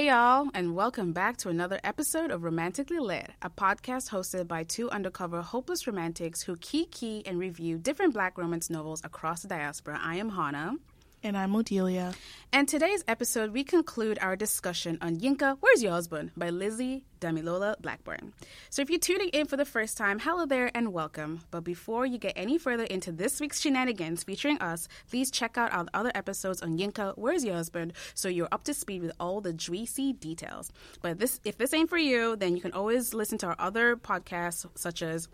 [0.00, 4.64] Hey, y'all, and welcome back to another episode of Romantically Lit, a podcast hosted by
[4.64, 9.48] two undercover hopeless romantics who key key and review different black romance novels across the
[9.48, 10.00] diaspora.
[10.02, 10.76] I am Hana.
[11.22, 12.14] And I'm Odelia.
[12.50, 16.30] And today's episode, we conclude our discussion on Yinka, Where's Your Huzband?
[16.34, 18.32] by Lizzie Damilola Blackburn.
[18.70, 21.42] So if you're tuning in for the first time, hello there and welcome.
[21.50, 25.74] But before you get any further into this week's shenanigans featuring us, please check out
[25.74, 27.92] our other episodes on Yinka, Where's Your Huzband?
[28.14, 30.72] so you're up to speed with all the juicy details.
[31.02, 33.94] But this, if this ain't for you, then you can always listen to our other
[33.94, 35.28] podcasts, such as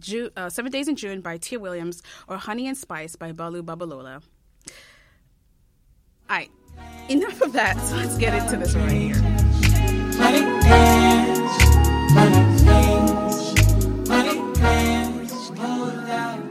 [0.00, 3.62] Ju- uh, Seven Days in June by Tia Williams or Honey and Spice by Bolu
[3.62, 4.20] Babalola.
[6.28, 6.50] All right,
[7.08, 7.80] enough of that.
[7.86, 9.14] So let's get into this right here.
[10.18, 11.64] Money dance,
[12.14, 16.50] money things, money dance, no.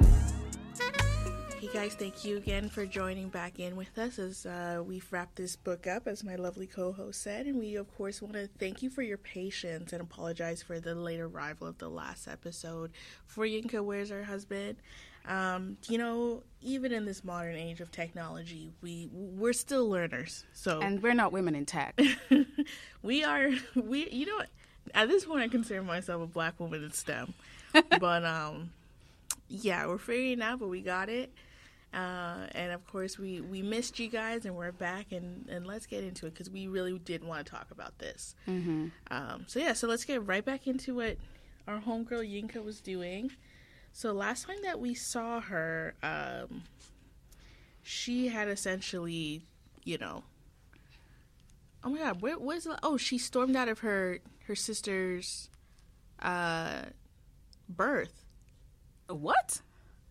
[1.60, 5.36] Hey guys, thank you again for joining back in with us as uh, we've wrapped
[5.36, 7.46] this book up, as my lovely co host said.
[7.46, 10.96] And we, of course, want to thank you for your patience and apologize for the
[10.96, 12.92] late arrival of the last episode.
[13.28, 14.78] For Yinka, Where's Her Husband?
[15.28, 20.44] Um, you know, even in this modern age of technology, we we're still learners.
[20.54, 22.00] So And we're not women in tech.
[23.06, 24.42] we are we you know
[24.94, 27.34] at this point i consider myself a black woman in stem
[28.00, 28.72] but um
[29.48, 31.32] yeah we're figuring out but we got it
[31.94, 35.86] uh, and of course we we missed you guys and we're back and and let's
[35.86, 38.88] get into it because we really did want to talk about this mm-hmm.
[39.12, 41.16] um, so yeah so let's get right back into what
[41.68, 43.32] our homegirl yinka was doing
[43.98, 46.64] so last time that we saw her um,
[47.82, 49.42] she had essentially
[49.86, 50.24] you know
[51.84, 55.50] oh my god where was oh she stormed out of her her sister's
[56.22, 56.82] uh
[57.70, 58.26] birth
[59.08, 59.62] What?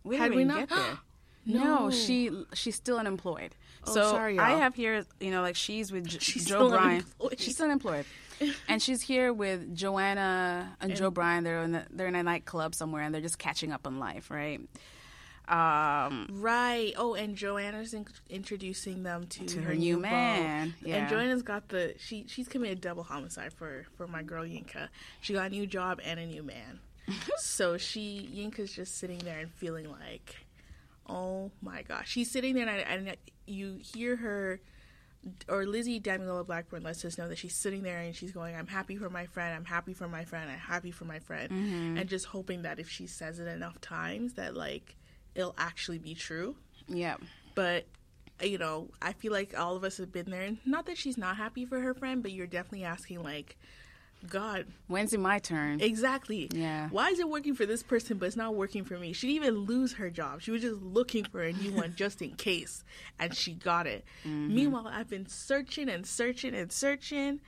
[0.03, 0.97] We Had didn't we not- get there.
[1.47, 1.63] No.
[1.85, 3.53] no, she she's still unemployed.
[3.85, 4.59] Oh, so sorry, I y'all.
[4.61, 7.05] have here, you know, like she's with J- She's Joe Bryan.
[7.37, 8.05] She's still unemployed,
[8.67, 11.43] and she's here with Joanna and, Joe Bryan.
[11.43, 14.29] They're in the, they're in a nightclub somewhere, and they're just catching up on life,
[14.31, 14.59] right?
[15.47, 20.95] Um, right oh and joanna's in- introducing them to, To her, her new man, yeah.
[20.95, 24.87] and joanna's got the she she's committed double homicide for for my girl yinka
[25.21, 26.79] she got a new job and a new man
[27.37, 30.47] so she yinka's just sitting there and feeling like
[31.07, 32.71] oh my gosh she's sitting there and,
[33.07, 34.59] I, and you hear her
[35.47, 38.67] or Lizzie Damilola Blackburn lets us know that she's sitting there and she's going, I'm
[38.67, 41.51] happy for my friend, I'm happy for my friend, I'm happy for my friend.
[41.51, 41.97] Mm-hmm.
[41.97, 44.95] And just hoping that if she says it enough times that like
[45.33, 46.55] it'll actually be true.
[46.87, 47.17] yeah,
[47.55, 47.85] But
[48.41, 50.51] you know, I feel like all of us have been there.
[50.65, 53.57] Not that she's not happy for her friend, but you're definitely asking like,
[54.27, 55.81] God, when's it my turn?
[55.81, 56.49] exactly.
[56.53, 56.89] Yeah.
[56.89, 59.13] Why is it working for this person but it's not working for me?
[59.13, 60.41] She didn't even lose her job.
[60.41, 62.83] She was just looking for a new one just in case,
[63.19, 64.05] and she got it.
[64.25, 64.55] Mm-hmm.
[64.55, 67.39] Meanwhile, I've been searching and searching and searching,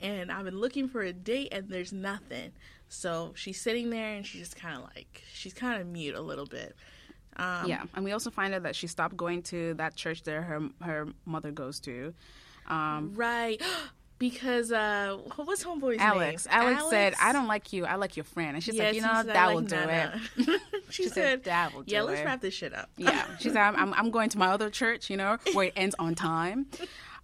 [0.00, 2.52] and I've been looking for a date, and there's nothing.
[2.88, 6.20] So she's sitting there, and she's just kind of like she's kind of mute a
[6.20, 6.74] little bit.
[7.36, 10.42] Um, yeah, and we also find out that she stopped going to that church that
[10.42, 12.14] her her mother goes to.
[12.68, 13.60] Um, Right.
[14.22, 16.46] Because uh what's homeboy's Alex.
[16.46, 16.54] name?
[16.54, 17.84] Alex, Alex said, "I don't like you.
[17.84, 19.68] I like your friend." And she's Yeah, like, "You know, that "I will like
[20.36, 20.60] do it."
[20.90, 21.92] she, said, said, "That will do it.
[21.92, 22.88] Yeah, let's wrap this shit up.
[22.96, 25.72] yeah, she said, I'm, I'm, I'm going to my other church, you know, where it
[25.74, 26.66] ends on time.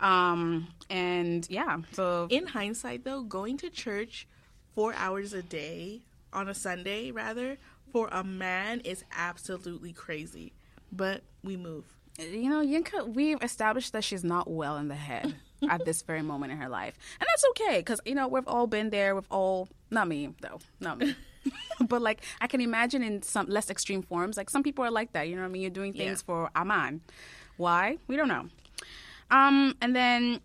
[0.01, 4.27] Um, and yeah, so In hindsight, though, going to church
[4.75, 7.59] four hours a day on a Sunday, rather,
[7.93, 10.53] for a man is absolutely crazy.
[10.91, 11.85] But we move.
[12.19, 15.37] you know, Yinka, we've established that she's not well in the head
[15.69, 18.67] at this very moment in her life, and that's okay because you know we've all
[18.67, 19.15] been there.
[19.15, 21.15] We've all, not me though, not me.
[21.89, 25.13] but like I can imagine in some less extreme forms, like some people are like
[25.13, 25.29] that.
[25.29, 25.63] You know what I mean?
[25.63, 26.27] You're doing things Yeah.
[26.27, 27.01] for Aman.
[27.57, 27.99] Why?
[28.07, 28.47] We don't know.
[29.31, 30.41] Um, and then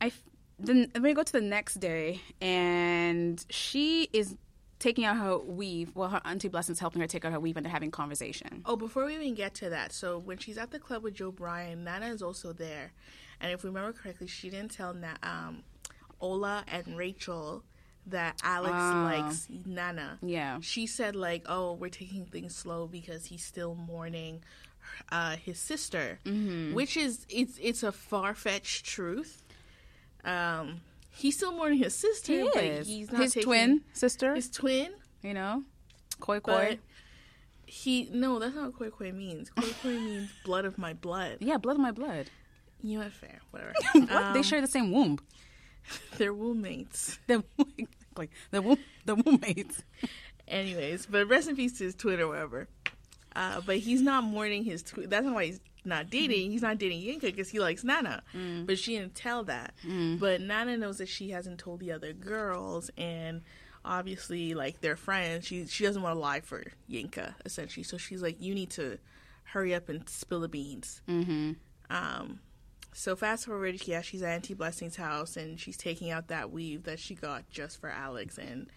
[0.00, 0.12] I,
[0.58, 4.36] then we go to the next day, and she is
[4.78, 5.92] taking out her weave.
[5.94, 8.62] Well, her auntie Blessing's helping her take out her weave, and they're having conversation.
[8.66, 11.30] Oh, before we even get to that, so when she's at the club with Joe
[11.30, 12.92] Bryan, Nana is also there,
[13.40, 15.62] and if we remember correctly, she didn't tell Na- um,
[16.20, 17.62] Ola and Rachel
[18.06, 19.04] that Alex Ah.
[19.04, 20.18] likes Nana.
[20.22, 20.58] Yeah.
[20.60, 24.42] She said like, "Oh, we're taking things slow because he's still mourning
[25.10, 26.74] uh, his sister," Mm-hmm.
[26.74, 29.42] which is it's it's a far fetched truth.
[30.24, 30.80] Um,
[31.10, 32.86] he's still mourning his sister, He but is.
[32.86, 34.34] he's not his twin sister.
[34.34, 34.92] his twin.
[35.22, 35.64] you know,
[36.20, 36.78] koi koi.
[37.66, 39.50] he no, that's not what koi koi means.
[39.50, 41.38] Koi koi means blood of my blood.
[41.40, 42.30] Yeah, blood of my blood.
[42.86, 43.12] You know what?
[43.12, 43.72] Fair, whatever.
[43.92, 44.08] what?
[44.32, 45.18] they Um, share the same womb.
[46.18, 47.18] They're roommates.
[47.26, 47.42] The
[48.16, 49.82] like the womb, the womb mates.
[50.48, 52.68] Anyways, but rest in peace to his twin or whatever.
[53.34, 55.08] Uh, but he's not mourning his twin.
[55.10, 56.50] That's not why he's not dating.
[56.50, 58.22] He's not dating Yinka because he likes Nana.
[58.64, 59.74] But she didn't tell that.
[60.18, 63.42] But Nana knows that she hasn't told the other girls, and
[63.84, 65.46] obviously, like they're friends.
[65.46, 67.84] She she doesn't want to lie for Yinka essentially.
[67.84, 68.98] So she's like, you need to
[69.44, 71.02] hurry up and spill the beans.
[71.08, 71.52] Mm-hmm.
[71.90, 72.40] Um,
[72.96, 76.84] so fast forward, yeah, she's at Auntie Blessing's house and she's taking out that weave
[76.84, 78.38] that she got just for Alex.
[78.38, 78.68] And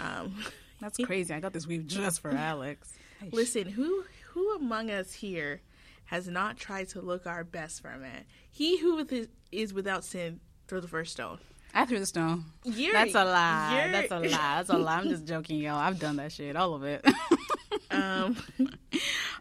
[0.00, 0.42] um,
[0.80, 1.34] That's crazy.
[1.34, 2.94] I got this weave just for Alex.
[3.32, 5.60] listen, who who among us here
[6.06, 8.24] has not tried to look our best for a man?
[8.50, 11.38] He who with his, is without sin throw the first stone.
[11.74, 12.46] I threw the stone.
[12.64, 13.88] You're, That's a lie.
[13.92, 14.28] That's a lie.
[14.30, 14.96] That's a lie.
[14.96, 15.76] I'm just joking, y'all.
[15.76, 17.04] I've done that shit, all of it.
[17.90, 18.36] um,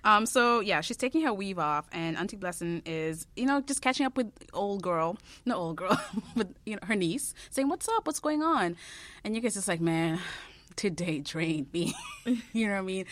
[0.06, 0.26] um.
[0.26, 4.06] So yeah, she's taking her weave off, and Auntie Blessing is, you know, just catching
[4.06, 6.00] up with old girl, no old girl,
[6.36, 8.08] but you know, her niece, saying, "What's up?
[8.08, 8.78] What's going on?"
[9.24, 10.20] And you guys just like, man,
[10.76, 11.94] today drained me.
[12.54, 13.06] you know what I mean?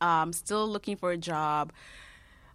[0.00, 1.72] Um, still looking for a job.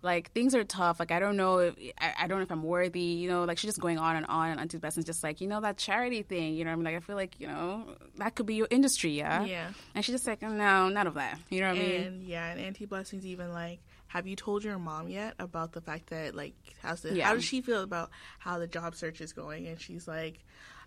[0.02, 1.00] Like things are tough.
[1.00, 3.02] Like I don't know if I, I don't know if I'm worthy.
[3.02, 4.50] You know, like she's just going on and on.
[4.52, 6.54] And Auntie Blessing's just like, you know, that charity thing.
[6.56, 8.68] You know, what I mean, like I feel like you know that could be your
[8.70, 9.44] industry, yeah.
[9.44, 9.72] Yeah.
[9.96, 11.38] And she's just like, no, none of that.
[11.50, 12.02] You know what I mean?
[12.02, 15.82] and yeah, and Auntie Blessing's even like, have you told your mom yet about the
[15.82, 17.26] fact that like how's the Yeah.
[17.28, 18.10] how does she feel about
[18.40, 19.68] how the job search is going?
[19.68, 20.40] And she's like,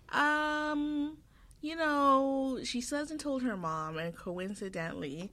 [0.09, 1.17] um,
[1.61, 5.31] you know, she hasn't told her mom, and coincidentally,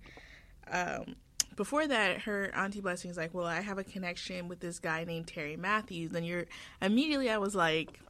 [0.70, 1.16] um.
[1.60, 5.04] Before that, her auntie blessing is like, "Well, I have a connection with this guy
[5.04, 6.46] named Terry Matthews." And you're
[6.80, 8.00] immediately, I was like,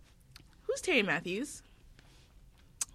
[0.62, 1.64] "Who's Terry Matthews?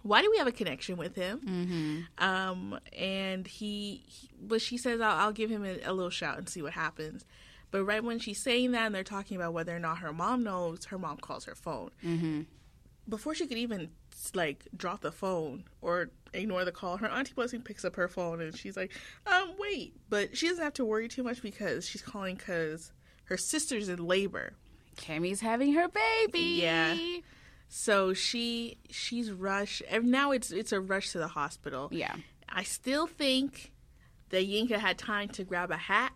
[0.02, 2.26] Why do we have a connection with him?" Mm-hmm.
[2.26, 6.38] um, and he, he but she says I'll, I'll give him a, a little shout
[6.38, 7.26] and see what happens.
[7.70, 10.42] But right when she's saying that, and they're talking about whether or not her mom
[10.42, 11.90] knows, her mom calls her phone.
[12.02, 12.42] Mm-hmm.
[13.06, 13.90] Before she could even
[14.32, 18.40] like drop the phone or ignore the call, her auntie blessing picks up her phone
[18.40, 18.92] and she's like,
[19.26, 22.92] "Um, wait," but she doesn't have to worry too much because she's calling because
[23.24, 24.54] her sister's in labor.
[24.96, 26.60] Kemi's having her baby.
[26.62, 26.96] Yeah.
[27.68, 29.82] So she she's rushed.
[29.90, 31.88] And now it's it's a rush to the hospital.
[31.92, 32.14] Yeah.
[32.48, 33.72] I still think
[34.30, 36.12] that Yinka had time to grab a hat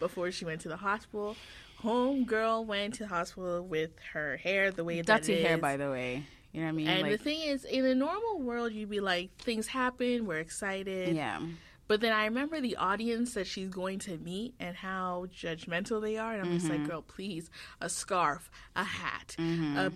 [0.00, 1.36] before she went to the hospital.
[1.78, 5.56] Home girl went to the hospital with her hair the way that Dirty it hair,
[5.56, 5.60] is.
[5.60, 6.24] by the way.
[6.54, 6.88] You know what I mean?
[6.88, 10.38] And like, the thing is, in a normal world, you'd be like, things happen, we're
[10.38, 11.14] excited.
[11.16, 11.40] yeah.
[11.88, 16.16] But then I remember the audience that she's going to meet and how judgmental they
[16.16, 16.32] are.
[16.32, 16.80] And I'm just Mm-hmm.
[16.82, 17.50] like, girl, please,
[17.82, 19.92] a scarf, a hat, a,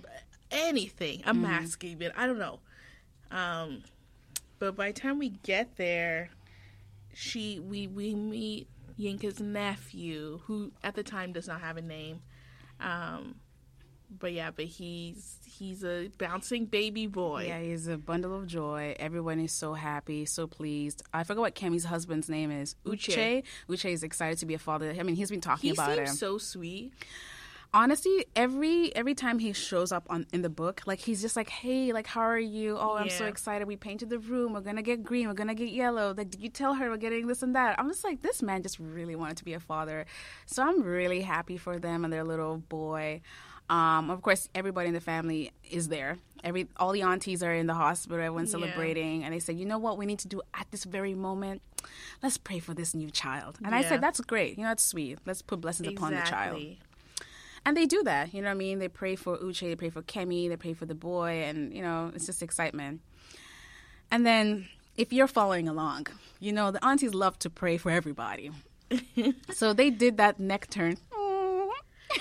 [0.50, 2.12] anything, a mask, even.
[2.14, 2.58] I don't know.
[3.30, 3.84] Um,
[4.58, 6.28] but by the time we get there,
[7.14, 8.68] she we we meet
[8.98, 12.20] Yinka's nephew, who at the time does not have a name.
[12.80, 13.36] Um,
[14.10, 17.46] but yeah, but he's he's a bouncing baby boy.
[17.48, 18.94] Yeah, he's a bundle of joy.
[18.98, 21.02] Everyone is so happy, so pleased.
[21.12, 22.74] I forgot what Kemi's husband's name is.
[22.86, 23.42] Uche.
[23.68, 23.90] Uche.
[23.90, 24.94] Is excited to be a father.
[24.98, 26.16] I mean, he's been talking he about seems it.
[26.16, 26.92] so sweet.
[27.74, 31.50] Honestly, every every time he shows up on in the book, like he's just like,
[31.50, 32.78] "Hey, like how are you?
[32.78, 33.68] Oh, I'm so excited.
[33.68, 34.54] We painted the room.
[34.54, 35.28] We're gonna get green.
[35.28, 36.14] We're gonna get yellow.
[36.16, 38.62] Like, did you tell her we're getting this and that?" I'm just like, this man
[38.62, 40.06] just really wanted to be a father.
[40.46, 43.20] So I'm really happy for them and their little boy.
[43.68, 46.16] Um, of course, everybody in the family is there.
[46.44, 48.16] Every all the aunties are in the hospital.
[48.18, 48.60] Everyone's Yeah.
[48.60, 49.98] celebrating, and they said, "You know what?
[49.98, 51.60] We need to do at this very moment.
[52.22, 54.56] Let's pray for this new child." And I said, "That's great.
[54.56, 55.18] You know, that's sweet.
[55.26, 56.56] Let's put blessings upon the child."
[57.64, 58.78] And they do that, you know what I mean?
[58.78, 61.82] They pray for Uche, they pray for Kemi, they pray for the boy, and, you
[61.82, 63.00] know, it's just excitement.
[64.10, 66.06] And then, if you're following along,
[66.40, 68.52] you know, the aunties love to pray for everybody.
[69.52, 70.96] so they did that neck turn.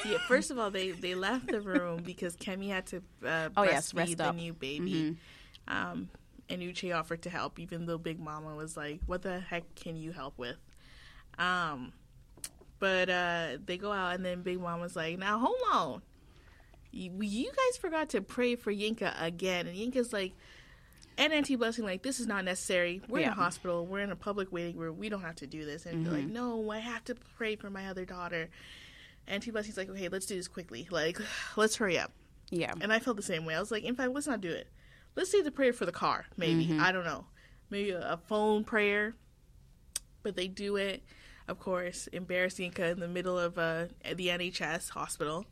[0.06, 3.64] Yeah, first of all, they they left the room because Kemi had to uh, Oh,
[3.64, 4.36] yes, breastfeed rest the up.
[4.36, 5.18] new baby.
[5.68, 6.10] Um,
[6.50, 9.96] and Uche offered to help, even though Big Mama was like, "What the heck can
[9.98, 10.58] you help with?"
[11.38, 11.94] Um,
[12.80, 16.02] but uh, they go out, and then Big Mama's like, "Now hold on,
[16.92, 20.34] you, you guys forgot to pray for Yinka again." And Yinka's like,
[21.18, 23.02] and Auntie Blessing like, "This is not necessary.
[23.10, 23.86] We're in a hospital.
[23.86, 24.98] We're in a public waiting room.
[24.98, 27.70] We don't have to do this." And they're like, "No, I have to pray for
[27.70, 28.50] my other daughter."
[29.28, 30.88] Auntie Blessing's like, "Okay, let's do this quickly.
[30.92, 31.20] Like,
[31.56, 32.12] let's hurry up."
[32.50, 32.74] Yeah.
[32.82, 33.56] And I felt the same way.
[33.56, 34.68] I was like, in fact, let's not do it.
[35.16, 36.78] Let's say the prayer for the car, maybe.
[36.80, 37.26] I don't know.
[37.70, 39.16] Maybe a, a phone prayer.
[40.24, 41.04] But they do it,
[41.48, 45.46] of course, embarrassing Yinka in the middle of uh, the NHS hospital.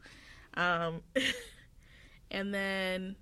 [0.56, 1.02] Um,
[2.32, 3.16] and then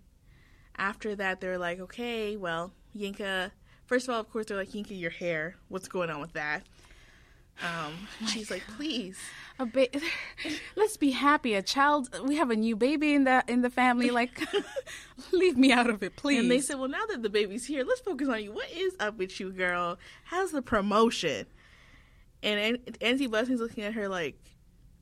[0.77, 3.51] after that, they're like, okay, well, Yinka.
[3.85, 5.55] First of all, of course, they're like, Yinka, your hair.
[5.69, 6.63] What's going on with that?
[7.61, 9.17] Um, oh she's like, please.
[9.59, 9.87] A ba-
[10.75, 11.53] Let's be happy.
[11.53, 12.09] A child.
[12.25, 14.09] We have a new baby in the in the family.
[14.13, 14.41] Like,
[15.31, 16.39] leave me out of it, please.
[16.39, 18.51] And they said, "Well, now that the baby's here, let's focus on you.
[18.51, 19.97] What is up with you, girl?
[20.25, 21.45] How's the promotion?"
[22.41, 24.35] And An- Auntie Blessing's looking at her like,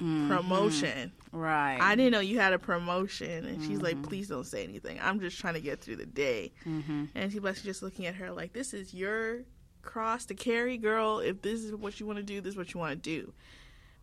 [0.02, 0.28] mm-hmm.
[0.28, 1.12] promotion.
[1.32, 1.78] Right.
[1.80, 3.46] I didn't know you had a promotion.
[3.46, 4.04] And she's like, mm-hmm.
[4.04, 5.00] please don't say anything.
[5.02, 6.52] I'm just trying to get through the day.
[6.66, 9.42] And she's basically just looking at her like, this is your
[9.82, 11.20] cross to carry, girl.
[11.20, 13.34] If this is what you want to do, this is what you want to do.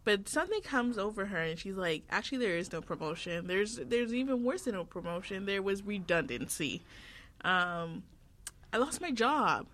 [0.04, 3.46] But something comes over her and she's like, actually, there is no promotion.
[3.46, 5.44] There's there's even worse than no promotion.
[5.44, 6.82] There was redundancy.
[7.44, 8.04] Um,
[8.72, 9.66] I lost my job.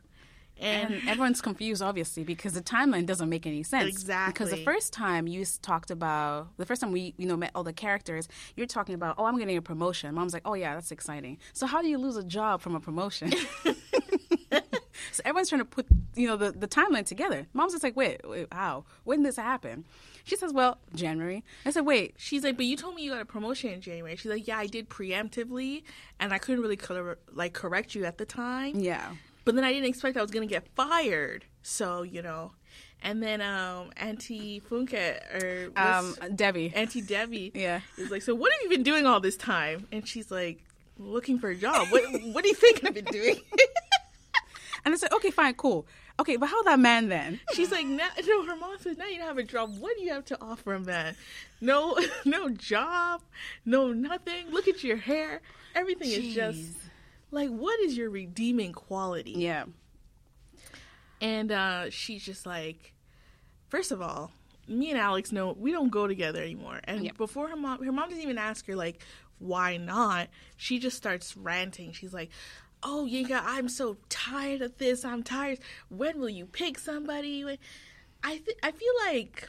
[0.60, 3.88] And, and everyone's confused, obviously, because the timeline doesn't make any sense.
[3.88, 4.32] Exactly.
[4.32, 7.64] Because the first time you talked about, the first time we, you know, met all
[7.64, 10.14] the characters, you're talking about, oh, I'm getting a promotion.
[10.14, 11.38] Mom's like, oh yeah, that's exciting.
[11.52, 13.32] So how do you lose a job from a promotion?
[15.12, 17.46] so everyone's trying to put, you know, the, the timeline together.
[17.52, 18.84] Mom's just like, wait, wait, how?
[19.04, 19.84] When did this happen?
[20.24, 21.44] She says, well, January.
[21.66, 24.16] I said, wait, She's like, but you told me you got a promotion in January.
[24.16, 25.82] She's like, yeah, I did preemptively,
[26.18, 26.78] and I couldn't really
[27.32, 28.76] like correct you at the time.
[28.76, 29.10] yeah.
[29.44, 31.44] But then I didn't expect I was gonna get fired.
[31.62, 32.52] So you know,
[33.02, 34.94] and then um, Auntie Funke
[35.34, 36.72] or Um, Debbie.
[36.74, 37.80] Auntie Debbie, Yeah.
[37.98, 39.86] is like, so what have you been doing all this time?
[39.92, 40.64] And she's like,
[40.98, 41.88] looking for a job.
[41.90, 43.36] What What do you think I've been doing?
[44.84, 45.86] And I said, okay, fine, cool.
[46.20, 47.40] Okay, but how that man then?
[47.54, 49.78] She's like, no, no, her mom says, now you don't have a job.
[49.78, 51.16] What do you have to offer a man?
[51.60, 53.22] No, no job,
[53.64, 54.50] no nothing.
[54.50, 55.40] Look at your hair.
[55.74, 56.76] Everything is just
[57.30, 59.32] like, what is your redeeming quality?
[59.32, 59.64] Yeah.
[61.20, 62.92] And uh, she's just like,
[63.68, 64.30] first of all,
[64.68, 66.80] me and Alex know we don't go together anymore.
[66.84, 67.16] And Yep.
[67.16, 69.02] before her mom, her mom doesn't even ask her like,
[69.38, 70.28] why not?
[70.56, 71.92] She just starts ranting.
[71.92, 72.30] She's like,
[72.84, 75.04] "Oh, Yinka, I'm so tired of this.
[75.04, 75.58] I'm tired.
[75.88, 77.44] When will you pick somebody?"
[78.22, 79.48] I th- I feel like.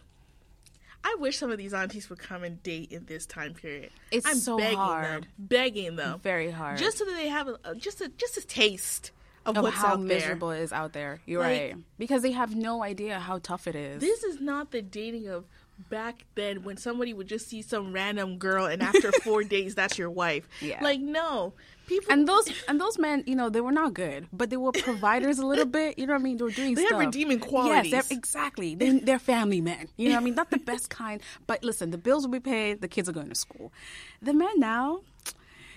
[1.07, 3.91] I wish some of these aunties would come and date in this time period.
[4.11, 5.05] It's I'm so begging hard.
[5.25, 6.79] them, begging them, Very hard.
[6.79, 9.11] just so that they have a, just a just a taste
[9.45, 10.07] of, of what's how out there.
[10.07, 11.21] miserable it is out there.
[11.27, 11.75] You're Like- right.
[11.99, 14.01] Because they have no idea how tough it is.
[14.01, 15.45] This is not the dating of
[15.89, 19.97] back then when somebody would just see some random girl and after four days that's
[19.97, 20.47] your wife.
[20.61, 20.83] Yeah.
[20.83, 21.53] Like no.
[21.87, 24.71] People and those and those men, you know, they were not good, but they were
[24.71, 25.99] providers a little bit.
[25.99, 26.37] You know what I mean?
[26.37, 26.99] They were doing They had stuff.
[26.99, 27.91] redeeming Yes, qualities.
[27.91, 28.73] they're, exactly.
[28.73, 29.89] They, they're family men.
[29.95, 30.35] You know what I mean?
[30.35, 32.81] Not the best kind, but listen, the bills will be paid.
[32.81, 33.71] The kids are going to school.
[34.19, 35.01] The men now,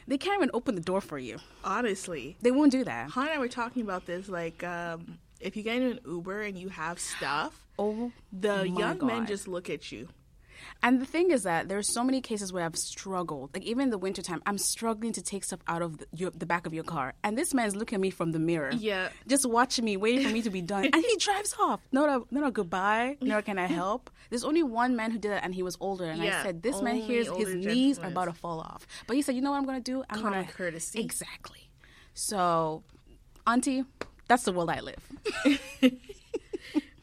[0.07, 1.38] they can't even open the door for you.
[1.62, 2.38] honestly.
[2.40, 3.11] They won't do that.
[3.11, 6.42] Han and I were talking about this, like, um, if you get in an Uber
[6.42, 10.09] and you have stuff, Oh, the young men just look at you.
[10.83, 13.54] And the thing is that there's so many cases where I've struggled.
[13.54, 16.47] Like even in the wintertime, I'm struggling to take stuff out of the, your, the
[16.47, 18.73] back of your car, and this man's looking at me from the mirror.
[18.76, 19.11] Yeah.
[19.28, 21.80] just watching me, waiting for me to be done, and he drives off.
[21.92, 23.16] No, no, not a goodbye.
[23.21, 24.11] Nor can I help.
[24.30, 26.04] There's only one man who did that, and he was older.
[26.07, 28.85] And Yeah, I said, this man here, his older knees are about to fall off.
[29.07, 30.02] But he said, you know what I'm gonna do?
[30.11, 30.99] I'm gonna courtesy.
[31.00, 31.71] Exactly.
[32.14, 32.83] So,
[33.47, 33.85] Auntie,
[34.28, 35.92] that's the world I live.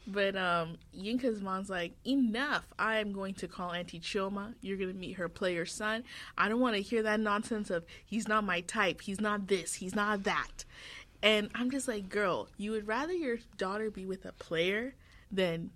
[0.08, 2.64] But um, Yinka's mom's like, enough.
[2.78, 4.54] I am going to call Auntie Choma.
[4.60, 6.04] You're going to meet her player son.
[6.38, 9.00] I don't want to hear that nonsense of he's not my type.
[9.02, 9.74] He's not this.
[9.74, 10.64] He's not that.
[11.22, 14.94] And I'm just like, girl, you would rather your daughter be with a player
[15.32, 15.70] than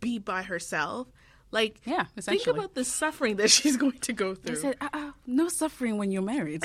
[0.00, 1.06] be by herself.
[1.52, 4.56] Like, Yeah, think about the suffering that she's going to go I through.
[4.56, 6.64] said, uh, uh, no suffering when you're married.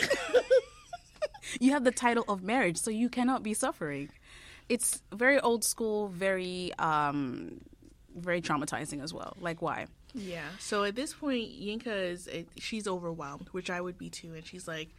[1.59, 4.09] you have the title of marriage, so you cannot be suffering.
[4.69, 7.61] It's very old school, very, um,
[8.15, 9.35] very traumatizing as well.
[9.39, 9.87] Like, why?
[10.13, 10.47] Yeah.
[10.59, 14.45] So at this point, Yinka is eh, she's overwhelmed, which I would be too, and
[14.45, 14.89] she's like,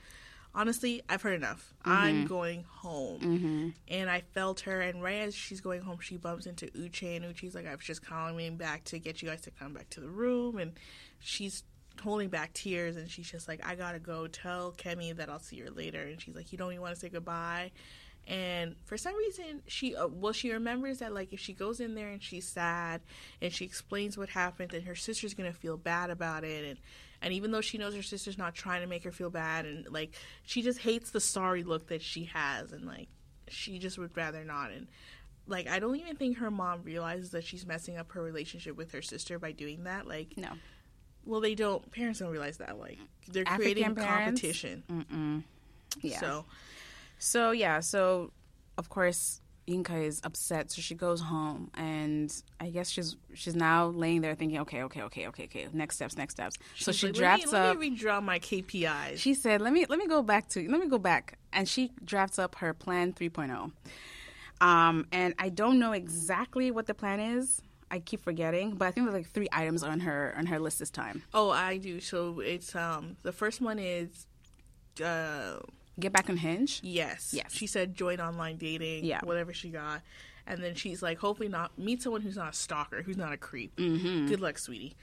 [0.54, 1.72] honestly, I've heard enough.
[1.84, 3.74] I'm going home.
[3.88, 7.24] And I felt her, and right as she's going home, she bumps into Uche, and
[7.24, 9.88] Uche's like, I was just calling me back to get you guys to come back
[9.90, 10.72] to the room, and
[11.20, 11.64] she's
[12.02, 14.26] holding back tears, and she's just like, I gotta go.
[14.26, 17.00] Tell Kemi that I'll see her later, and she's like, you don't even want to
[17.00, 17.70] say goodbye.
[18.26, 21.94] And for some reason, she uh, well, she remembers that like if she goes in
[21.96, 23.00] there and she's sad
[23.40, 26.78] and she explains what happened, then her sister's gonna feel bad about it, and
[27.20, 29.88] and even though she knows her sister's not trying to make her feel bad, and
[29.90, 30.14] like
[30.44, 33.08] she just hates the sorry look that she has, and like
[33.48, 34.70] she just would rather not.
[34.70, 34.86] And
[35.48, 38.92] like I don't even think her mom realizes that she's messing up her relationship with
[38.92, 40.06] her sister by doing that.
[40.06, 40.50] Like, No.
[41.26, 41.90] well, they don't.
[41.90, 42.78] Parents don't realize that.
[42.78, 44.40] Like they're African creating parents?
[44.40, 45.44] competition.
[46.00, 46.20] Yeah.
[46.20, 46.44] So
[47.22, 48.32] So yeah, so
[48.76, 53.86] of course Yinka is upset, so she goes home, and I guess she's she's now
[53.86, 56.58] laying there thinking, okay, okay, okay, okay, okay, next steps, next steps.
[56.74, 57.76] so she like, drafts let me, up.
[57.76, 59.18] Let me redraw my KPIs.
[59.18, 61.92] She said, "Let me let me go back to let me go back," and she
[62.04, 63.70] drafts up her plan 3.0.
[64.60, 67.62] Um, and I don't know exactly what the plan is.
[67.88, 70.80] I keep forgetting, but I think there's like three items on her on her list
[70.80, 71.22] this time.
[71.32, 72.00] Oh, I do.
[72.00, 74.26] So it's um the first one is
[75.00, 75.60] uh
[76.02, 76.80] Get back on Hinge.
[76.82, 77.32] yes.
[77.34, 77.52] Yes.
[77.52, 79.20] She said join online dating, Yeah.
[79.24, 80.02] whatever she got.
[80.46, 83.36] And then she's like, hopefully not meet someone who's not a stalker, who's not a
[83.36, 83.76] creep.
[83.76, 84.96] Good luck, sweetie.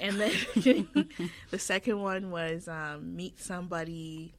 [0.00, 0.32] And then
[1.50, 4.34] the second one was um, meet somebody.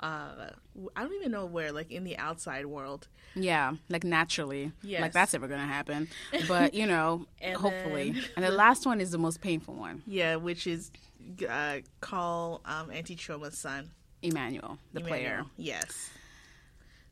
[0.00, 0.50] Uh,
[0.96, 3.08] I don't even know where, like in the outside world.
[3.34, 4.72] Yeah, like naturally.
[4.82, 5.02] Yes.
[5.02, 6.08] Like that's ever gonna happen.
[6.48, 8.12] But you know, And hopefully.
[8.12, 10.02] then- and the last one is the most painful one.
[10.06, 10.90] Yeah, which is
[11.48, 13.90] uh, call um, Auntie Choma's son.
[14.22, 15.44] Emmanuel, the player.
[15.56, 16.10] Yes.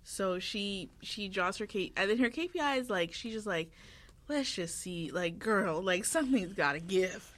[0.05, 3.71] So she she draws her K and then her KPI is like she's just like,
[4.29, 7.31] let's just see, like girl, like something's gotta give.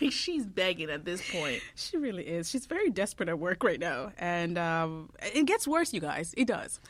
[0.10, 1.62] she's begging at this point.
[1.74, 2.50] She really is.
[2.50, 6.34] She's very desperate at work right now, and um, it gets worse, you guys.
[6.36, 6.80] It does.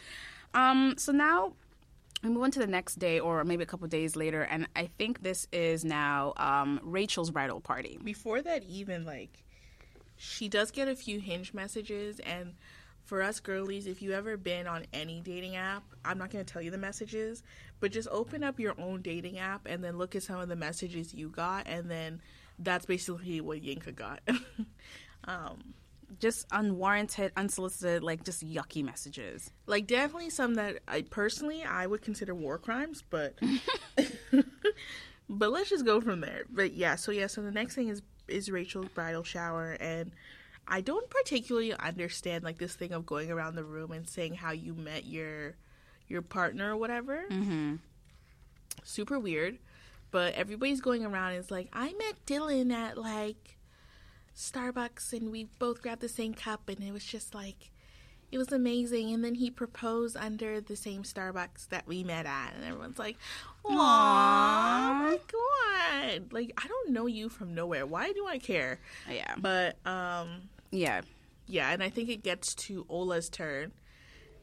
[0.55, 1.53] Um, so now
[2.23, 4.89] we move on to the next day, or maybe a couple days later, and I
[4.99, 7.99] think this is now um, Rachel's bridal party.
[8.03, 9.45] Before that, even like,
[10.19, 12.55] she does get a few hinge messages, and
[13.05, 16.61] for us girlies, if you ever been on any dating app, I'm not gonna tell
[16.63, 17.43] you the messages,
[17.81, 20.57] but just open up your own dating app and then look at some of the
[20.57, 22.21] messages you got, and then
[22.59, 24.21] that's basically what Yinka got.
[25.25, 25.75] um,
[26.21, 29.53] Just unwarranted, unsolicited, like just yucky messages.
[29.67, 33.39] like definitely some that I personally I would consider war crimes, but
[35.29, 36.45] but let's just go from there.
[36.51, 40.13] But yeah, so yeah, so the next thing is is Rachel's bridal shower and
[40.67, 44.53] I don't particularly understand like this thing of going around the room and saying how
[44.53, 45.55] you met your
[46.09, 47.25] your partner or whatever.
[47.31, 47.77] Mm-hmm.
[48.85, 49.59] Super weird.
[50.11, 53.59] But everybody's going around and it's like, I met Dylan at like
[54.37, 57.71] Starbucks and we both grabbed the same cup and it was just like
[58.31, 62.53] it was amazing and then he proposed under the same Starbucks that we met at
[62.55, 63.17] and everyone's like,
[63.71, 66.33] Aww, my god.
[66.33, 67.87] Like I don't know you from nowhere.
[67.87, 68.81] Why do I care?
[69.11, 71.03] Yeah, But um yeah.
[71.47, 73.73] yeah, and I think it gets to Ola's turn.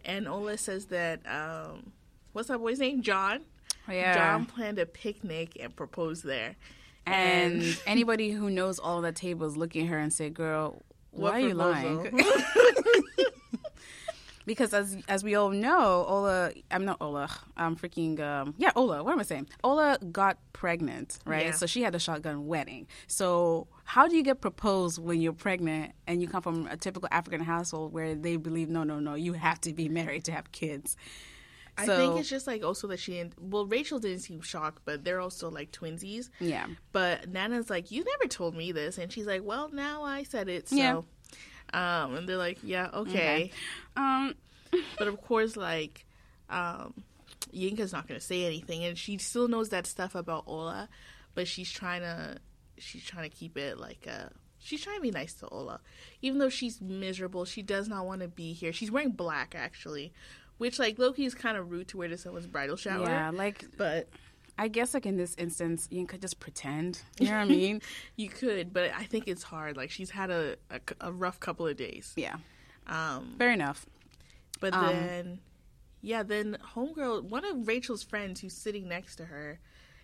[0.04, 1.92] And Ola says that um
[2.34, 3.02] what's that boy's name?
[3.02, 3.42] John?
[3.90, 4.14] Yeah.
[4.16, 6.56] John planned a picnic and proposed there.
[7.06, 11.42] And anybody who knows all the tables look at her and say, "Girl, What why
[11.42, 12.20] are you lying?"
[14.46, 19.04] because as as we all know, Ola, I'm not Ola, I'm freaking um, yeah, Ola.
[19.04, 19.48] What am I saying?
[19.64, 21.48] Ola got pregnant, right?
[21.48, 21.52] Yeah.
[21.52, 22.88] So she had a shotgun wedding.
[23.08, 27.10] So how do you get proposed when you're pregnant and you come from a typical
[27.12, 30.52] African household where they believe no, no, no, you have to be married to have
[30.52, 30.96] kids?
[31.78, 33.34] I think it's just like also that she didn't.
[33.38, 36.30] Well, Rachel didn't seem shocked, but they're also like twinsies.
[36.40, 36.68] Yeah.
[36.94, 40.48] But Nana's like, "You never told me this," and she's like, "Well, now I said
[40.48, 41.02] it." So, Yeah.
[41.74, 43.52] um, and they're like, "Yeah, okay."
[43.98, 44.36] Um,
[44.98, 46.06] But of course, like,
[46.50, 46.94] um,
[47.54, 50.90] Yinka's not gonna say anything, and she still knows that stuff about Ola,
[51.34, 52.38] but she's trying to,
[52.78, 54.32] she's trying to keep it like a.
[54.60, 55.80] She's trying to be nice to Ola,
[56.24, 57.46] even though she's miserable.
[57.46, 58.74] She does not want to be here.
[58.74, 60.12] She's wearing black actually,
[60.58, 63.04] which like Loki is kind of rude to wear to someone's bridal shower.
[63.06, 64.10] yeah, like But
[64.58, 67.02] I guess like in this instance, you could just pretend.
[67.20, 67.82] You know what I mean?
[68.16, 69.78] you could, but I think it's hard.
[69.78, 72.14] Like she's had a, a, a rough couple of days.
[72.16, 72.38] yeah,
[72.88, 73.86] Um, fair enough.
[74.60, 75.40] But Um, then,
[76.02, 79.60] yeah, then homegirl, one of Rachel's friends who's sitting next to her,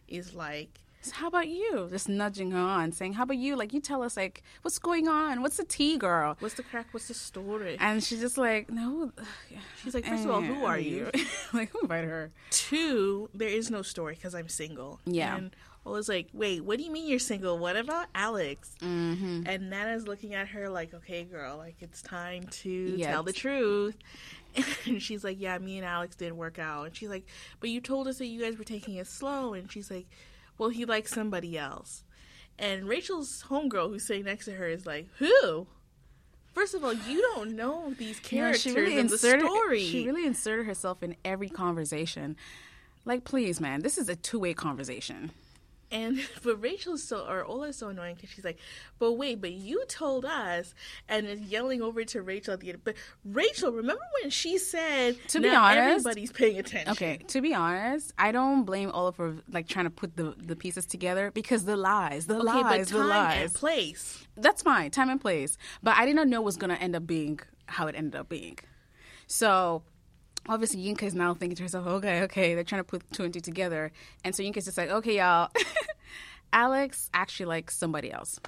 [0.07, 1.87] is like, So how about you?
[1.89, 3.55] Just nudging her on, saying, "How about you?
[3.55, 5.41] Like, you tell us, like, what's going on?
[5.41, 6.89] What's the tea, girl?" "What's the crack?
[6.91, 9.11] What's the story?" And she's just like, "No."
[9.83, 11.09] She's like, first of all, who are you?
[11.53, 12.31] like, who invited her?
[12.51, 14.99] Two, there is no story because I'm single.
[15.05, 15.35] Yeah.
[15.37, 15.55] And
[15.87, 17.57] I was like, wait, what do you mean you're single?
[17.57, 18.75] What about Alex?
[18.83, 19.41] Mm-hmm.
[19.47, 23.33] And Nana's looking at her like, okay, girl, like it's time to Yeah, tell the
[23.33, 23.97] truth.
[24.85, 26.87] And she's like, yeah, me and Alex didn't work out.
[26.87, 27.25] And she's like,
[27.59, 29.53] but you told us that you guys were taking it slow.
[29.53, 30.07] And she's like,
[30.57, 32.03] well, he likes somebody else.
[32.57, 35.67] And Rachel's homegirl who's sitting next to her is like, who?
[36.53, 39.83] First of all, you don't know these characters she really in the story.
[39.83, 42.35] She really inserted herself in every conversation.
[43.05, 45.31] Like, please, man, this is a two-way conversation.
[45.91, 48.57] And but Rachel's so or Ola's so annoying because she's like,
[48.99, 50.73] but wait, but you told us,
[51.09, 52.81] and is yelling over to Rachel at the end.
[52.83, 57.53] But Rachel, remember when she said, To be honest- everybody's paying attention." Okay, to be
[57.53, 61.65] honest, I don't blame Ola for like trying to put the the pieces together because
[61.65, 63.41] the lies, the Okay, lies, but the lies.
[63.41, 64.27] and place.
[64.37, 65.57] that's fine, time and place.
[65.83, 68.29] But I did not know it was gonna end up being how it ended up
[68.29, 68.57] being.
[69.27, 69.83] So
[70.47, 73.33] obviously Yinka is now thinking to herself, okay, okay, they're trying to put two and
[73.33, 73.91] two together.
[74.23, 75.49] And so Yinka's just like, okay, y'all,
[76.53, 78.39] Alex actually likes somebody else.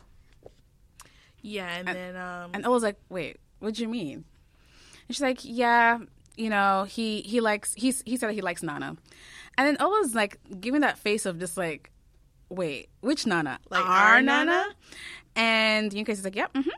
[1.42, 4.24] Yeah, and, then um, And Ola's like, wait, what do you mean?
[5.08, 6.00] And she's like, yeah,
[6.36, 8.96] you know, he he likes he's he said that he likes Nana.
[9.58, 11.92] And then Ola's like giving that face of just like,
[12.50, 13.60] wait, which Nana?
[13.70, 14.66] Like our Nana?
[15.36, 16.70] And Yinka's like, yep, mm-hmm.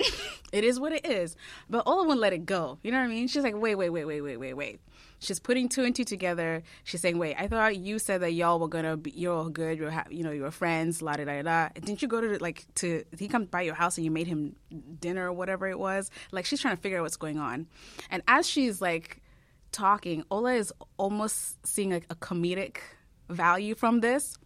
[0.52, 1.34] It is what it is.
[1.68, 2.78] But Ola won't let it go.
[2.84, 3.26] You know what I mean?
[3.26, 4.80] She's like, wait, wait, wait, wait, wait, wait, wait.
[5.18, 6.62] She's putting two and two together.
[6.84, 9.78] She's saying, wait, I thought you said that y'all were gonna be, you're all good.
[9.78, 11.02] You're, ha- you know, you're friends.
[11.02, 11.70] La da da da.
[11.74, 13.02] Didn't you go to like to?
[13.18, 14.54] He come by your house and you made him
[15.00, 16.08] dinner or whatever it was?
[16.30, 17.66] Like she's trying to figure out what's going on.
[18.10, 19.22] And as she's like
[19.72, 22.76] talking, Ola is almost seeing like a comedic
[23.28, 24.38] value from this.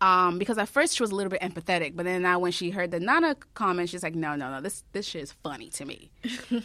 [0.00, 2.70] Um, because at first she was a little bit empathetic, but then now when she
[2.70, 5.84] heard the Nana comment, she's like, "No, no, no, this this shit is funny to
[5.84, 6.10] me.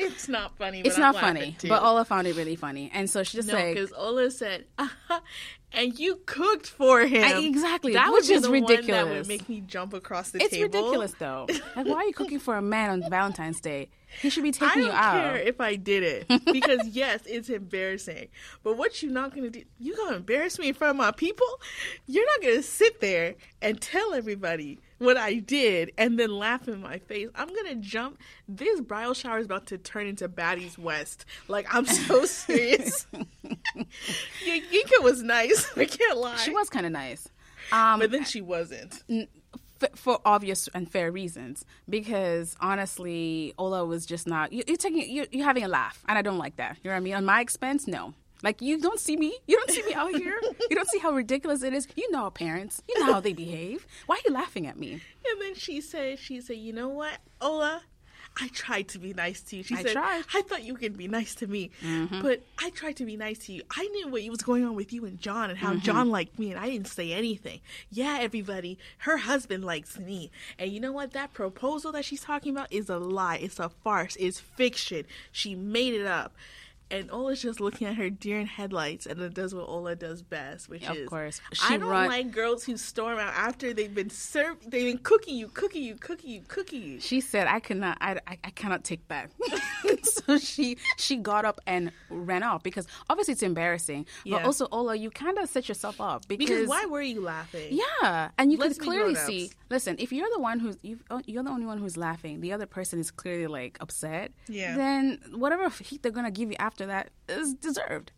[0.00, 0.80] It's not funny.
[0.80, 3.48] It's but not I'm funny." But Ola found it really funny, and so she just
[3.48, 4.64] No, like, because Ola said,
[5.72, 7.22] and you cooked for him.
[7.24, 10.30] I- exactly, That which would be is the One that would make me jump across
[10.30, 10.64] the "It's table.
[10.64, 11.46] ridiculous, though.
[11.76, 13.90] Like, why are you cooking for a man on Valentine's Day?
[14.22, 17.20] He should be I taking don't you out." care if I did it because yes,
[17.26, 18.28] it's embarrassing.
[18.64, 19.62] But what you not gonna do?
[19.78, 21.46] You gonna embarrass me in front of my people?
[22.06, 26.80] You're not gonna sit there and tell everybody what I did and then laugh in
[26.80, 27.28] my face.
[27.34, 28.18] I'm gonna jump.
[28.48, 31.24] This bridal shower is about to turn into Baddies West.
[31.48, 33.06] Like I'm so serious.
[33.12, 35.70] Your Yinka was nice.
[35.76, 36.36] I can't lie.
[36.36, 37.28] she was kind of nice.
[37.72, 39.02] Um, but then she wasn't.
[39.82, 45.08] f- for obvious and fair reasons because honestly ola was just not you, you're taking
[45.08, 47.14] you're, you're having a laugh and i don't like that you know what i mean
[47.14, 50.40] on my expense no like you don't see me you don't see me out here
[50.70, 53.32] you don't see how ridiculous it is you know our parents you know how they
[53.32, 56.88] behave why are you laughing at me And then she said, she said, you know
[56.88, 57.82] what, Ola?
[58.40, 59.62] I tried to be nice to you.
[59.64, 60.22] She I said, tried.
[60.32, 62.22] I thought you could be nice to me, mm-hmm.
[62.22, 63.62] but I tried to be nice to you.
[63.76, 65.80] I knew what was going on with you and John and how mm-hmm.
[65.80, 67.60] John liked me, and I didn't say anything.
[67.90, 70.30] Yeah, everybody, her husband likes me.
[70.56, 71.14] And you know what?
[71.14, 73.38] That proposal that she's talking about is a lie.
[73.42, 74.14] It's a farce.
[74.20, 75.04] It's fiction.
[75.32, 76.32] She made it up.
[76.90, 80.22] And Ola's just looking at her deer in headlights, and it does what Ola does
[80.22, 81.40] best, which Of is, course.
[81.62, 85.36] I don't run- like girls who storm out after they've been served, they've been cooking
[85.36, 87.00] you, cooking you, cooking you, cooking you.
[87.00, 89.30] she said i cannot i, I, I cannot take that
[90.02, 94.94] so she she got up and ran off because obviously it's embarrassing but also ola
[94.96, 97.68] you kind of set yourself up because, Because why were you laughing?
[98.02, 99.50] Yeah, and you Let's could clearly see.
[99.70, 102.52] Listen, if you're the one who's you, oh, you're the only one who's laughing, the
[102.52, 104.32] other person is clearly like upset.
[104.48, 104.76] Yeah.
[104.76, 108.12] Then whatever heat they're gonna give you after that is deserved.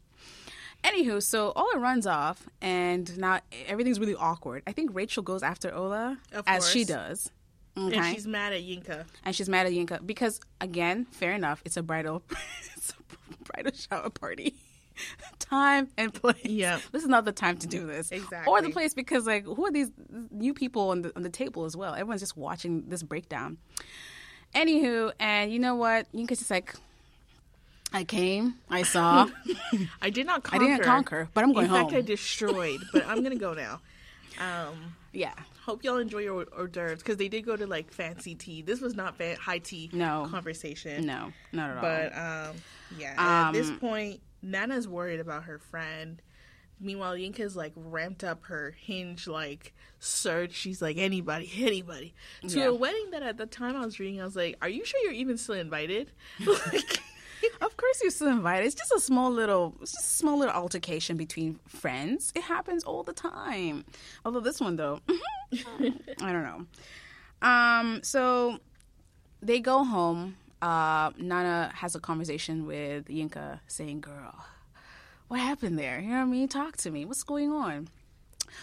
[0.84, 4.62] Anywho, so Ola runs off, and now everything's really awkward.
[4.66, 7.30] I think Rachel goes after Ola Of as she does.
[7.78, 7.96] Okay.
[7.96, 9.04] And she's mad at Yinka.
[9.24, 12.22] and she's mad at Yinka because again, fair enough, it's a bridal
[12.76, 14.54] it's a bridal shower party.
[15.38, 16.44] time and place.
[16.44, 16.80] Yeah.
[16.92, 18.10] This is not the time to do this.
[18.10, 18.50] Exactly.
[18.50, 19.90] Or the place because like who are these
[20.30, 21.92] new people on the on the table as well?
[21.94, 23.58] Everyone's just watching this breakdown.
[24.54, 26.10] Anywho, and you know what?
[26.12, 26.74] Yinka's just like
[27.92, 29.26] I came, I saw.
[30.02, 30.64] I did not I conquer.
[30.66, 31.98] didn't conquer, but I'm going In fact, home.
[31.98, 33.80] I destroyed, but I'm gonna go now.
[34.38, 35.34] Um, yeah.
[35.64, 38.62] hope y'all enjoy your hors d'oeuvres because they did go to like fancy tea.
[38.62, 40.28] This was not high tea No.
[40.30, 41.04] conversation.
[41.06, 41.82] No, not at all.
[41.82, 42.56] But um,
[42.96, 43.14] yeah,
[43.48, 46.22] at this Um, point, Nana's worried about her friend.
[46.82, 50.52] Meanwhile, Yinka's like ramped up her hinge like search.
[50.54, 52.14] She's like anybody, anybody
[52.48, 52.68] to Yeah.
[52.68, 54.98] a wedding that at the time I was reading, I was like, "Are you sure
[55.02, 56.10] you're even still invited?"
[56.46, 57.00] like,
[57.60, 58.66] Of course, you're still invited.
[58.66, 62.32] It's just a small little, it's just a small little altercation between friends.
[62.34, 63.84] It happens all the time.
[64.24, 65.00] Although this one, though,
[65.52, 66.66] I don't know.
[67.42, 68.58] Um, so
[69.42, 70.36] they go home.
[70.60, 74.34] Uh, Nana has a conversation with Yinka, saying, "Girl,
[75.28, 76.00] what happened there?
[76.00, 76.48] You know what I mean?
[76.48, 77.04] Talk to me.
[77.06, 77.88] What's going on?"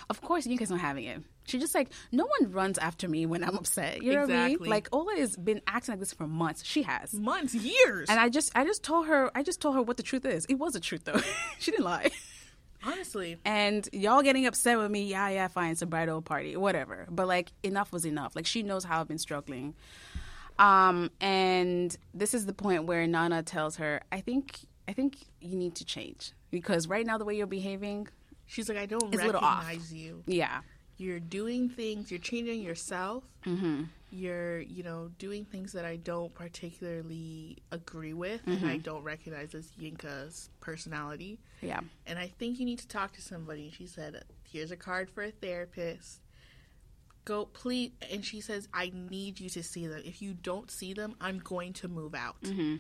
[0.10, 1.22] Of course, Yinka's not having it.
[1.48, 4.04] She's just like, no one runs after me when I'm upset.
[4.04, 4.58] You know what I mean?
[4.60, 6.64] Like Ola has been acting like this for months.
[6.64, 7.14] She has.
[7.14, 8.10] months, years.
[8.10, 10.46] And I just I just told her I just told her what the truth is.
[10.46, 11.20] It was the truth though.
[11.60, 12.12] she didn't lie.
[12.86, 17.08] Honestly, And y'all getting upset with me, yeah, yeah, fine, it's a bridal party, whatever.
[17.10, 18.36] But like enough was enough.
[18.36, 19.74] Like she knows how I've been struggling.
[20.60, 25.56] Um and this is the point where Nana tells her, I think I think you
[25.58, 26.32] need to change.
[26.52, 28.08] Because right now the way you're behaving,
[28.46, 29.64] she's like, "I don't It's a little off.
[29.66, 30.24] recognize you.
[30.26, 30.62] yeah.
[30.98, 32.10] You're doing things.
[32.10, 33.24] You're changing yourself.
[33.46, 33.84] Mm-hmm.
[34.10, 38.68] You're, you know, doing things that I don't particularly agree with, and Mm-hmm.
[38.70, 41.40] I don't recognize as Yinka's personality.
[41.62, 41.82] Yeah.
[42.06, 43.72] And I think you need to talk to somebody.
[43.78, 46.22] She said, "Here's a card for a therapist.
[47.26, 50.02] Go, please." And she says, "I need you to see them.
[50.06, 52.78] If you don't see them, I'm going to move out." Mm-hmm.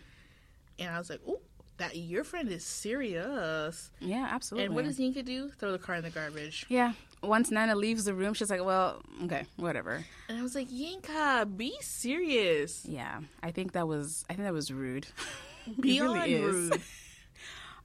[0.80, 1.42] And I was like, "Oh,
[1.78, 4.68] that your friend is serious." Yeah, absolutely.
[4.68, 5.50] And what does Yinka do?
[5.50, 6.66] Throw the car in the garbage.
[6.70, 6.94] Yeah.
[7.24, 10.06] Once Nana leaves the room, she's like, Well, okay, whatever.
[10.30, 12.86] And I was like, Yinka, be serious.
[12.86, 13.22] Yeah.
[13.42, 15.08] I think that was I think that was rude.
[15.80, 16.82] Beyond really rude.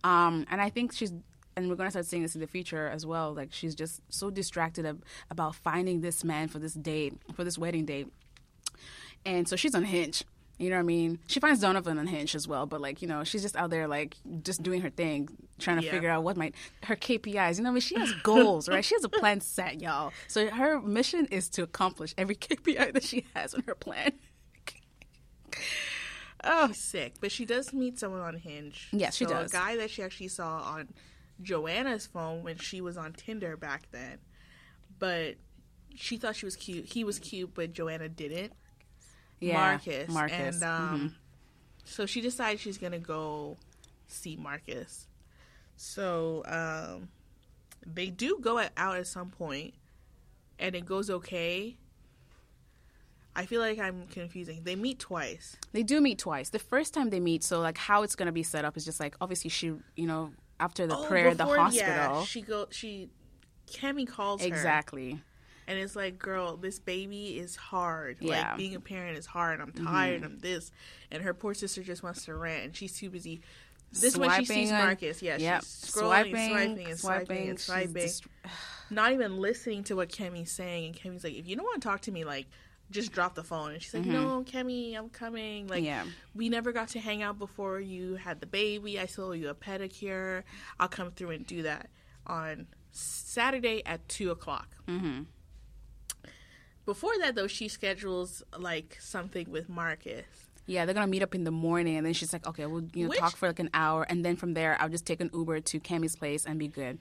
[0.05, 1.13] Um, and I think she's,
[1.57, 3.33] and we're gonna start seeing this in the future as well.
[3.33, 7.57] Like she's just so distracted ab- about finding this man for this date, for this
[7.57, 8.09] wedding date,
[9.25, 10.25] and so she's unhinged.
[10.63, 11.19] You know what I mean?
[11.27, 14.17] She finds Donovan unhinged as well, but like you know, she's just out there like
[14.43, 15.91] just doing her thing, trying to Yeah.
[15.91, 17.57] figure out what might her KPIs.
[17.59, 18.85] You know, what I mean, she has goals, right?
[18.85, 20.13] She has a plan set, y'all.
[20.29, 24.13] So her mission is to accomplish every KPI that she has in her plan.
[26.45, 28.89] oh, sick, but she does meet someone on Hinge.
[28.93, 29.51] Yes, she does.
[29.51, 30.89] A guy that she actually saw on
[31.43, 34.19] Joanna's phone when she was on Tinder back then,
[34.99, 35.37] but
[35.95, 36.87] she thought she was cute.
[36.87, 38.53] He was cute, but Joanna didn't.
[39.43, 40.09] Yeah, Marcus.
[40.09, 40.55] Marcus.
[40.55, 41.13] And um, Mhm.
[41.85, 43.57] so she decides she's gonna go
[44.09, 45.07] see Marcus.
[45.77, 47.09] So um,
[47.87, 49.75] they do go out at some point,
[50.59, 51.77] and it goes okay.
[53.35, 54.61] I feel like I'm confusing.
[54.63, 55.57] They meet twice.
[55.73, 56.51] They do meet twice.
[56.51, 59.01] The first time they meet, so like how it's gonna be set up is just
[59.01, 61.89] like obviously she, you know, after the Oh, prayer, the hospital.
[61.89, 62.67] Yeah, she go.
[62.71, 63.09] She
[63.67, 65.23] Kemi calls her exactly.
[65.69, 68.17] And it's like, girl, this baby is hard.
[68.21, 68.35] Yeah.
[68.35, 68.49] Mm-hmm.
[68.51, 69.61] Like being a parent is hard.
[69.61, 70.25] I'm tired.
[70.25, 70.71] I'm this,
[71.11, 73.41] and her poor sister just wants to rant, and she's too busy.
[73.93, 75.61] This when she Swiping sees Marcus, yeah, Yep.
[75.61, 78.25] she's scrolling, swiping, and swiping, and swiping, and swiping, dist-
[78.89, 80.87] not even listening to what Kemi's saying.
[80.87, 82.47] And Kemi's like, if you don't want to talk to me, like,
[82.91, 83.73] just drop the phone.
[83.73, 85.67] And she's like, no, Kemi, I'm coming.
[85.67, 85.85] Like, Mm-hmm.
[85.87, 86.05] Yeah.
[86.35, 88.99] we never got to hang out before you had the baby.
[88.99, 90.43] I owe you a pedicure.
[90.81, 91.91] I'll come through and do that
[92.27, 94.69] on Saturday at two o'clock.
[94.89, 95.27] Mhm.
[96.85, 100.25] Before that, though, she schedules like something with Marcus.
[100.67, 103.05] Yeah, they're gonna meet up in the morning, and then she's like, "Okay, we'll you
[103.05, 105.31] know Which- talk for like an hour, and then from there, I'll just take an
[105.35, 106.99] Uber to Kemi's place and be good."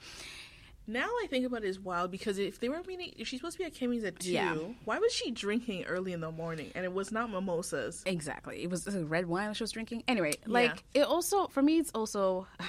[0.88, 3.54] Now I think about it is wild because if they were meeting, if she's supposed
[3.58, 4.56] to be at Kemi's at two, Yeah.
[4.84, 6.72] why was she drinking early in the morning?
[6.74, 8.02] And it was not mimosas.
[8.08, 10.04] Exactly, it was, it was red wine that she was drinking.
[10.08, 12.48] Anyway, like it also for me, it's also.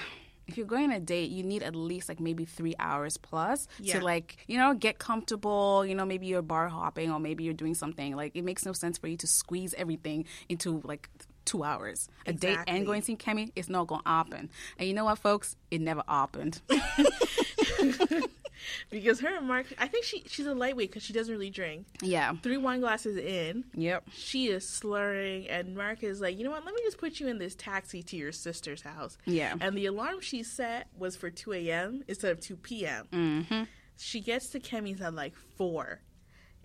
[0.47, 3.67] If you're going on a date, you need at least like maybe three hours plus
[3.79, 3.99] Yeah.
[3.99, 5.85] to like you know get comfortable.
[5.85, 8.15] You know maybe you're bar hopping or maybe you're doing something.
[8.15, 11.09] Like it makes no sense for you to squeeze everything into like
[11.45, 12.07] two hours.
[12.25, 14.49] A date and going to see Kemi, it's not gonna happen.
[14.77, 15.55] And you know what, folks?
[15.71, 16.61] It never happened.
[18.89, 21.85] Because her and Mark, I think she she's a lightweight because she doesn't really drink.
[22.01, 22.33] yeah.
[22.43, 24.09] Three wine glasses in, Yep.
[24.13, 26.65] she is slurring, and Mark is like, you know what?
[26.65, 29.17] Let me just put you in this taxi to your sister's house.
[29.25, 29.55] Yeah.
[29.59, 32.03] And the alarm she set was for 2 a.m.
[32.07, 33.07] instead of 2 p.m.
[33.11, 33.63] Mm-hmm.
[33.97, 35.99] She gets to Kemi's at like 4,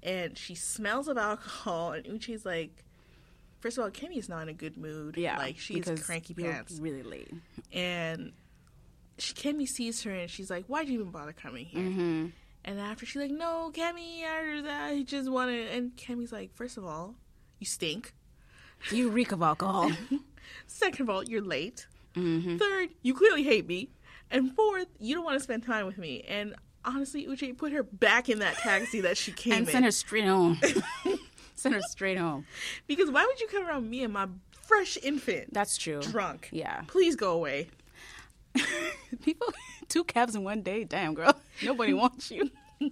[0.02, 2.84] and she smells of alcohol, and Uche's like,
[3.60, 5.16] first of all, Kemi's not in a good mood.
[5.16, 5.36] Yeah.
[5.36, 6.78] Like, she's cranky pants.
[6.80, 7.30] Really late.
[7.72, 8.32] And
[9.18, 11.82] she, Kemi sees her, and she's like, why'd you even bother coming here?
[11.82, 12.26] Mm-hmm.
[12.64, 15.68] And after she's like, no, Kemi, I, I just wanted.
[15.68, 17.14] And Kemi's like, first of all,
[17.58, 18.12] you stink.
[18.92, 19.90] You reek of alcohol.
[20.66, 21.86] Second of all, you're late.
[22.14, 22.56] mm-hmm.
[22.58, 23.90] Third, you clearly hate me.
[24.30, 26.24] And fourth, you don't want to spend time with me.
[26.28, 26.54] And
[26.84, 29.72] honestly, Uche put her back in that taxi that she came And in.
[29.72, 30.60] send her straight home.
[31.54, 32.44] send her straight home.
[32.86, 36.00] because why would you come around me and my fresh infant That's true.
[36.02, 36.48] drunk?
[36.52, 36.82] Yeah.
[36.86, 37.68] Please go away.
[39.22, 39.48] People,
[39.88, 40.84] two cabs in one day.
[40.84, 41.34] Damn, girl.
[41.62, 42.50] Nobody wants you.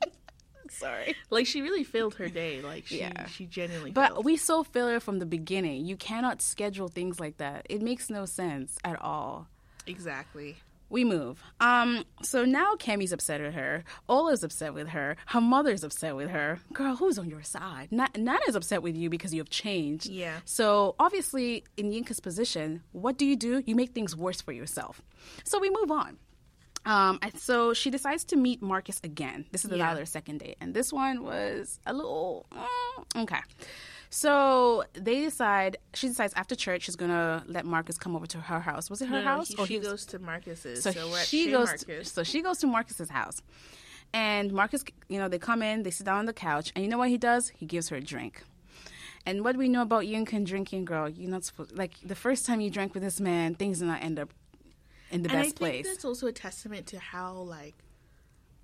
[0.70, 1.14] Sorry.
[1.30, 2.60] Like she really failed her day.
[2.60, 3.26] Like she, Yeah.
[3.26, 3.92] she genuinely.
[3.92, 5.86] But we so failure from the beginning.
[5.86, 7.66] You cannot schedule things like that.
[7.70, 9.46] It makes no sense at all.
[9.86, 10.56] exactly.
[10.88, 11.42] We move.
[11.61, 13.83] Um, so now Kemi's upset with her.
[14.09, 15.16] Ola's upset with her.
[15.27, 16.61] Her mother's upset with her.
[16.72, 17.88] Girl, who's on your side?
[17.90, 20.07] Na- Nana's upset with you because you have changed.
[20.07, 20.37] Yeah.
[20.44, 23.62] So obviously, in Yinka's position, what do you do?
[23.66, 25.03] You make things worse for yourself.
[25.44, 26.18] So we move on.
[26.85, 29.46] Um, so she decides to meet Marcus again.
[29.51, 29.79] This is Yeah.
[29.87, 33.40] another second date, and this one was a little mm, okay.
[34.10, 35.76] So they decide.
[35.94, 38.88] She decides after church she's gonna let Marcus come over to her house.
[38.90, 40.82] Was it her No, house he- or she he was- goes to Marcus's.
[40.82, 41.66] so, So, she goes.
[41.68, 42.12] Marcus.
[42.12, 43.42] so she goes to Marcus's house,
[44.12, 46.90] and Marcus, you know, they come in, they sit down on the couch, and you
[46.90, 47.48] know what he does?
[47.50, 48.42] He gives her a drink.
[49.24, 51.08] And what we know about Yunkin drinking, girl?
[51.08, 54.02] You're not supposed like the first time you drank with this man, things did not
[54.02, 54.30] end up
[55.10, 55.86] in the and I best think place.
[55.86, 57.74] that's also a testament to how like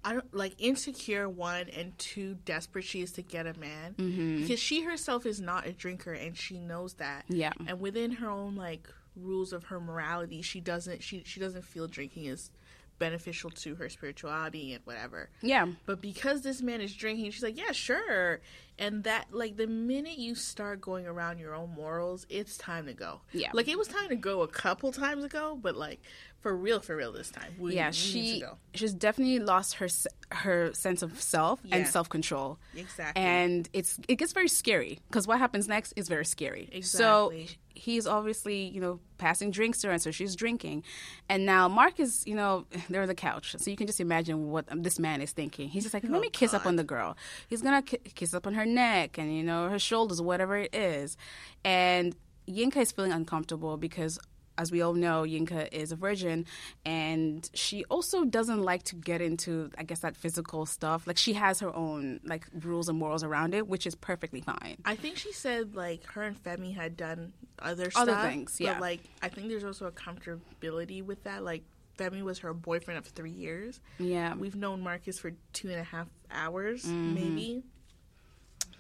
[0.05, 4.43] I don't like insecure one and two desperate she is to get a man Mm-hmm.
[4.43, 7.25] because she herself is not a drinker and she knows that.
[7.29, 7.53] Yeah.
[7.67, 11.87] And within her own like rules of her morality, she doesn't she she doesn't feel
[11.87, 12.51] drinking is
[12.99, 15.29] beneficial to her spirituality and whatever.
[15.41, 18.41] Yeah, But because this man is drinking, she's like, yeah, sure.
[18.79, 22.95] And that, like, the minute you start going around your own morals, it's time to
[22.95, 23.21] go.
[23.33, 23.51] Yeah.
[23.53, 26.01] Like, it was time to go a couple times ago, but, like,
[26.41, 27.55] for real, for real this time.
[27.59, 27.83] We, yeah.
[27.85, 28.59] we need She to go.
[28.75, 29.89] she's definitely lost her
[30.33, 31.77] her sense of self Yeah.
[31.77, 32.59] and self control.
[32.75, 33.23] Exactly.
[33.23, 36.69] and it's it gets very scary because what happens next is very scary.
[36.73, 37.47] Exactly.
[37.47, 40.83] So he's obviously you know passing drinks to her, and so she's drinking,
[41.29, 44.51] and now Mark is you know they're on the couch, so you can just imagine
[44.51, 45.69] what this man is thinking.
[45.69, 47.17] He's just like, oh, let Oh, me kiss up on the girl.
[47.47, 50.75] He's gonna ki- kiss up on her neck and you know her shoulders, whatever it
[50.75, 51.17] is,
[51.65, 52.15] and
[52.49, 54.19] Yinka is feeling uncomfortable because
[54.59, 56.45] as we all know, Yinka is a virgin,
[56.85, 61.07] and she also doesn't like to get into, I guess, that physical stuff.
[61.07, 64.77] Like she has her own like rules and morals around it, which is perfectly fine.
[64.85, 68.75] I think she said like her and Femi had done other Other stuff, things, yeah.
[68.75, 71.43] But like I think there's also a comfortability with that.
[71.45, 71.63] Like
[71.99, 73.81] Femi was her boyfriend of three years.
[73.99, 77.15] Yeah, We've known Marcus for two and a half hours, Mm-hmm.
[77.15, 77.63] maybe.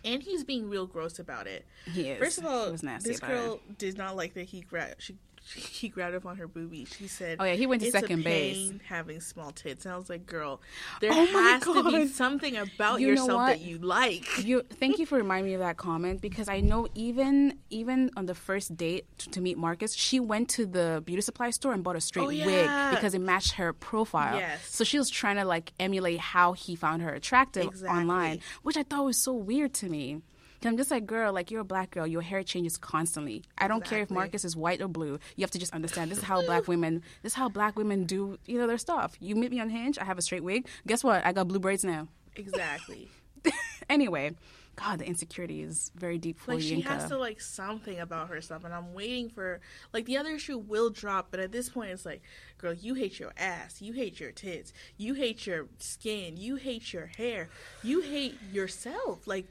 [0.04, 1.64] And he's being real gross about it.
[1.92, 2.18] he is.
[2.18, 3.78] First of all, He was nasty this girl it.
[3.78, 5.16] did not like that he grabbed she
[5.54, 6.86] he grabbed up on her boobie.
[6.96, 9.94] She said, Oh, yeah, he went to "It's a second base." Having small tits." And
[9.94, 10.60] I was like, "Girl,
[11.00, 15.06] there Oh has to be something about You yourself that you like." You thank you
[15.06, 19.06] for reminding me of that comment because I know even even on the first date
[19.18, 22.26] t- to meet Marcus, she went to the beauty supply store and bought a straight
[22.26, 22.46] Oh, yeah.
[22.90, 24.38] wig because it matched her profile.
[24.38, 24.66] Yes.
[24.68, 27.98] So she was trying to like emulate how he found her attractive Exactly.
[28.00, 30.22] online, which I thought was so weird to me.
[30.62, 32.06] 'Cause I'm just like, girl, like you're a black girl.
[32.06, 33.42] Your hair changes constantly.
[33.58, 35.18] I don't care if Marcus is white or blue.
[35.36, 37.02] You have to just understand this is how black women.
[37.22, 39.16] This is how black women do you know their stuff.
[39.20, 39.98] You meet me on Hinge.
[39.98, 40.68] I have a straight wig.
[40.86, 41.26] Guess what?
[41.26, 42.06] I got blue braids now.
[42.36, 43.08] Exactly.
[43.90, 44.34] anyway,
[44.76, 48.64] God, the insecurity is very deep for like she has to like something about herself
[48.64, 49.60] and i'm waiting for
[49.92, 52.22] like the other shoe will drop but at this point it's like
[52.56, 56.90] girl you hate your ass you hate your tits you hate your skin you hate
[56.92, 57.50] your hair
[57.82, 59.50] you hate yourself like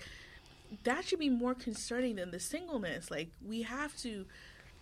[0.84, 4.26] that should be more concerning than the singleness like we have to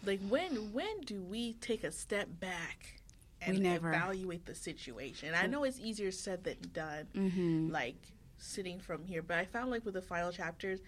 [0.05, 2.99] like when when do we take a step back
[3.41, 7.71] and evaluate the situation i know it's easier said than done Mm-hmm.
[7.71, 7.95] like
[8.37, 10.79] sitting from here but i found like with the final chapters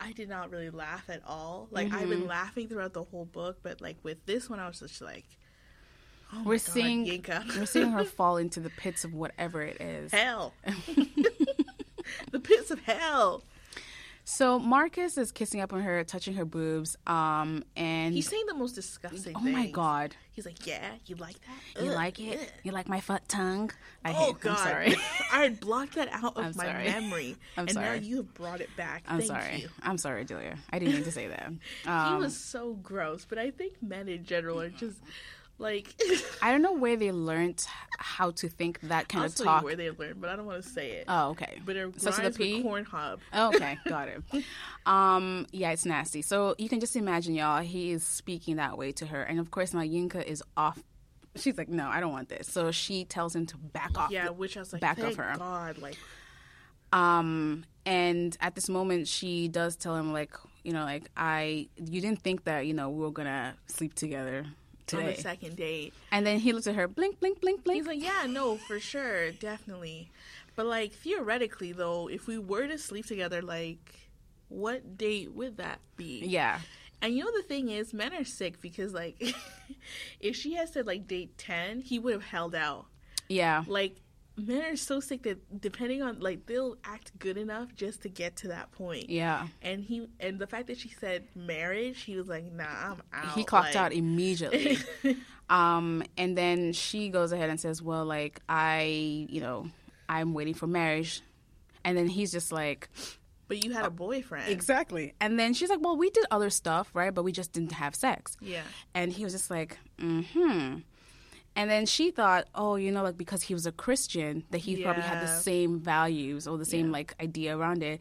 [0.00, 2.10] i did not really laugh at all like i've Mm-hmm.
[2.10, 5.24] been laughing throughout the whole book but like with this one i was just like
[6.32, 7.56] oh we're God, seeing Yinka.
[7.58, 10.12] we're seeing her fall into the pits of whatever it is.
[10.12, 10.52] hell
[12.30, 13.42] the pits of hell
[14.26, 18.54] So Marcus is kissing up on her, touching her boobs, um, and he's saying the
[18.54, 22.40] most disgusting oh my god, he's like yeah you like that you Ugh, like it?
[22.40, 23.70] ugh." You like my foot tongue?
[24.02, 24.40] I Oh hate.
[24.40, 24.50] God!
[24.52, 24.94] I'm sorry.
[25.32, 26.84] I had blocked that out of I'm my sorry.
[26.84, 27.98] memory, I'm and now sorry.
[28.00, 29.04] you have brought it back.
[29.06, 29.56] I'm Thank sorry.
[29.60, 29.68] you.
[29.82, 30.56] I'm sorry, Julia.
[30.70, 31.52] I didn't mean to say that.
[31.84, 34.96] he Um, was so gross, but I think men in general are just
[35.58, 35.94] like
[36.42, 37.64] I don't know where they learned
[37.98, 39.62] how to think that kind I'll of talk.
[39.62, 41.04] you where they learned, but I don't want to say it.
[41.08, 41.60] Oh, okay.
[41.64, 42.54] but it Starts rhymes P?
[42.54, 43.20] with corn hub.
[43.32, 44.22] Oh, okay, got it.
[44.86, 46.22] Um, yeah, it's nasty.
[46.22, 47.62] So you can just imagine, y'all.
[47.62, 50.78] He is speaking that way to her, and of course, my Yinka is off.
[51.36, 54.10] She's like, "No, I don't want this." So she tells him to back off.
[54.10, 55.34] Yeah, which I was like, back thank of her.
[55.38, 55.96] God, like
[56.92, 62.00] Um, and at this moment, she does tell him, like, you know, like I, you
[62.00, 64.46] didn't think that, you know, we were gonna sleep together
[64.92, 65.94] on the second date.
[66.12, 67.78] And then he looks at her, blink, blink, blink, blink.
[67.78, 70.10] He's like, yeah, no, for sure, definitely.
[70.56, 74.08] But like theoretically, though, if we were to sleep together, like,
[74.48, 76.20] what date would that be?
[76.24, 76.60] yeah,
[77.02, 79.20] And you know the thing is, men are sick because like,
[80.20, 82.86] if she had said like date ten, he would have held out.
[83.28, 83.96] yeah, Like,
[84.36, 88.36] men are so sick that depending on like they'll act good enough just to get
[88.36, 89.08] to that point.
[89.10, 89.46] yeah.
[89.62, 93.32] And he and the fact that she said marriage, he was like, nah, I'm out.
[93.34, 94.78] He clocked Like- out immediately.
[95.50, 99.68] um, and then she goes ahead and says, "Well, like I, you know,
[100.08, 101.20] I'm waiting for marriage."
[101.84, 102.88] And then he's just like,
[103.46, 104.50] but you had a boyfriend.
[104.50, 107.12] "Exactly." And then she's like, "Well, we did other stuff, right?
[107.14, 108.62] But we just didn't have sex." Yeah.
[108.94, 110.76] And he was just like, "Hmm."
[111.56, 114.82] And then she thought, oh, you know, like because he was a Christian, that he
[114.82, 116.92] probably had the same values or the same Yeah.
[116.92, 118.00] like idea around it.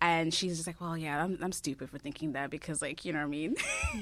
[0.00, 3.12] And she's just like, well, yeah, I'm, I'm stupid for thinking that because, like, you
[3.12, 3.54] know what I mean?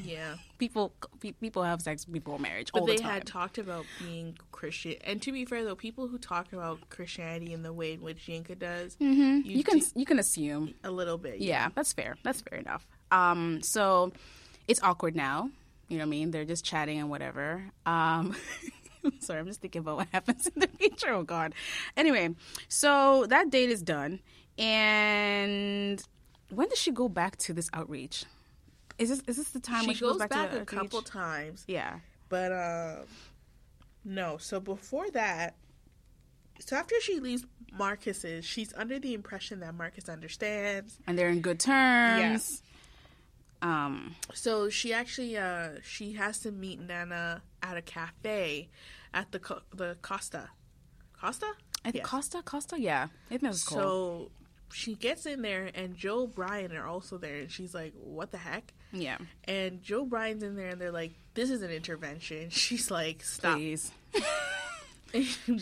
[0.05, 0.37] Yeah.
[0.59, 3.13] people pe- people have sex before marriage But all they the time.
[3.13, 4.95] had talked about being Christian.
[5.05, 8.27] And to be fair, though, people who talk about Christianity in the way in which
[8.27, 9.45] Yinka does, Mhm.
[9.47, 10.75] you You can you can assume.
[10.85, 11.41] a little bit.
[11.41, 12.17] Yeah, that's fair.
[12.23, 12.87] That's fair enough.
[13.11, 14.13] Um, so
[14.69, 15.51] it's awkward now.
[15.89, 16.31] You know what I mean?
[16.31, 17.65] They're just chatting and whatever.
[17.85, 18.37] Um,
[19.21, 21.11] sorry, I'm just thinking about what happens in the future.
[21.13, 21.55] Oh God.
[21.97, 22.35] Anyway,
[22.69, 24.21] so that date is done,
[24.59, 26.03] and
[26.51, 28.25] when does she go back to this outreach?
[28.99, 30.63] Is this is this the time She when she goes goes back, back to the
[30.63, 31.05] a couple outreach?
[31.13, 31.65] times.
[31.67, 32.01] Yeah.
[32.29, 33.07] But um
[34.05, 35.55] no, so before that
[36.59, 40.99] so after she leaves Marcus's, she's under the impression that Marcus understands.
[41.07, 42.63] And they're in good terms.
[43.63, 44.15] Um.
[44.35, 48.69] So she actually uh she has to meet Nana at a cafe
[49.15, 50.51] at the Co- the Costa.
[51.21, 51.47] Costa?
[51.85, 52.07] I think Yes.
[52.11, 53.09] Costa, Costa, yeah.
[53.27, 53.79] I think that's cool.
[53.79, 54.31] So
[54.73, 58.39] she gets in there and Joe Bryan are also there and she's like, What the
[58.39, 58.73] heck?
[58.93, 62.51] yeah, And Joe Bryan's in there and they're like, This is an intervention.
[62.51, 63.57] She's like, Stop.
[63.57, 63.91] please.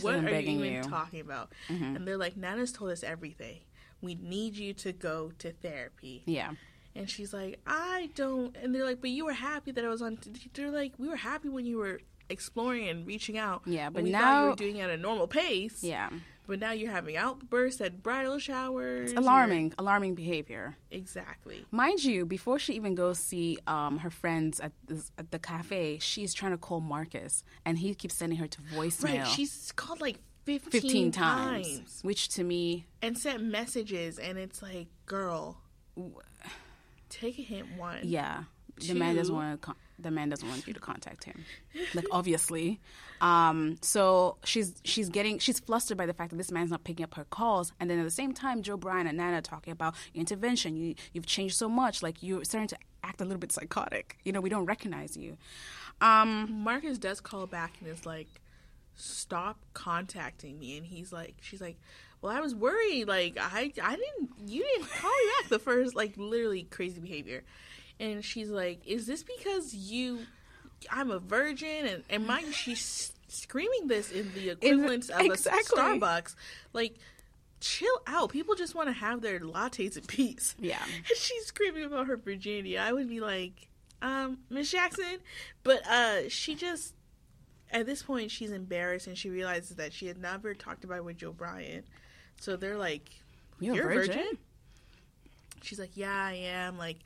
[0.00, 0.80] what are you even you.
[0.80, 0.90] Mm-hmm.
[0.90, 1.52] talking about?
[1.68, 3.58] And they're like, Nana's told us everything.
[4.00, 6.22] We need you to go to therapy.
[6.26, 6.52] Yeah,
[6.94, 8.56] And she's like, I don't.
[8.56, 10.18] And they're like, but you were happy that I was on.
[10.54, 13.62] They're like, we were happy when you were exploring and reaching out.
[13.66, 15.82] Yeah, but thought you now- were doing it at a normal pace.
[15.82, 16.10] Yeah.
[16.46, 19.12] But now you're having outbursts at bridal showers.
[19.12, 20.76] You're- Alarming, alarming behavior.
[20.90, 21.66] Exactly.
[21.70, 25.98] Mind you, before she even goes see um, her friends at, this, at the cafe,
[25.98, 29.18] she's trying to call Marcus, and he keeps sending her to voicemail.
[29.18, 29.26] Right.
[29.26, 31.68] She's called like 15, 15 times.
[31.68, 35.60] times, which to me, and sent messages, and it's like, girl,
[37.08, 37.66] take a hint.
[37.76, 37.98] One.
[38.02, 38.44] yeah,
[38.86, 39.66] the man doesn't want to.
[39.66, 41.44] Con- the man doesn't want you to contact him,
[41.94, 42.80] like obviously.
[43.20, 47.04] Um, so she's she's getting she's flustered by the fact that this man's not picking
[47.04, 49.72] up her calls, and then at the same time, Joe Bryan and Nana are talking
[49.72, 50.76] about intervention.
[50.76, 54.18] You you've changed so much, like you're starting to act a little bit psychotic.
[54.24, 55.36] You know, we don't recognize you.
[56.00, 58.28] Um, Marcus does call back and is like,
[58.94, 61.80] "Stop contacting me." And he's like, "She's like,
[62.20, 63.06] well, I was worried.
[63.06, 67.44] Like, I, I didn't, you didn't call me back the first, like, literally crazy behavior."
[68.00, 70.20] And she's like, "Is this because you?
[70.90, 75.80] I'm a virgin?" And and mind she's screaming this in the equivalent of exactly.
[75.80, 76.34] a Starbucks,
[76.72, 76.96] like.
[77.60, 78.30] Chill out.
[78.30, 80.54] People just want to have their lattes in peace.
[80.60, 80.78] Yeah.
[80.96, 82.78] And she's screaming about her virginity.
[82.78, 83.68] I would be like,
[84.00, 85.18] um, Miss Jackson,
[85.64, 86.94] but uh, she just
[87.70, 91.04] at this point she's embarrassed and she realizes that she had never talked about it
[91.04, 91.84] with Joe Bryan.
[92.40, 93.10] So they're like,
[93.60, 94.38] You're a "You're, a virgin?" virgin?
[95.62, 96.98] She's like, "Yeah, I am." Like,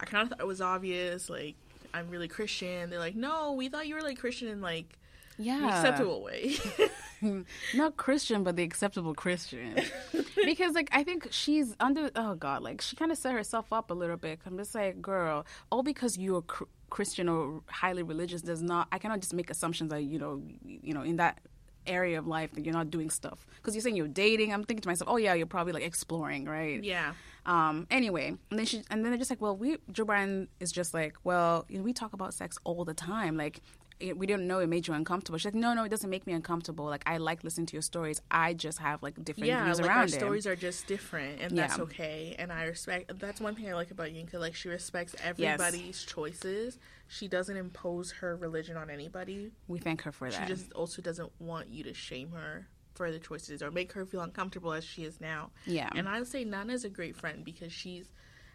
[0.00, 1.30] I kind of thought it was obvious.
[1.30, 1.54] Like,
[1.94, 2.90] I'm really Christian.
[2.90, 4.98] They're like, "No, we thought you were like Christian in like
[5.38, 6.56] yeah, acceptable way."
[7.74, 9.76] not Christian, but the acceptable Christian.
[10.44, 13.90] because like I think she's under oh god, like she kind of set herself up
[13.90, 14.40] a little bit.
[14.46, 18.88] I'm just like, girl, all because you're cr- Christian or highly religious does not.
[18.92, 21.38] I cannot just make assumptions that you know, you know, in that
[21.86, 24.52] area of life that you're not doing stuff because you're saying you're dating.
[24.52, 26.82] I'm thinking to myself, oh yeah, you're probably like exploring, right?
[26.82, 27.14] yeah.
[27.44, 27.86] Um.
[27.90, 30.94] Anyway, and then she, and then they're just like, well, we Joe Bryan is just
[30.94, 33.60] like, well, you know, we talk about sex all the time, like.
[34.02, 35.38] We didn't know it made you uncomfortable.
[35.38, 36.86] She's like, no, no, it doesn't make me uncomfortable.
[36.86, 38.20] Like, I like listening to your stories.
[38.30, 40.10] I just have like different yeah, views like around our it.
[40.10, 41.84] stories are just different, and that's Yeah.
[41.84, 42.34] okay.
[42.38, 43.18] And I respect.
[43.20, 44.34] That's one thing I like about Yinka.
[44.34, 46.78] Like she respects everybody's choices.
[47.08, 49.52] She doesn't impose her religion on anybody.
[49.68, 50.40] We thank her for that.
[50.48, 54.04] She just also doesn't want you to shame her for the choices or make her
[54.04, 55.50] feel uncomfortable as she is now.
[55.66, 55.88] Yeah.
[55.94, 58.10] And I would say Nana's a great friend because she's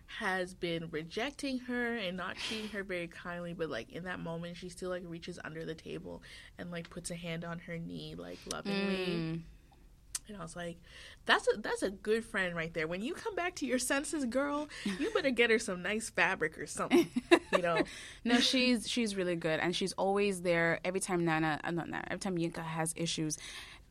[0.07, 4.57] has been rejecting her and not treating her very kindly, but like in that moment
[4.57, 6.23] she still like reaches under the table
[6.57, 9.05] and like puts a hand on her knee like lovingly.
[9.05, 9.41] Mm.
[10.29, 10.77] And I was like,
[11.25, 12.85] "That's a that's a good friend right there.
[12.85, 14.67] When you come back to your senses, girl,
[14.99, 17.07] you better get her some nice fabric or something.
[17.53, 17.83] You know,
[18.25, 22.03] no, she's she's really good, and she's always there every time Nana, uh, not Nana,
[22.09, 23.37] every time Yinka has issues.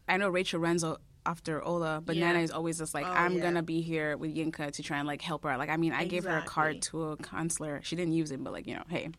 [0.08, 2.26] I know Rachel runs o- after Ola, but Yeah.
[2.32, 3.42] Nana is always just like, Oh, I'm yeah.
[3.42, 5.58] gonna be here with Yinka to try and like help her out.
[5.58, 7.80] Like, I mean, I gave her a card to a counselor.
[7.82, 9.10] She didn't use it, but like, you know, hey.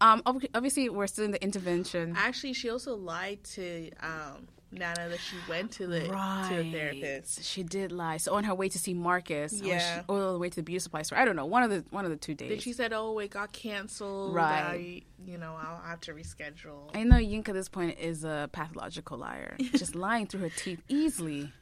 [0.00, 2.14] Um, ob- obviously, we're still in the intervention.
[2.16, 7.44] actually, she also lied to um, Nana that she went to the to the therapist.
[7.44, 8.18] She did lie.
[8.18, 10.02] So on her way to see Marcus, Yeah.
[10.08, 11.18] or, or oh, the way to the beauty supply store.
[11.18, 11.46] I don't know.
[11.46, 12.50] One of the one of the two days.
[12.50, 14.34] Then she said, "Oh, it got canceled.
[14.34, 14.60] Right.
[14.60, 18.48] I, you know, I'll have to reschedule." I know Yinka at this point is a
[18.52, 21.52] pathological liar, just lying through her teeth easily.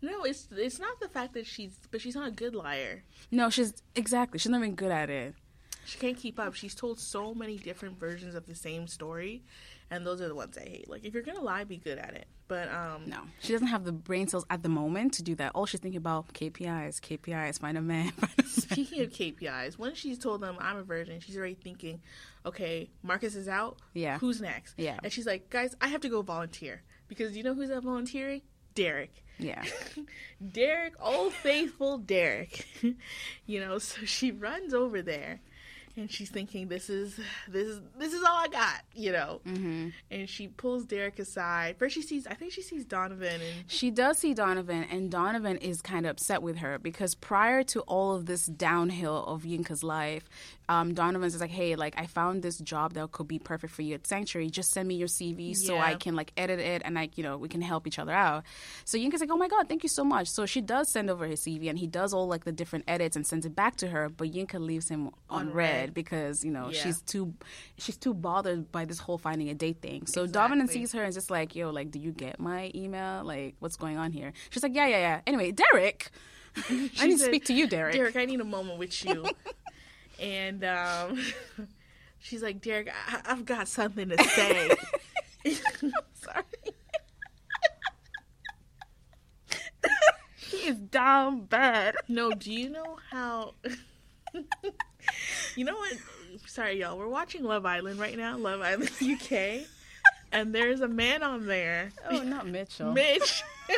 [0.00, 3.04] No, it's it's not the fact that she's, but she's not a good liar.
[3.30, 4.38] No, she's exactly.
[4.38, 5.34] She's not even good at it.
[5.86, 6.54] She can't keep up.
[6.54, 9.42] She's told so many different versions of the same story,
[9.94, 10.88] and those are the ones I hate.
[10.90, 12.26] Like, if you're gonna lie, be good at it.
[12.48, 15.52] But um, No, she doesn't have the brain cells at the moment to do that.
[15.54, 18.10] All she's thinking about KPIs, KPIs, find a man.
[18.10, 18.50] Find a man.
[18.50, 22.00] Speaking of KPIs, when she's told them I'm a virgin, she's already thinking,
[22.44, 23.78] okay, Marcus is out.
[23.94, 24.18] Yeah.
[24.18, 24.74] Who's next?
[24.76, 24.98] Yeah.
[25.02, 28.42] And she's like, guys, I have to go volunteer because you know who's out volunteering?
[28.74, 29.24] Derek.
[29.38, 29.62] yeah,
[30.52, 32.66] Derek, old faithful Derek.
[33.46, 35.40] you know, so she runs over there
[35.96, 37.18] and she's thinking this is
[37.48, 39.40] this is this is all I got, you know.
[39.46, 39.88] Mm-hmm.
[40.10, 41.76] And she pulls Derek aside.
[41.78, 45.56] First she sees I think she sees Donovan and she does see Donovan, and Donovan
[45.58, 49.84] is kind of upset with her because prior to all of this downhill of Yinka's
[49.84, 50.28] life,
[50.68, 53.82] um, Donovan's is like, "Hey, like I found this job that could be perfect for
[53.82, 54.50] you at Sanctuary.
[54.50, 57.36] Just send me your CV so I can like edit it and like you know
[57.36, 58.44] we can help each other out."
[58.84, 61.26] So Yinka's like, "Oh my god, thank you so much." So she does send over
[61.26, 63.88] his CV, and he does all like the different edits and sends it back to
[63.88, 64.08] her.
[64.08, 65.83] But Yinka leaves him on, On red red.
[65.92, 66.80] Because you know Yeah.
[66.82, 67.34] she's too
[67.76, 70.06] she's too bothered by this whole finding a date thing.
[70.06, 70.66] So Exactly.
[70.68, 73.24] sees her and just like, "Yo, like, do you get my email?
[73.24, 76.10] Like, what's going on here?" She's like, "Yeah, yeah, yeah." Anyway, Derek,
[76.70, 77.94] I need to speak to you, Derek.
[77.94, 79.26] Derek, I need a moment with you.
[80.20, 81.20] and um,
[82.20, 84.70] she's like, Derek, I- I've got something to say.
[86.14, 86.44] Sorry.
[90.48, 91.96] he is down bad.
[92.08, 93.54] no, do you know how?
[95.56, 95.92] You know what?
[96.46, 96.98] Sorry, y'all.
[96.98, 99.66] We're watching Love Island right now, Love Island UK,
[100.32, 102.92] and there's a man on there, Oh, not Mitchell.
[102.92, 103.44] Mitch,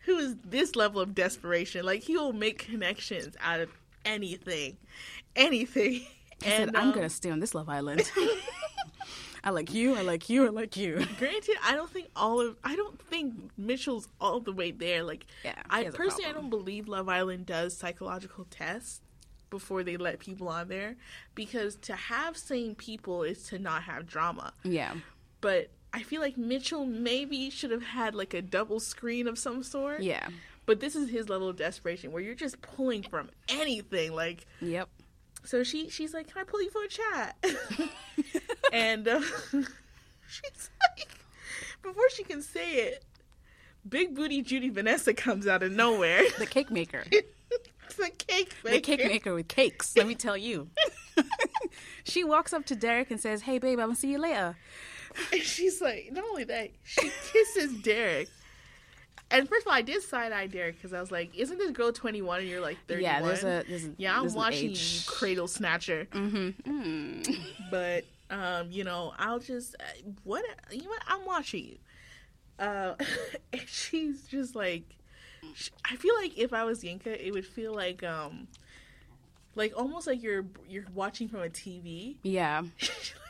[0.00, 1.84] who is this level of desperation.
[1.84, 3.68] Like he will make connections out of
[4.04, 4.78] anything,
[5.36, 6.06] anything.
[6.44, 8.10] And said, I'm um, gonna stay on this Love Island.
[9.42, 9.94] I like you.
[9.94, 10.46] I like you.
[10.46, 11.06] I like you.
[11.18, 15.02] Granted, I don't think all of I don't think Mitchell's all the way there.
[15.02, 19.00] Like, Yeah, I personally I don't believe Love Island does psychological tests
[19.50, 20.96] before they let people on there
[21.34, 24.52] because to have sane people is to not have drama.
[24.62, 24.94] Yeah.
[25.40, 29.62] But I feel like Mitchell maybe should have had like a double screen of some
[29.62, 30.02] sort.
[30.02, 30.28] Yeah.
[30.66, 34.14] But this is his level of desperation where you're just pulling from anything.
[34.14, 34.88] Like, Yep.
[35.44, 37.36] so she she's like, "Can I pull you for a chat?"
[38.72, 39.20] and uh,
[40.28, 41.08] she's like,
[41.82, 43.04] before she can say it,
[43.88, 46.22] big booty Judy Vanessa comes out of nowhere.
[46.38, 47.04] The cake maker.
[48.02, 48.76] A cake maker.
[48.76, 49.96] The cake maker with cakes.
[49.96, 50.68] Let me tell you.
[52.04, 54.56] she walks up to Derek and says, "Hey, babe, I'm gonna see you later."
[55.32, 58.28] And she's like, not only that, she kisses Derek.
[59.32, 61.70] And first of all, I did side eye Derek because I was like, "Isn't this
[61.70, 65.46] girl 21 and you're like 31?" Yeah, there's a there's yeah, I'm watching you, cradle
[65.46, 66.08] snatcher.
[66.10, 67.36] Mm.
[67.70, 70.88] but um, you know, I'll just uh, what you know.
[70.88, 71.76] What, I'm watching you.
[72.58, 72.94] Uh,
[73.52, 74.82] and she's just like,
[75.84, 78.48] I feel like if I was Yinka, it would feel like um,
[79.54, 82.62] like almost like you're you're watching from a TV, Yeah.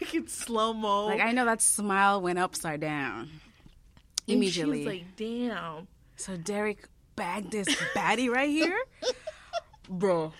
[0.00, 1.06] like it's slow mo.
[1.06, 3.30] Like I know that smile went upside down
[4.26, 4.78] immediately.
[4.78, 5.88] She's like, damn.
[6.16, 8.78] so Derek bagged this baddie right here,
[9.88, 10.32] bro.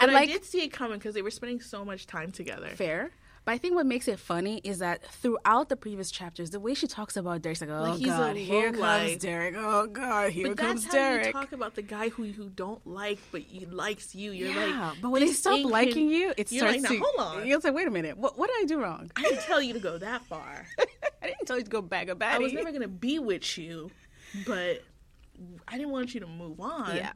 [0.00, 2.30] And And like I did see it coming because they were spending so much time
[2.30, 2.68] together.
[2.68, 3.10] fair.
[3.48, 6.74] But I think what makes it funny is that throughout the previous chapters, the way
[6.74, 9.16] she talks about Derek's like, oh Like god, here comes.
[9.16, 9.54] Derek.
[9.56, 11.26] Oh god, here But comes that's how Derek.
[11.28, 14.32] you talk about the guy who you don't like, but he likes you.
[14.32, 17.02] You're yeah, like, but when they this stop liking you, it You're starts like, to.
[17.02, 17.46] hold on.
[17.46, 19.10] You'll say, wait a minute, what, what did I do wrong?
[19.16, 20.66] I didn't tell you to go that far.
[21.22, 22.32] I didn't tell you to go bag a baddie.
[22.34, 23.90] I was never gonna be with you,
[24.46, 24.84] but
[25.66, 26.94] I didn't want you to move on.
[26.94, 27.12] Yeah.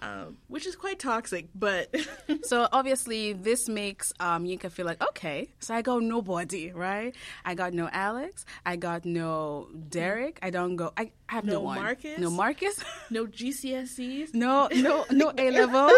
[0.00, 1.48] Um, which is quite toxic.
[1.54, 1.94] But
[2.44, 7.14] So obviously, this makes um, Yinka feel like, okay, so I got nobody, right?
[7.44, 8.44] I got no Alex.
[8.64, 10.38] I got no Derek.
[10.42, 10.92] I don't go.
[10.96, 11.78] I have no, No one.
[11.82, 12.18] Marcus?
[12.18, 12.82] No Marcus.
[13.10, 14.34] no GCSEs.
[14.34, 15.92] no, no, no A levels.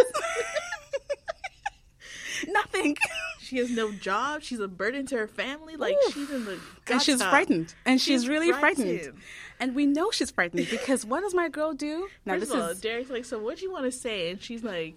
[2.49, 2.97] Nothing.
[3.41, 4.43] She has no job.
[4.43, 5.77] She's a burden to her family.
[5.77, 6.15] Like Oof.
[6.15, 7.75] she's in the And she's frightened.
[7.85, 9.01] And she's, She's really frightened.
[9.01, 9.19] frightened.
[9.61, 12.09] And we know she's frightened because what does my girl do?
[12.25, 14.31] Now First this of all, is Derek's like, so what do you want to say?
[14.31, 14.95] And she's like,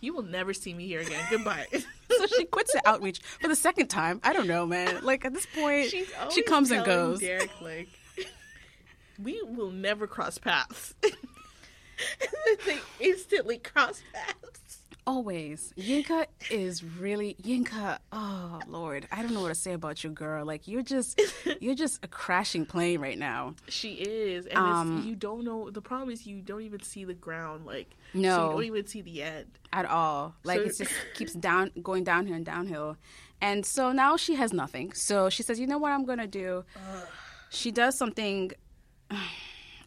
[0.00, 1.24] you will never see me here again.
[1.30, 1.66] Goodbye.
[1.72, 4.20] so she quits the outreach for the second time.
[4.24, 5.04] I don't know, man.
[5.04, 5.94] Like at this point,
[6.30, 7.20] she comes and goes.
[7.20, 7.88] Derek, like,
[9.22, 10.94] we will never cross paths.
[12.66, 14.81] they instantly cross paths.
[15.04, 15.72] Always.
[15.76, 17.98] Yinka is really Yinka.
[18.12, 20.44] Oh Lord, I don't know what to say about you, girl.
[20.46, 21.20] Like you're just,
[21.60, 23.54] you're just a crashing plane right now.
[23.68, 25.70] She is, and Um, it's, you don't know.
[25.70, 27.66] The problem is you don't even see the ground.
[27.66, 28.44] Like, so No.
[28.46, 29.46] you don't even see the end.
[29.72, 30.34] at all.
[30.44, 32.96] Like So- it just keeps down, going downhill and downhill.
[33.40, 34.92] And so now she has nothing.
[34.92, 36.64] So she says, "You know what I'm gonna do?"
[37.50, 38.52] She does something.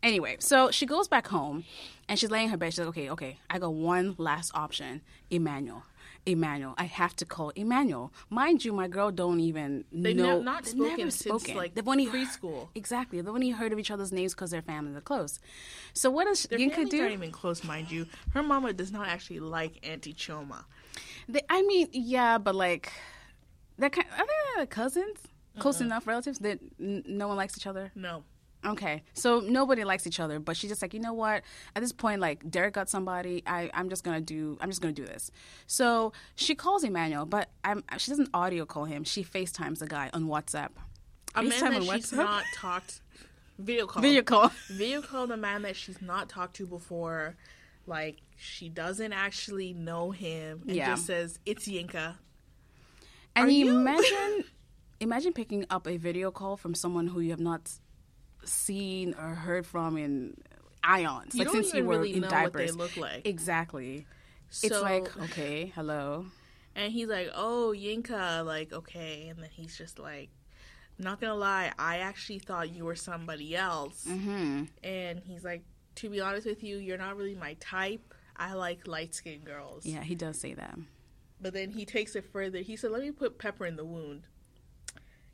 [0.04, 1.64] Anyway, so she goes back home,
[2.08, 2.74] and she's laying in her bed.
[2.74, 5.84] She's like, "Okay, okay, I got one last option, Emmanuel."
[6.28, 8.12] Emmanuel, I have to call Emmanuel.
[8.32, 10.38] Mind you, my girl don't even They've know.
[10.38, 12.70] nev- not they've spoken never since, like, they've only preschool.
[12.74, 15.40] Exactly, they've only heard of each other's names because their families are close.
[15.94, 17.02] So what does Their Yinka do?
[17.02, 18.08] aren't even close, mind you.
[18.34, 20.66] Her mama does not actually like Auntie Choma.
[21.30, 22.92] They, I mean, yeah, but like,
[23.78, 24.08] they're kind.
[24.18, 25.20] Are they like cousins?
[25.60, 27.92] Close enough relatives that n- no one likes each other.
[27.94, 28.24] No.
[28.66, 31.44] Okay, so nobody likes each other, but she's just like, you know what?
[31.76, 33.44] At this point, like Derek got somebody.
[33.46, 34.58] I I'm just gonna do.
[34.60, 35.30] I'm just gonna do this.
[35.68, 39.04] So she calls Emmanuel, but I'm, she doesn't audio call him.
[39.04, 40.70] She FaceTimes the guy on WhatsApp.
[41.36, 42.18] A man that on she's WhatsApp?
[42.18, 43.02] not talked
[43.60, 44.02] video call.
[44.02, 44.52] Video call.
[44.72, 47.36] Video call the man that she's not talked to before.
[47.86, 50.88] Like she doesn't actually know him and Yeah.
[50.96, 52.16] just says it's Yinka.
[53.36, 54.46] And you- imagine,
[55.00, 57.70] imagine picking up a video call from someone who you have not
[58.48, 60.36] seen or heard from in
[60.84, 62.36] ions, You like since you were really in what they
[62.68, 62.76] diapers.
[62.76, 63.26] look like.
[63.28, 64.06] Exactly.
[64.50, 66.28] So, it's like okay, hello.
[66.76, 70.30] and he's like, "Oh, Yinka, like okay," and then he's just like,
[71.00, 75.64] "Not gonna lie, I actually thought you were somebody else." hmm And he's like,
[75.96, 78.14] "To be honest with you, you're not really my type.
[78.38, 80.78] I like light skinned girls." Yeah, he does say that.
[81.42, 82.60] But then he takes it further.
[82.60, 84.24] He said, "Let me put pepper in the wound.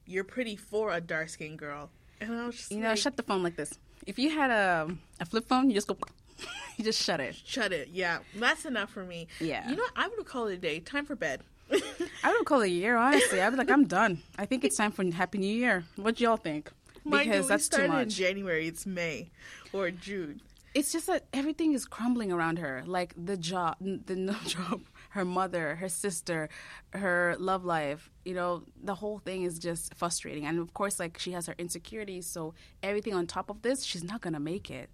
[0.06, 1.92] You're pretty for a dark skinned girl."
[2.22, 3.78] And I was just You know, like, shut the phone like this.
[4.08, 5.98] If you had a a flip phone, you just go.
[6.78, 7.36] you just shut it.
[7.36, 7.90] Shut it.
[7.92, 9.28] Yeah, that's enough for me.
[9.40, 9.68] Yeah.
[9.70, 9.92] You know what?
[9.96, 10.80] I would call it a day.
[10.80, 11.42] Time for bed.
[12.24, 13.42] I would call it a year, honestly.
[13.42, 14.22] I'd be like, I'm done.
[14.38, 15.84] I think it's time for Happy New Year.
[15.96, 16.72] What do y'all think?
[17.10, 18.16] Because that's too started in much.
[18.16, 18.68] January.
[18.68, 19.30] It's May
[19.74, 20.42] or June.
[20.74, 22.84] It's just that everything is crumbling around her.
[22.86, 24.82] Like the job, the no job,
[25.12, 26.50] her mother, her sister,
[26.94, 28.10] her love life.
[28.26, 30.46] You know, the whole thing is just frustrating.
[30.46, 32.28] And of course, like she has her insecurities.
[32.28, 34.90] So everything on top of this, she's not gonna make it.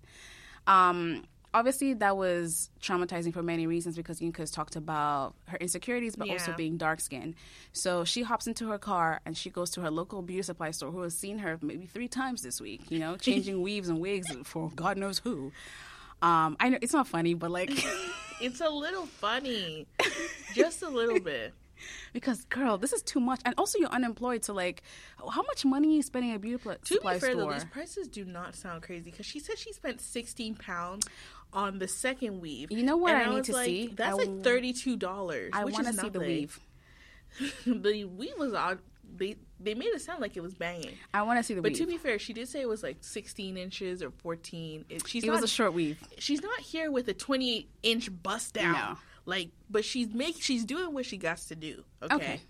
[0.66, 6.30] Um, obviously, that was traumatizing for many reasons because Yinka's talked about her insecurities, but
[6.30, 7.36] also being dark skinned.
[7.72, 10.92] So she hops into her car and she goes to her local beauty supply store,
[10.92, 12.90] who has seen her maybe three times this week.
[12.90, 15.52] You know, changing weaves and wigs for God knows who.
[16.22, 17.72] Um, I know it's not funny, but like,
[18.42, 19.88] It's a little funny,
[20.54, 21.54] just a little bit.
[22.14, 24.84] because girl, this is too much, and also you're unemployed, so like,
[25.18, 27.46] how much money are you spending at a beauty pl- To supply be fair, store?
[27.46, 31.08] though, these prices do not sound crazy because she said she spent sixteen pounds
[31.54, 32.72] on the second weave.
[32.72, 33.88] You know what And I need to like, see?
[33.96, 35.52] That's I like thirty two dollars.
[35.54, 36.60] I want to see the weave.
[37.66, 38.54] the weave was.
[39.16, 40.94] They they made it sound like it was banging.
[41.14, 41.80] I want to see the But weave.
[41.80, 44.86] to be fair, she did say it was like 16 inches or 14.
[44.90, 45.98] It, she's it not, was a short weave.
[46.20, 48.74] she's not here with a 28 inch bust down.
[48.74, 48.98] No.
[49.26, 51.84] Like, but she's make she's doing what she got to do.
[52.04, 52.16] Okay.
[52.16, 52.42] Okay.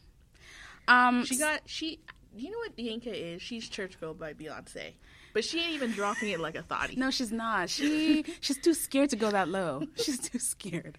[0.87, 1.99] Um, She got she.
[2.35, 3.41] You know what Yinka is?
[3.41, 4.91] She's Church Girl by Beyonce,
[5.33, 6.95] but she ain't even dropping it like a thotty.
[6.95, 7.69] No, she's not.
[7.69, 9.83] She she's too scared to go that low.
[9.95, 10.97] She's too scared.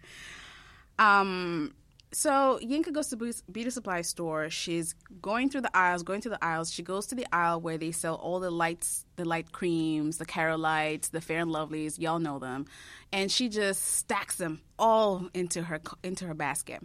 [0.98, 1.74] Um
[2.12, 4.48] so Yinka goes to beauty supply store.
[4.48, 6.72] She's going through the aisles, going through the aisles.
[6.72, 10.24] She goes to the aisle where they sell all the lights, the light creams, the
[10.24, 11.98] Carolites, the Fair and Lovelies.
[11.98, 12.66] Y'all know them,
[13.12, 16.82] and she just stacks them all into her into her basket,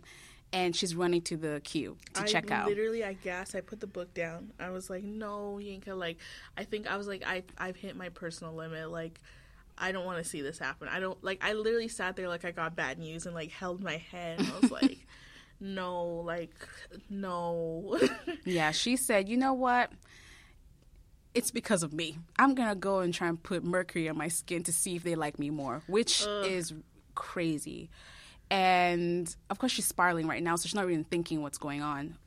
[0.51, 2.67] and she's running to the queue to I check out.
[2.67, 4.51] Literally, I guess I put the book down.
[4.59, 5.97] I was like, no, Yinka.
[5.97, 6.17] Like,
[6.57, 8.91] I think I was like, I I've hit my personal limit.
[8.91, 9.19] Like,
[9.77, 10.87] I don't want to see this happen.
[10.87, 11.43] I don't like.
[11.43, 14.39] I literally sat there like I got bad news and like held my head.
[14.39, 15.05] And I was like,
[15.63, 16.67] no, like
[17.09, 17.97] no.
[18.45, 19.91] Yeah, she said, you know what?
[21.33, 22.19] It's because of me.
[22.37, 25.03] I'm going to go and try and put mercury on my skin to see if
[25.03, 26.73] they like me more, which is
[27.15, 27.89] crazy.
[28.51, 32.17] And of course, she's spiraling right now, so she's not even thinking what's going on.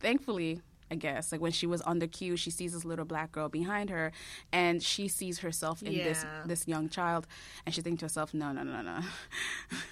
[0.00, 0.60] Thankfully,
[0.92, 3.48] I guess, like when she was on the queue, she sees this little black girl
[3.48, 4.12] behind her,
[4.52, 6.42] and she sees herself in this Yeah.
[6.44, 7.26] this young child,
[7.64, 9.00] and she thinks to herself, "No, no, no, no."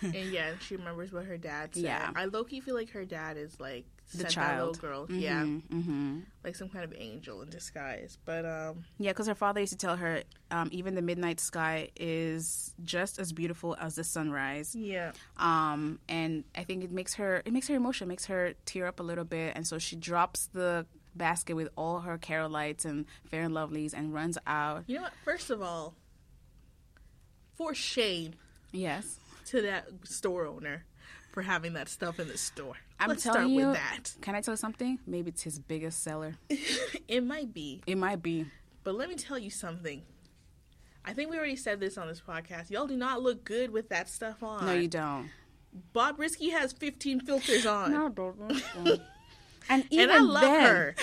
[0.02, 1.84] and yeah, she remembers what her dad said.
[1.84, 2.10] Yeah.
[2.14, 4.82] I low key feel like her dad is like The child.
[4.82, 5.06] little girl.
[5.10, 8.16] Yeah, hmm like some kind of angel in disguise.
[8.24, 11.90] But um, Yeah, because her father used to tell her, um, even the midnight sky
[11.96, 14.74] is just as beautiful as the sunrise.
[14.74, 15.12] yeah.
[15.36, 19.00] Um, and I think it makes her it makes her emotional, makes her tear up
[19.00, 23.42] a little bit, and so she drops the basket with all her Carolites and Fair
[23.42, 24.84] and Lovelies and runs out.
[24.86, 25.12] You know what?
[25.24, 25.94] First of all,
[27.56, 28.34] for shame
[28.72, 30.84] Yes, to that store owner
[31.32, 32.76] for having that stuff in the store.
[33.00, 33.66] I'm Let's telling start you.
[33.68, 34.12] with that.
[34.20, 34.98] Can I tell you something?
[35.06, 36.36] Maybe it's his biggest seller.
[37.08, 38.46] It might be, It might be.
[38.84, 40.02] but let me tell you something.
[41.04, 42.70] I think we already said this on this podcast.
[42.70, 44.64] Y'all do not look good with that stuff on.
[44.66, 45.28] No, you don't.
[45.92, 47.92] Bobrisky has 15 filters on.
[47.92, 48.62] No, don't.
[49.68, 50.94] And even and I love then, her.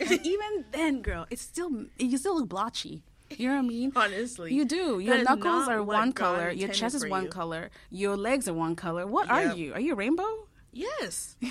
[0.24, 3.04] even then, girl, it's still you still look blotchy.
[3.30, 3.92] You know what I mean?
[3.94, 4.52] Honestly.
[4.52, 4.98] You do.
[4.98, 6.50] Your knuckles are one God color.
[6.50, 7.28] Your chest is one you.
[7.28, 7.70] color.
[7.90, 9.06] Your legs are one color.
[9.06, 9.74] What are you?
[9.74, 10.45] Are you a rainbow?
[10.76, 11.36] Yes.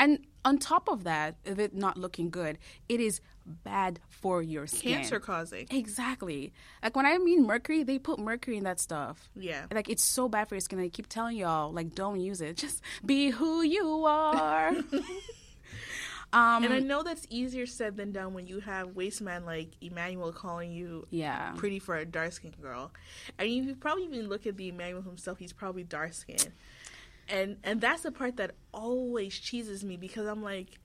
[0.00, 2.56] And on top of that, of it not looking good,
[2.88, 4.94] it is bad for your skin.
[4.94, 5.66] Cancer causing.
[5.70, 6.54] Exactly.
[6.82, 9.28] Like when I mean mercury, they put mercury in that stuff.
[9.36, 9.66] Yeah.
[9.70, 10.80] Like it's so bad for your skin.
[10.80, 12.56] I keep telling y'all, like, don't use it.
[12.60, 14.68] Just be who you are.
[16.32, 16.64] um.
[16.64, 20.32] And I know that's easier said than done when you have waste man like Emmanuel
[20.32, 21.52] calling you yeah.
[21.56, 22.90] pretty for a dark skinned girl.
[23.38, 26.52] And if you probably even look at the Emmanuel himself, he's probably dark skinned.
[27.30, 30.78] And and that's the part that always cheeses me because I'm like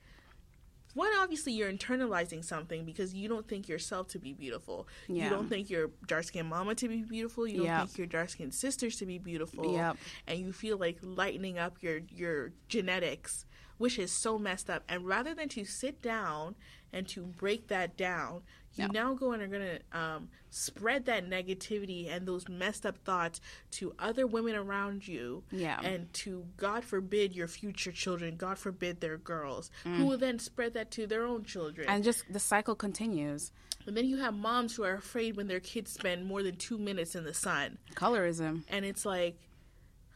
[0.94, 4.88] one, obviously you're internalizing something because you don't think yourself to be beautiful.
[5.08, 5.24] Yeah.
[5.24, 7.46] You don't think your dark skinned mama to be beautiful.
[7.46, 7.80] You don't Yep.
[7.88, 9.74] think your dark skinned sisters to be beautiful.
[9.74, 9.98] Yep.
[10.26, 13.44] And you feel like lightening up your your genetics,
[13.76, 14.84] which is so messed up.
[14.88, 16.54] And rather than to sit down
[16.96, 18.42] and to break that down,
[18.74, 23.40] you now go and are gonna um, spread that negativity and those messed up thoughts
[23.70, 25.80] to other women around you Yeah.
[25.82, 30.74] and to God forbid your future children, God forbid their girls, who will then spread
[30.74, 31.86] that to their own children.
[31.88, 31.92] Mm.
[31.94, 33.52] and just the cycle continues.
[33.86, 36.76] and then you have moms who are afraid when their kids spend more than two
[36.76, 37.78] minutes in the sun.
[37.94, 38.64] Colorism.
[38.68, 39.38] And it's like,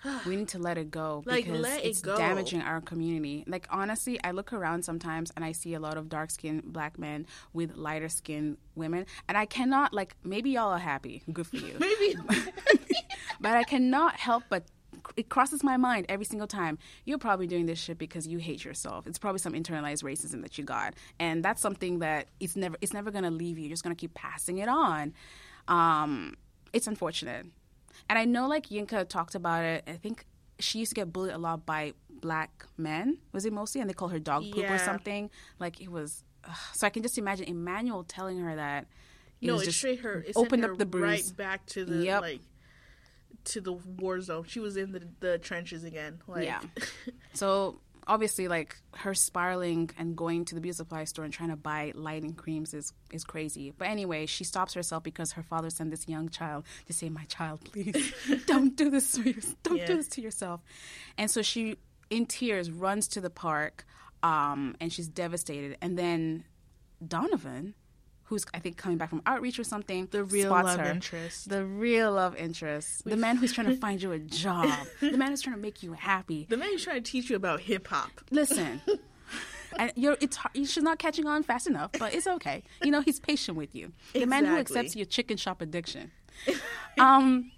[0.27, 2.17] We need to let it go Like, because let it it's go.
[2.17, 3.45] damaging our community.
[3.47, 6.99] Like honestly, I look around sometimes and I see a lot of dark skinned black
[6.99, 10.17] men with lighter skinned women, and I cannot like.
[10.25, 11.77] Maybe y'all are happy, good for you.
[11.79, 12.17] maybe
[13.41, 14.65] but I cannot help but
[15.17, 16.79] it crosses my mind every single time.
[17.05, 19.07] You're probably doing this shit because you hate yourself.
[19.07, 22.93] It's probably some internalized racism that you got, and that's something that it's never it's
[22.93, 23.65] never gonna leave you.
[23.65, 25.15] You're just gonna keep passing it on.
[25.69, 26.35] Um,
[26.73, 27.47] it's unfortunate,
[28.09, 29.85] and I know like Yinka talked about it.
[29.87, 30.25] I think
[30.59, 33.19] she used to get bullied a lot by black men.
[33.33, 33.81] Was it mostly?
[33.81, 34.75] And they called her dog poop Yeah.
[34.75, 35.31] or something.
[35.59, 36.23] Like it was.
[36.45, 36.57] ugh.
[36.75, 38.87] So I can just imagine Emmanuel telling her that.
[39.41, 40.21] It no, it just straight her.
[40.27, 41.03] It opened sent up her the bruise.
[41.29, 42.21] right back to the Yep.
[42.21, 42.41] like
[43.45, 44.45] to the war zone.
[44.47, 46.21] She was in the the trenches again.
[46.27, 46.61] Like, Yeah.
[47.33, 51.57] So obviously, like her spiraling and going to the beauty supply store and trying to
[51.57, 53.73] buy lighting creams is is crazy.
[53.77, 57.25] But anyway, she stops herself because her father sent this young child to say, "My
[57.25, 58.13] child, please
[58.47, 59.57] don't do this to yourself.
[59.63, 59.87] Don't Yeah.
[59.87, 60.61] do this to yourself."
[61.19, 61.77] And so she,
[62.11, 63.85] in tears, runs to the park,
[64.23, 65.77] um, and she's devastated.
[65.81, 66.45] And then
[67.07, 67.75] Donovan.
[68.31, 70.07] Who's I think coming back from outreach or something?
[70.11, 70.85] The real love her.
[70.91, 71.49] interest.
[71.49, 73.05] The real love interest.
[73.05, 74.73] The man who's trying to find you a job.
[75.01, 77.35] the man who's trying to make you happy the man who's trying to teach you
[77.37, 78.11] about hip hop.
[78.31, 78.81] listen
[79.79, 83.01] and you're it's hard, she's not catching on fast enough but it's okay you know
[83.01, 86.11] he's patient with you the man who accepts your chicken shop addiction
[86.99, 87.51] um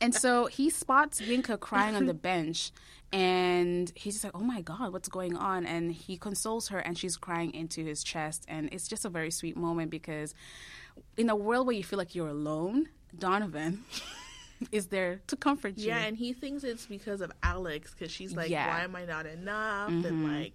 [0.00, 2.70] and so he spots yinka crying on the bench
[3.12, 6.96] and he's just like oh my god what's going on and he consoles her and
[6.96, 10.34] she's crying into his chest and it's just a very sweet moment because
[11.16, 12.88] in a world where you feel like you're alone
[13.18, 13.84] donovan
[14.70, 18.34] is there to comfort you Yeah, and he thinks it's because of Alex because she's
[18.36, 18.68] like, Yeah.
[18.68, 20.36] "Why am I not enough?" And mm-hmm.
[20.36, 20.52] like,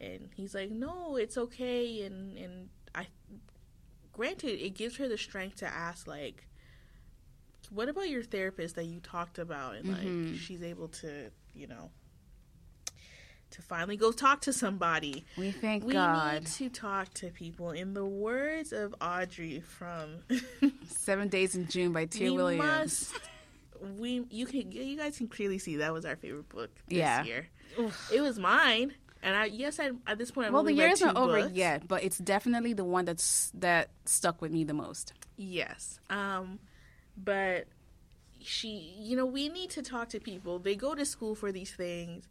[0.00, 3.06] and he's like, "No, it's okay." And and I,
[4.12, 6.46] granted, it gives her the strength to ask like,
[7.70, 10.36] "What about your therapist that you talked about?" And like, mm-hmm.
[10.36, 11.90] she's able to, you know,
[13.52, 15.24] to finally go talk to somebody.
[15.36, 17.70] we thank We god need to talk to people.
[17.72, 20.18] In the words of Audrey from
[20.88, 23.12] Seven Days in June by Tia we Williams.
[23.12, 26.98] must we you can you guys can clearly see that was our favorite book this
[26.98, 27.24] Yeah.
[27.24, 27.48] year
[28.12, 28.92] it was mine
[29.22, 31.54] and i yes I, at this point I've Well, the year isn't over books.
[31.54, 35.14] yet, but it's definitely the one that's that stuck with me the most.
[35.38, 36.58] yes um
[37.16, 37.66] but
[38.42, 41.72] she you know we need to talk to people they go to school for these
[41.72, 42.24] things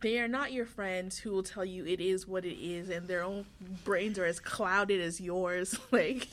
[0.00, 3.08] they are not your friends who will tell you it is what it is and
[3.08, 3.44] their own
[3.84, 6.28] brains are as clouded as yours like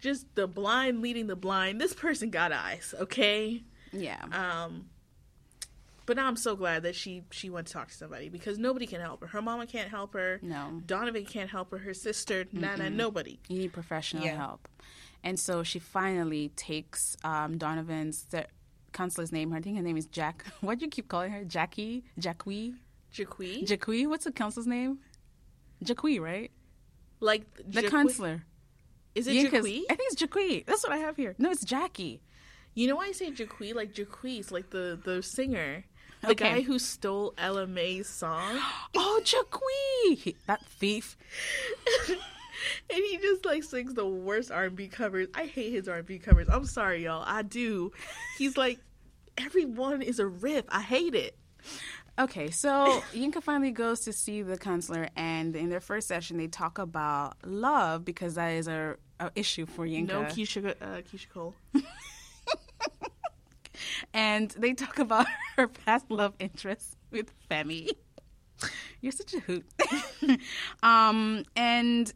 [0.00, 4.86] just the blind leading the blind this person got eyes okay Yeah, Um,
[6.06, 8.86] but now I'm so glad that she she went to talk to somebody because nobody
[8.86, 9.26] can help her.
[9.28, 10.40] Her mama can't help her.
[10.42, 11.78] no, Donovan can't help her.
[11.78, 13.38] Her sister, Nana, nobody.
[13.48, 14.36] you need professional Yeah.
[14.36, 14.66] help.
[15.24, 18.46] And so she finally takes um, Donovan's the
[18.92, 19.52] counselor's name.
[19.52, 20.44] I think her name is Jack.
[20.60, 21.44] What do you keep calling her?
[21.44, 22.74] Jackie, Jacqui,
[23.14, 24.06] Jaquee, Jacqui.
[24.08, 24.98] What's the counselor's name?
[25.84, 26.50] Jacqui, right?
[27.20, 28.42] like The counselor.
[29.14, 29.82] Is it Yinka's- Jaquee?
[29.90, 30.64] I think it's Jacqui.
[30.66, 31.34] That's what I have here.
[31.38, 32.20] No, it's Jackie.
[32.74, 33.74] You know why I say Jaquee?
[33.74, 35.84] Like Jacquees, like the the singer,
[36.22, 36.50] the Okay.
[36.50, 38.58] guy who stole Ella Mai's song,
[38.96, 41.16] Oh, Jacqui, that thief.
[42.90, 45.28] and he just like sings the worst R&B covers.
[45.34, 46.48] I hate his R&B covers.
[46.48, 47.24] I'm sorry, y'all.
[47.26, 47.92] I do.
[48.38, 48.78] He's like,
[49.38, 50.68] everyone is a rip.
[50.70, 51.36] I hate it.
[52.18, 56.48] Okay, so Yinka finally goes to see the counselor, and in their first session, they
[56.48, 60.08] talk about love because that is a, a issue for Yinka.
[60.08, 61.54] No Keyshia, uh, Keyshia Cole.
[64.14, 67.88] and they talk about her past love interest with Femi.
[69.00, 69.66] You're such a hoot.
[70.82, 72.12] um, and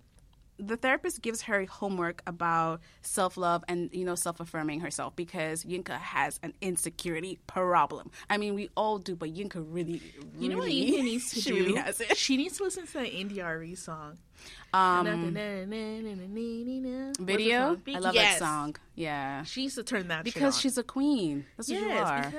[0.58, 5.64] the therapist gives her homework about self love and you know self affirming herself because
[5.64, 8.10] Yinka has an insecurity problem.
[8.30, 10.00] I mean, we all do, but Yinka really,
[10.34, 11.56] really You know what Yinka needs to she do?
[11.56, 12.16] really has it.
[12.16, 14.18] She needs to listen to that India Arie song.
[14.74, 15.32] Um,
[17.18, 17.78] video.
[17.86, 18.38] I love Yes.
[18.38, 18.76] that song.
[18.94, 19.42] Yeah.
[19.44, 21.46] She used to turn that Because she's a queen.
[21.56, 22.32] That's what you Yes, are.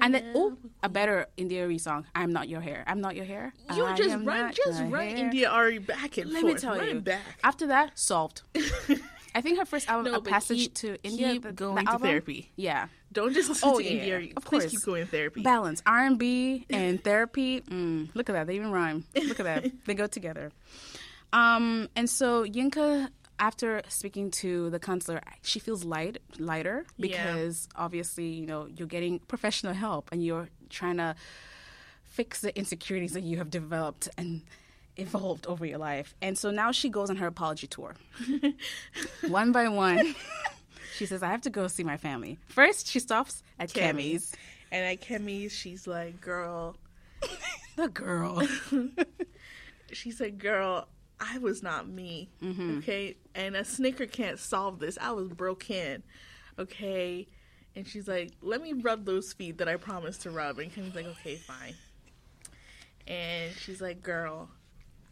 [0.00, 2.06] And then, oh, a better India Arie song.
[2.14, 2.84] I'm not your hair.
[2.86, 3.52] I'm not your hair.
[3.74, 5.16] You I just run, just run hair.
[5.16, 6.54] India Arie back and Let forth.
[6.54, 7.00] me tell run you.
[7.00, 7.20] back.
[7.42, 8.42] After that, solved.
[9.36, 11.84] I think her first album, No, A Passage keep- to India, keep the, the going
[11.86, 12.52] to album, therapy.
[12.54, 14.32] Yeah, Don't just listen Oh, to yeah, India Arie.
[14.36, 14.70] of Please course.
[14.70, 15.42] keep going therapy.
[15.42, 17.60] balance R and B and therapy.
[17.62, 19.04] Mm, look at that, they even rhyme.
[19.16, 20.52] Look at that, they go together.
[21.34, 23.08] Um, and so Yinka,
[23.38, 27.08] after speaking to the counselor, she feels light, lighter Yeah.
[27.34, 31.16] because obviously, you know, you're getting professional help and you're trying to
[32.04, 34.42] fix the insecurities that you have developed and
[34.96, 36.14] evolved over your life.
[36.22, 37.96] And so now she goes on her apology tour.
[39.28, 40.14] one by one.
[40.96, 42.38] She says, I have to go see my family.
[42.46, 44.30] First, she stops at Kemi's.
[44.30, 44.36] Kemi's.
[44.70, 46.76] And at Kemi's, she's like, girl.
[47.76, 48.46] The girl.
[49.92, 50.88] She said, girl,
[51.20, 52.28] I was not me.
[52.42, 52.78] Mm-hmm.
[52.78, 53.16] Okay?
[53.34, 54.98] And a snicker can't solve this.
[55.00, 56.02] I was broken.
[56.58, 57.26] Okay?
[57.76, 60.58] And she's like, let me rub those feet that I promised to rub.
[60.58, 61.74] And Kemi's like, okay, fine.
[63.06, 64.48] And she's like, girl,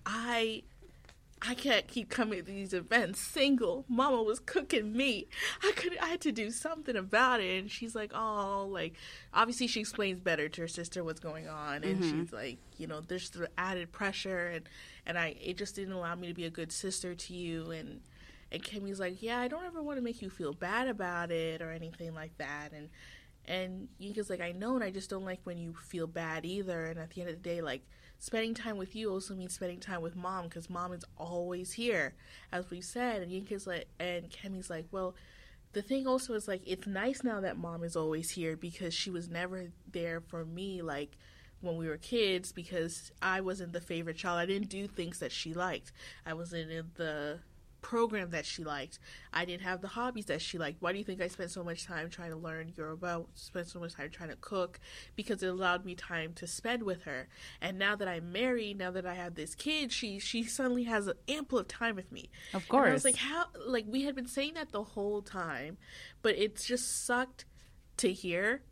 [0.07, 0.63] I
[1.45, 3.85] I can't keep coming to these events single.
[3.89, 5.27] Mama was cooking me.
[5.63, 7.59] I could I had to do something about it.
[7.59, 8.95] And she's like, oh, like
[9.35, 13.01] obviously she explains better to her sister what's going on, and she's like, you know,
[13.01, 14.69] there's the added pressure, and
[15.07, 18.01] and I it just didn't allow me to be a good sister to you, and
[18.51, 21.63] and Kemi's like, yeah, I don't ever want to make you feel bad about it
[21.63, 22.89] or anything like that, and.
[23.45, 26.87] And Yinka's like, I know, and I just don't like when you feel bad either.
[26.87, 27.83] And at the end of the day, like,
[28.21, 32.15] spending time with you also means spending time with mom because mom is always here,
[32.53, 33.21] as we said.
[33.21, 35.17] And Yinka's like, and Kemi's like, well,
[35.73, 39.11] the thing also is like, it's nice now that mom is always here because she
[39.11, 41.17] was never there for me, like
[41.63, 44.39] when we were kids, because I wasn't the favorite child.
[44.39, 45.93] I didn't do things that she liked.
[46.27, 47.41] I wasn't in the
[47.83, 48.99] program that she liked.
[49.33, 50.81] I didn't have the hobbies that she liked.
[50.81, 53.25] Why do you think I spent so much time trying to learn Yoruba?
[53.35, 54.79] Spent so much time trying to cook
[55.17, 57.29] because it allowed me time to spend with her.
[57.61, 61.09] And now that I'm married, now that I have this kid, she she suddenly has
[61.09, 62.31] an ample of time with me.
[62.55, 63.47] Of And I was like, how?
[63.67, 65.77] Like we had been saying that the whole time,
[66.23, 67.45] but it's just sucked
[67.99, 68.63] to hear.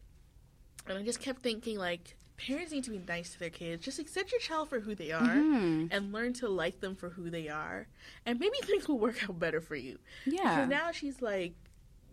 [0.86, 2.16] And I just kept thinking, like,
[2.46, 3.84] parents need to be nice to their kids.
[3.84, 5.86] Just accept your child for who they are Mm-hmm.
[5.90, 7.86] and learn to like them for who they are.
[8.26, 9.98] And maybe things will work out better for you.
[10.26, 10.36] Yeah.
[10.42, 11.54] Because now she's like,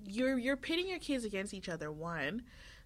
[0.05, 1.91] you're you're pitting your kids against each other.
[1.91, 2.43] One,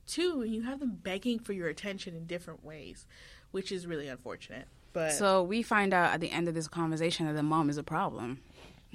[0.07, 3.05] two, you have them begging for your attention in different ways,
[3.51, 4.67] which is really unfortunate.
[4.93, 7.77] But So we find out at the end of this conversation that the mom is
[7.77, 8.41] a problem.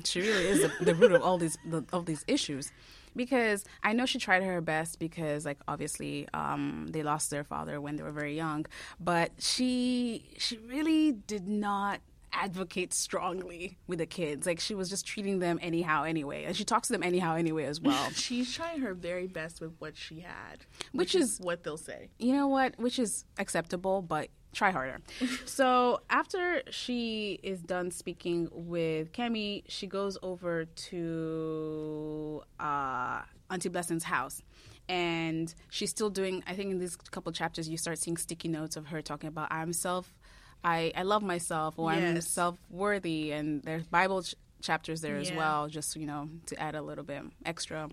[0.05, 2.71] She really is the, the root of all these the, of these issues,
[3.17, 7.81] because I know she tried her best because like obviously um, they lost their father
[7.81, 8.67] when they were very young,
[9.01, 12.01] but she she really did not
[12.33, 14.47] advocate strongly with the kids.
[14.47, 17.65] Like she was just treating them anyhow anyway, and she talks to them anyhow anyway
[17.65, 18.11] as well.
[18.15, 20.59] she's trying her very best with what she had,
[20.93, 22.11] Which is- what they'll say.
[22.19, 25.01] you know what which is acceptable but try harder.
[25.45, 34.05] So after she is done speaking with Kemi she goes over to uh auntie blessing's
[34.05, 34.43] house.
[34.89, 38.77] And she's still doing i think in these couple chapters you start seeing sticky notes
[38.77, 40.15] of her talking about i'm self
[40.63, 43.33] i i love myself or i'm self-worthy.
[43.33, 47.05] And there's bible ch- chapters there as well just you know to add a little
[47.05, 47.89] bit extra.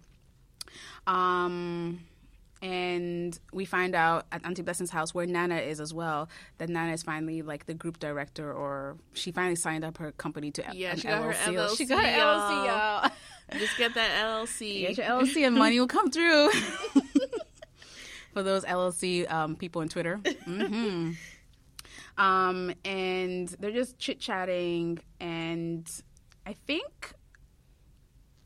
[1.08, 1.99] Um,
[2.64, 6.93] and we find out at Auntie Blessing's house where Nana is as well that Nana
[6.93, 10.95] is finally like the group director, or she finally signed up her company to Yeah,
[10.95, 11.78] she got her LLC.
[11.78, 13.11] She got her LLC, LLC, y'all.
[13.59, 14.82] Just get that LLC.
[14.88, 16.49] Get your LLC and money will come through.
[18.34, 20.16] For those LLC um, people on Twitter.
[20.45, 21.11] hmm
[22.18, 25.89] Um, and they're just chit chatting, and
[26.45, 27.14] I think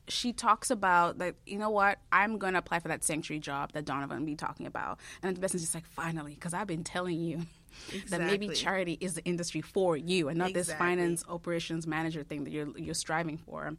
[0.08, 1.36] she talks about that.
[1.45, 1.99] You know what?
[2.12, 5.55] I'm gonna apply for that sanctuary job that Donovan be talking about, and the best
[5.55, 7.41] is just like, finally, because I've been telling you.
[8.10, 12.43] That maybe charity is the industry for you, and not this finance operations manager thing
[12.45, 13.78] that you're you're striving for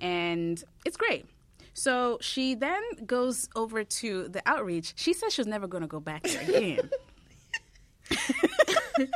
[0.00, 1.26] and it's great.
[1.74, 4.94] So she then goes over to the outreach.
[4.96, 6.90] She says she's never going to go back there again.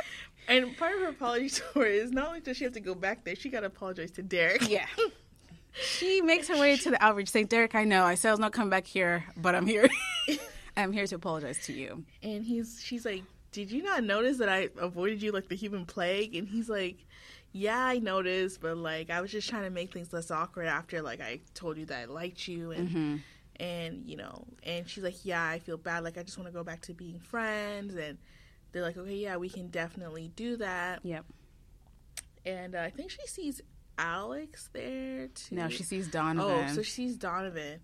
[0.47, 3.25] And part of her apology story is not only does she have to go back
[3.25, 4.69] there, she got to apologize to Derek.
[4.69, 4.85] yeah.
[5.81, 8.03] She makes her way to the outreach saying, Derek, I know.
[8.03, 9.89] I said I was not coming back here, but I'm here.
[10.77, 12.03] I'm here to apologize to you.
[12.21, 15.85] And he's she's like, "Did you not notice that I avoided you like the human
[15.85, 17.05] plague?" And he's like,
[17.51, 21.01] "Yeah, I noticed, but like I was just trying to make things less awkward after
[21.01, 23.21] like I told you that I liked you and
[23.57, 26.03] and you know." And she's like, "Yeah, I feel bad.
[26.03, 28.17] Like I just want to go back to being friends." And
[28.71, 31.25] they're like, "Okay, yeah, we can definitely do that." Yep.
[32.45, 33.61] And uh, I think she sees
[33.97, 35.55] Alex there too.
[35.55, 36.67] Now she sees Donovan.
[36.69, 37.79] Oh, so she sees Donovan,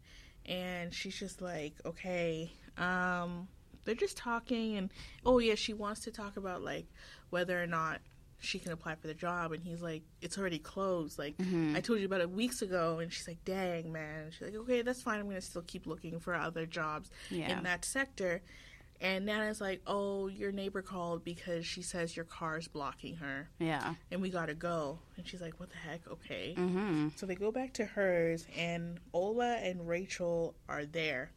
[0.45, 2.51] and she's just like, okay.
[2.77, 3.47] Um,
[3.83, 4.91] they're just talking, and
[5.25, 6.85] oh yeah, she wants to talk about like
[7.29, 7.99] whether or not
[8.43, 11.19] she can apply for the job, and he's like, it's already closed.
[11.19, 11.75] Like Mm-hmm.
[11.75, 14.31] I told you about it weeks ago, and she's like, dang man.
[14.31, 15.19] She's like, okay, that's fine.
[15.19, 17.57] I'm gonna still keep looking for other jobs Yeah.
[17.57, 18.41] in that sector.
[19.01, 23.95] And Nana's like, oh, your neighbor called because she says your car's blocking her yeah.
[24.11, 24.99] and we gotta go.
[25.17, 26.01] And she's like, what the heck?
[26.07, 26.53] Okay.
[26.55, 27.09] Mm-hmm.
[27.15, 31.31] So they go back to hers, and Ola and Rachel are there.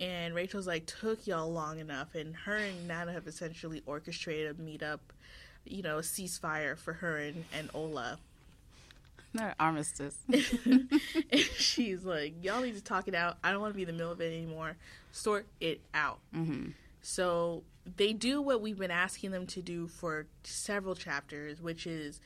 [0.00, 2.14] And Rachel's like, took y'all long enough.
[2.14, 5.00] And her and Nana have essentially orchestrated a meetup,
[5.64, 8.18] you know, a ceasefire for her and, and Ola.
[9.32, 10.16] Not armistice.
[10.32, 10.90] and
[11.56, 13.38] she's like, y'all need to talk it out.
[13.44, 14.76] I don't want to be in the middle of it anymore.
[15.12, 16.18] Sort it out.
[16.34, 16.70] mm-hmm.
[17.02, 17.62] So
[17.96, 22.20] they do what we've been asking them to do for several chapters, which is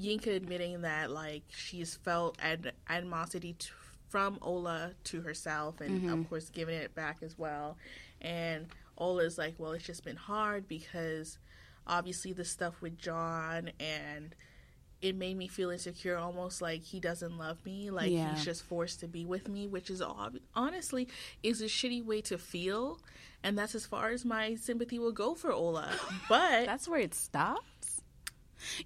[0.00, 3.70] Yinka admitting that like she's felt ad- animosity t-
[4.08, 7.76] from Ola to herself, and of course giving it back as well.
[8.20, 11.38] And Ola's like, well, it's just been hard because
[11.86, 14.34] obviously the stuff with John and
[15.00, 18.34] it made me feel insecure, almost like he doesn't love me, like Yeah.
[18.34, 21.08] he's just forced to be with me, which is ob- honestly
[21.42, 23.00] is a shitty way to feel,
[23.44, 25.90] and that's as far as my sympathy will go for Ola.
[26.28, 27.62] But That's where it stops.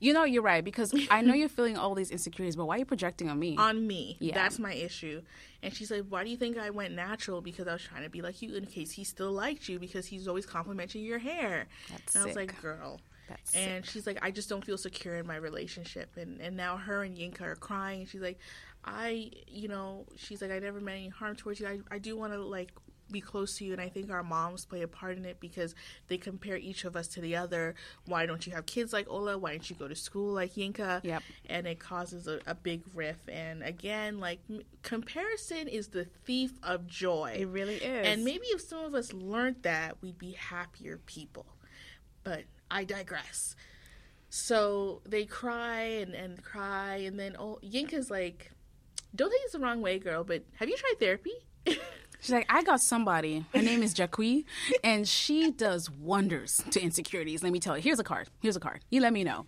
[0.00, 2.78] You know, you're right because I know you're feeling all these insecurities, but why are
[2.80, 3.56] you projecting on me?
[3.56, 4.18] on me.
[4.20, 4.34] Yeah.
[4.34, 5.22] That's my issue.
[5.62, 7.40] And she's like, Why do you think I went natural?
[7.40, 10.04] Because I was trying to be like you in case he still liked you because
[10.06, 11.68] he's always complimenting your hair.
[11.90, 12.52] That's and I was sick.
[12.52, 13.00] like, Girl.
[13.28, 16.16] That's and she's like, I just don't feel secure in my relationship.
[16.16, 18.00] And and now her and Yinka are crying.
[18.00, 18.38] And she's like,
[18.84, 21.66] I, you know, she's like, I never meant any harm towards you.
[21.68, 22.72] I, I do want to like
[23.10, 23.72] be close to you.
[23.72, 25.74] And I think our moms play a part in it because
[26.08, 27.74] they compare each of us to the other.
[28.06, 29.38] Why don't you have kids like Ola?
[29.38, 31.04] Why don't you go to school like Yinka?
[31.04, 31.22] Yep.
[31.48, 33.28] and it causes a, a big rift.
[33.28, 37.36] And again, like m- comparison is the thief of joy.
[37.38, 38.06] It really is.
[38.06, 41.46] And maybe if some of us learned that, we'd be happier people.
[42.24, 43.54] But I digress.
[44.30, 48.50] So they cry and, and cry, and then oh, Yinka's like,
[49.14, 51.32] "Don't think it's the wrong way, girl, but have you tried therapy?"
[52.20, 53.44] She's like, I got somebody.
[53.52, 54.44] Her name is Jacqui,
[54.84, 57.42] and she does wonders to insecurities.
[57.42, 57.82] Let me tell you.
[57.82, 58.28] Here's a card.
[58.40, 58.80] Here's a card.
[58.90, 59.46] You let me know.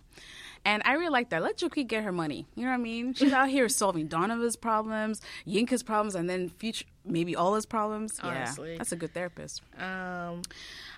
[0.65, 1.41] And I really like that.
[1.41, 2.47] Let Jacqui get her money.
[2.53, 3.13] You know what I mean?
[3.13, 8.19] She's out here solving Donovan's problems, Yinka's problems, and then future maybe all his problems.
[8.21, 8.73] Honestly.
[8.73, 9.61] yeah, that's a good therapist.
[9.79, 10.41] um,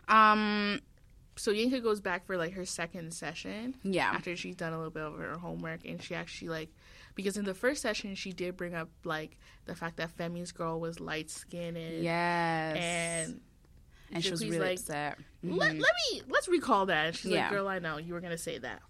[0.07, 0.79] Um,
[1.37, 3.75] so Yinka goes back for like her second session.
[3.83, 4.11] Yeah.
[4.13, 6.69] After she's done a little bit of her homework, and she actually like,
[7.15, 10.79] because in the first session she did bring up like the fact that Femi's girl
[10.79, 11.77] was light skinned.
[12.03, 13.41] yes, And
[14.11, 15.17] and she was really like, upset.
[15.43, 15.79] let, mm-hmm.
[15.79, 17.05] let me let's recall that.
[17.07, 17.43] And she's Yeah.
[17.43, 18.81] like, "Girl, I know you were gonna say that,"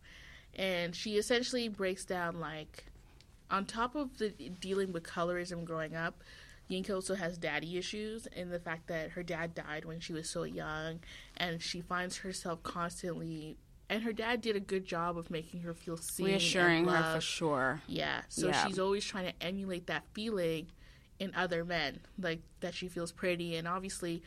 [0.55, 2.85] and she essentially breaks down like,
[3.49, 6.23] on top of the dealing with colorism growing up,
[6.69, 10.29] Yinka also has daddy issues in the fact that her dad died when she was
[10.29, 10.99] so young,
[11.37, 13.57] and she finds herself constantly.
[13.89, 17.21] And her dad did a good job of making her feel seen, reassuring her for
[17.21, 17.81] sure.
[17.87, 18.21] Yeah.
[18.27, 18.67] So Yeah.
[18.67, 20.67] she's always trying to emulate that feeling
[21.19, 23.55] in other men, like that she feels pretty.
[23.55, 24.21] And obviously,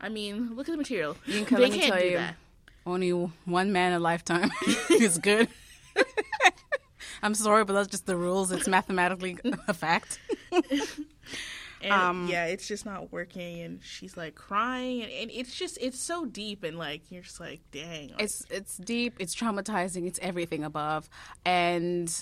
[0.00, 1.16] I mean, look at the material.
[1.26, 2.34] Yinka, they let me can't tell do you, that.
[2.84, 3.10] only
[3.44, 4.50] one man a lifetime
[4.90, 5.48] is good.
[7.22, 8.50] I'm sorry, but that's just the rules.
[8.50, 10.18] It's mathematically a fact.
[11.82, 13.60] And Um, yeah, it's just not working.
[13.60, 17.40] And she's like crying, and, and it's just it's so deep, and like you're just
[17.40, 18.10] like, dang.
[18.10, 19.14] like- It's it's deep.
[19.18, 20.06] It's traumatizing.
[20.06, 21.08] It's everything above,
[21.44, 22.12] and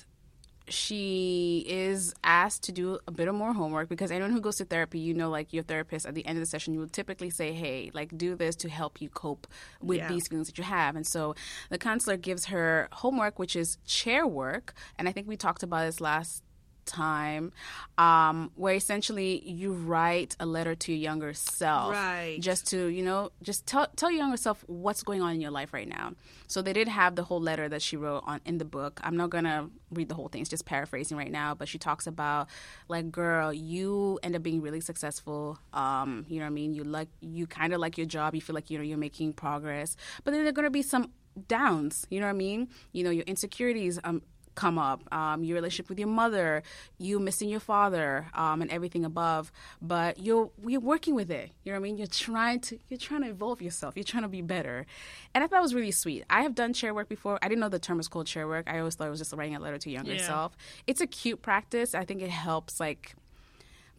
[0.67, 4.65] she is asked to do a bit of more homework because anyone who goes to
[4.65, 7.29] therapy, you know, like your therapist at the end of the session, you will typically
[7.29, 9.47] say, "Hey, like do this to help you cope
[9.83, 10.09] with Yeah.
[10.09, 11.35] these feelings that you have." And so
[11.69, 15.85] the counselor gives her homework, which is chair work, and I think we talked about
[15.85, 16.43] this last
[16.85, 17.53] time.
[17.97, 22.39] Um, where essentially you write a letter to your younger self Right.
[22.41, 25.51] just to you know just tell tell your younger self what's going on in your
[25.53, 26.13] life right now.
[26.47, 29.01] So they did have the whole letter that she wrote on in the book.
[29.05, 32.09] I'm not gonna read the whole thing it's just paraphrasing right now but she talks
[32.09, 32.49] about
[32.89, 36.75] like girl you end up being really successful um you know what i mean?
[36.75, 39.35] You like you kind of like your job you feel like you know you're making
[39.35, 41.13] progress but then there are gonna be some
[41.49, 42.69] downs you know what i mean?
[42.93, 44.23] You know your insecurities um
[44.55, 46.63] come up um, your relationship with your mother
[46.99, 49.51] you missing your father um, and everything above
[49.83, 51.97] but you're you're working with it you know what i mean?
[51.99, 54.87] You're trying to you're trying to evolve yourself you're trying to be better.
[55.35, 56.25] And i thought it was really sweet.
[56.31, 57.39] I have done chair work before.
[57.43, 58.65] I didn't know the term was called chair work.
[58.69, 60.27] I always thought it was just writing a letter to your younger Yeah.
[60.27, 60.57] self.
[60.87, 61.95] It's a cute practice.
[61.95, 63.15] I think it helps like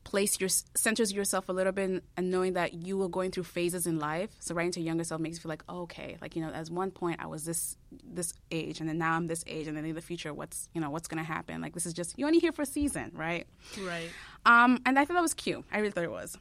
[0.05, 3.85] place your centers yourself a little bit and knowing that you were going through phases
[3.85, 4.29] in life.
[4.39, 6.51] So writing to your younger self makes you feel like oh, okay like you know
[6.53, 7.75] at one point i was this
[8.19, 10.79] this age and then now i'm this age and then in the future what's you
[10.79, 11.59] know what's going to happen?
[11.59, 13.45] Like this is just you're only here for a season right?
[13.91, 14.09] Right.
[14.45, 15.63] um and i thought that was cute.
[15.71, 16.37] I really thought it was.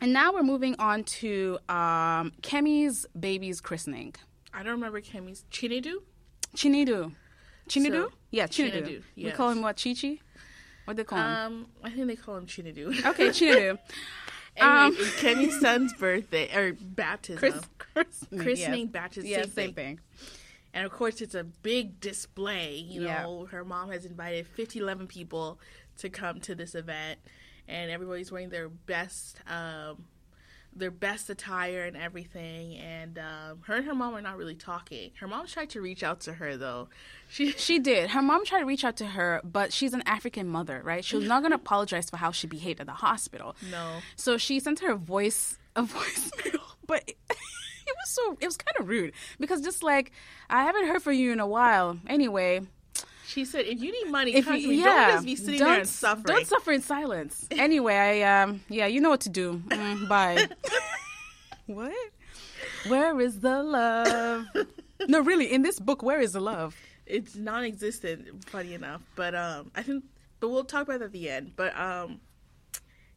[0.00, 4.14] And now we're moving on to um kemi's baby's christening.
[4.52, 5.94] I don't remember Kemi's Chinidu.
[6.56, 7.12] chinidu
[7.68, 10.20] chinidu So, yeah chinidu, Chinedu, we call him what chichi
[10.84, 13.04] what they call him Um, I think they call him Chinedu.
[13.06, 13.78] okay chinidu
[14.56, 17.38] anyway, um, son's birthday or baptism.
[17.38, 18.90] Chris, christening, Christening, yes.
[18.92, 19.96] baptism, yeah same same thing.
[19.96, 20.00] thing
[20.74, 22.74] And of course, it's a big display.
[22.76, 23.22] You Yeah.
[23.22, 25.60] know, her mom has invited 50, 11 people
[25.98, 27.20] to come to this event,
[27.68, 30.04] and everybody's wearing their best, um,
[30.76, 32.76] their best attire and everything.
[32.76, 35.10] And um, her and her mom are not really talking.
[35.20, 36.88] Her mom tried to reach out to her though.
[37.28, 38.10] She, She did.
[38.10, 41.04] Her mom tried to reach out to her, but she's an African mother, right?
[41.04, 43.56] She was not going to apologize for how she behaved at the hospital.
[43.70, 47.36] no, So she sent her a voice, a voicemail, but it, it
[47.96, 50.12] was so, it was kind of rude because just like
[50.50, 51.98] I haven't heard from you in a while.
[52.06, 52.60] Anyway,
[53.26, 54.74] She said, "If you need money, If come you, to me.
[54.80, 57.48] yeah, don't just be sitting there and don't- suffering." Don't suffer in silence.
[57.52, 59.62] Anyway, I um, yeah, you know what to do.
[59.68, 60.48] Mm, bye.
[61.66, 61.92] what?
[62.88, 64.44] Where is the love?
[65.08, 66.76] no, really, in this book, where is the love?
[67.06, 70.02] it's non-existent funny enough but um i think
[70.40, 72.18] but we'll talk about that at the end but um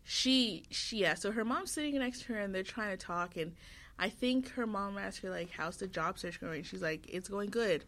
[0.03, 3.37] she she yeah so her mom's sitting next to her and they're trying to talk
[3.37, 3.53] and
[3.97, 7.29] i think her mom asked her like how's the job search going she's like it's
[7.29, 7.85] going good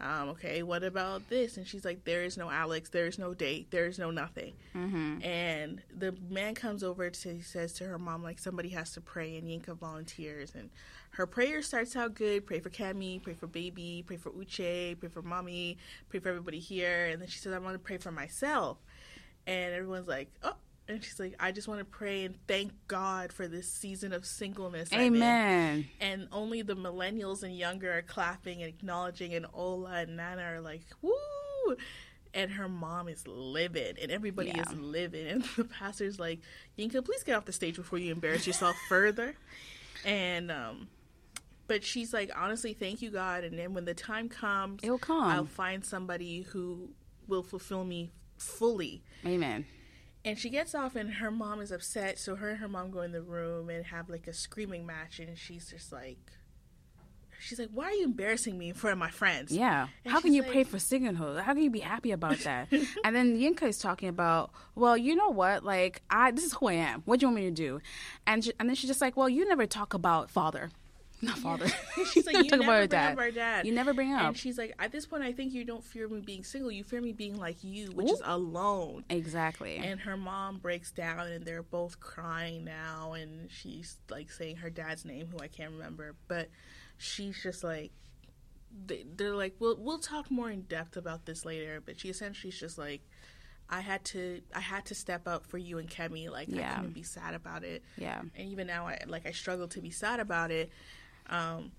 [0.00, 1.56] um okay what about this?
[1.56, 4.54] And she's like there is no alex there is no date there is no nothing.
[5.22, 9.36] And the man comes over to says to her mom like somebody has to pray
[9.36, 10.52] and Yinka volunteers.
[10.54, 10.70] And
[11.10, 15.08] her prayer starts out good pray for Kemi pray for baby pray for Uche pray
[15.08, 15.78] for mommy
[16.08, 17.06] pray for everybody here.
[17.06, 18.78] And then she says I want to pray for myself.
[19.46, 20.56] And everyone's like oh
[20.88, 24.26] and she's like I just want to pray and thank God for this season of
[24.26, 25.86] singleness Amen.
[26.00, 30.60] and only the millennials and younger are clapping and acknowledging and Ola and Nana are
[30.60, 31.76] like woo
[32.34, 34.62] and her mom is livid and everybody Yeah.
[34.62, 36.40] is livid and the pastor's like
[36.78, 39.34] Yinka please get off the stage before you embarrass yourself further
[40.04, 40.88] and um
[41.66, 45.22] but she's like honestly thank you God and then when the time comes It'll come.
[45.24, 46.90] I'll find somebody who
[47.26, 49.64] will fulfill me fully Amen.
[50.24, 52.18] And she gets off, and her mom is upset.
[52.18, 55.18] So her and her mom go in the room and have like a screaming match.
[55.18, 56.18] And she's just like,
[57.40, 59.88] she's like, "Why are you embarrassing me in front of my friends?" Yeah.
[60.04, 61.42] And How can you like- pray for singlehood?
[61.42, 62.68] How can you be happy about that?
[63.04, 65.64] and then Yinka is talking about, well, you know what?
[65.64, 67.02] Like, I this is who I am.
[67.04, 67.80] What do you want me to do?
[68.26, 70.70] And she, and then she's just like, well, you never talk about father,
[71.30, 71.66] not father.
[72.12, 74.22] She's like, You "You talk never about bring up our dad." You never bring up.
[74.28, 76.70] And she's like, "At this point, I think you don't fear me being single.
[76.70, 79.76] You fear me being like you, which is alone." exactly.
[79.76, 83.12] And her mom breaks down, and they're both crying now.
[83.14, 86.48] And she's like saying her dad's name, who I can't remember, but
[86.98, 87.92] she's just like,
[88.86, 92.50] they- they're like, "We'll we'll talk more in depth about this later." But she essentially
[92.50, 93.02] is just like,
[93.70, 96.28] "I had to I had to step up for you and Kemi.
[96.30, 96.74] Like I Yeah.
[96.76, 97.82] couldn't be sad about it.
[97.96, 98.20] yeah.
[98.36, 100.70] And even now, I like I struggle to be sad about it.
[101.30, 101.72] Um,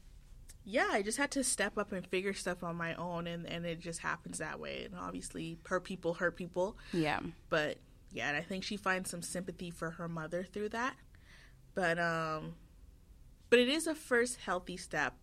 [0.64, 3.66] yeah, I just had to step up and figure stuff on my own, and and
[3.66, 4.86] it just happens that way.
[4.86, 7.20] And obviously, per people hurt people Yeah.
[7.50, 7.78] but
[8.12, 10.96] yeah, and I think she finds some sympathy for her mother through that.
[11.76, 12.56] But um
[13.50, 15.14] but it is a first healthy step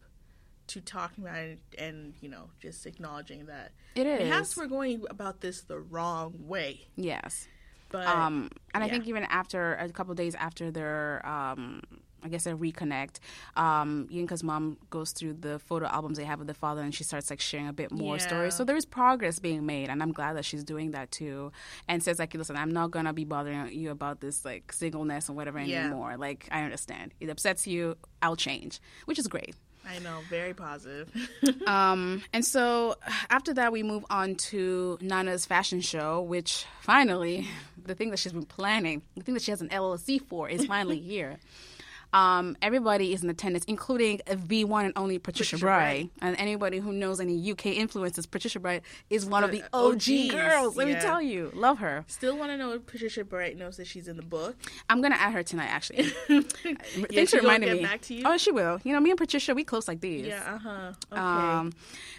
[0.68, 4.20] to talking about it and, you know, just acknowledging that It is.
[4.20, 6.86] perhaps we're going about this the wrong way.
[6.96, 7.48] Yes.
[7.90, 11.82] But Um, and I think even after a couple days after their, um,
[12.24, 13.16] I guess their reconnect,
[13.56, 17.04] um, Yinka's mom goes through the photo albums they have of the father, and she
[17.04, 18.20] starts like sharing a bit more Yeah.
[18.22, 18.54] stories.
[18.54, 21.52] So there is progress being made, and I'm glad that she's doing that too.
[21.88, 25.36] And says like, listen, I'm not gonna be bothering you about this like singleness and
[25.36, 25.86] whatever Yeah.
[25.86, 26.16] anymore.
[26.16, 29.54] Like I understand it upsets you, I'll change, which is great.
[29.84, 31.10] I know, very positive.
[31.66, 32.96] Um, and so
[33.30, 37.46] after that, we move on to Nana's fashion show, which finally,
[37.84, 40.64] the thing that she's been planning, the thing that she has an LLC for, is
[40.66, 41.38] finally here.
[42.12, 46.10] Um, everybody is in attendance, including the one and only Patricia, Patricia Bright.
[46.18, 46.28] Bright.
[46.28, 49.94] And anybody who knows any UK influences, Patricia Bright is one of the The OG
[49.94, 50.76] OGs, girls.
[50.76, 52.04] Let me tell you, love her.
[52.08, 54.56] Still want to know if Patricia Bright knows that she's in the book.
[54.90, 56.12] I'm gonna add her tonight, actually.
[56.28, 56.40] Yeah,
[57.10, 57.82] Thanks for reminding me.
[57.82, 58.22] back to you?
[58.26, 58.80] Oh, she will.
[58.84, 60.26] You know, me and Patricia, we close like these.
[60.26, 60.92] Yeah, uh-huh.
[61.12, 61.20] Okay.
[61.20, 61.72] Um,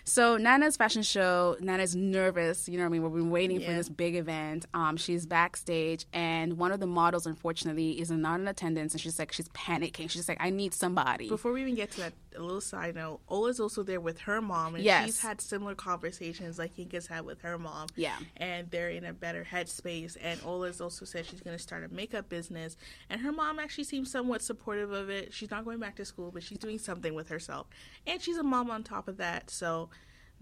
[0.05, 2.67] so Nana's fashion show, Nana's nervous.
[2.67, 3.03] You know what I mean?
[3.03, 4.65] We've been waiting for this big event.
[4.73, 9.19] Um, she's backstage, and one of the models, unfortunately, is not in attendance, and she's
[9.19, 9.82] like, she's panicking.
[9.91, 11.27] She's like, I need somebody.
[11.29, 14.41] Before we even get to that, a little side note: Ola's also there with her
[14.41, 15.05] mom, and Yes.
[15.05, 17.87] she's had similar conversations like Yinka's had with her mom.
[17.95, 18.17] Yeah.
[18.37, 20.17] and they're in a better headspace.
[20.21, 22.77] And Ola's also said she's going to start a makeup business,
[23.09, 25.33] and her mom actually seems somewhat supportive of it.
[25.33, 27.67] She's not going back to school, but she's doing something with herself,
[28.07, 29.49] and she's a mom on top of that.
[29.49, 29.89] So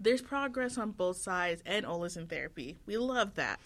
[0.00, 2.76] there's progress on both sides, and Ola's in therapy.
[2.86, 3.60] We love that.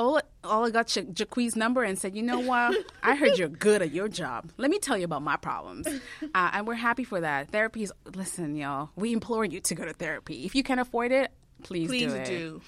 [0.00, 2.74] Ola, Ola got Ja- Jaqui's number and said, "You know what?
[3.02, 4.50] I heard you're good at your job.
[4.56, 5.86] Let me tell you about my problems."
[6.34, 7.50] Uh, and we're happy for that.
[7.50, 8.90] Therapy is listen, y'all.
[8.96, 11.30] We implore you to go to therapy if you can afford it.
[11.64, 12.24] Please, Please do it.
[12.26, 12.60] do.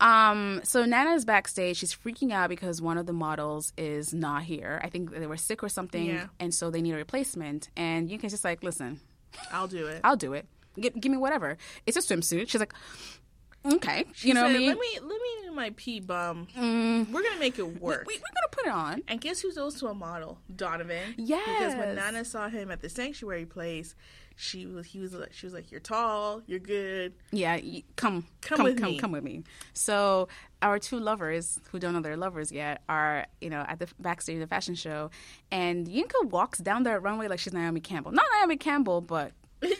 [0.00, 1.76] Um, so Nana's backstage.
[1.78, 4.80] She's freaking out because one of the models is not here.
[4.84, 6.26] I think they were sick or something, Yeah.
[6.40, 7.70] and so they need a replacement.
[7.76, 9.00] And you can just like, "Listen,
[9.50, 10.00] I'll do it.
[10.04, 10.46] I'll do it.
[10.78, 11.56] Give, give me whatever.
[11.86, 12.74] It's a swimsuit." She's like,
[13.64, 14.68] "Okay, She you know said, what I mean?
[14.68, 16.46] Let me let me my pee bum.
[16.56, 17.10] Mm.
[17.10, 18.04] We're gonna make it work.
[18.06, 20.38] We, we're gonna put it on." And guess who's also a model?
[20.54, 21.14] Donovan.
[21.16, 21.40] Yeah.
[21.46, 23.94] Because when Nana saw him at the sanctuary place,
[24.36, 27.12] she was he was like she was like, You're tall, you're good.
[27.30, 28.98] Yeah, y- come, Come come, with come, me.
[28.98, 29.44] come with me.
[29.74, 30.28] So
[30.62, 34.34] our two lovers, who don't know they're lovers yet, are you know at the backstage
[34.36, 35.10] of the fashion show,
[35.50, 38.12] and Yinka walks down that runway like she's Naomi Campbell.
[38.12, 39.32] Not Naomi Campbell, but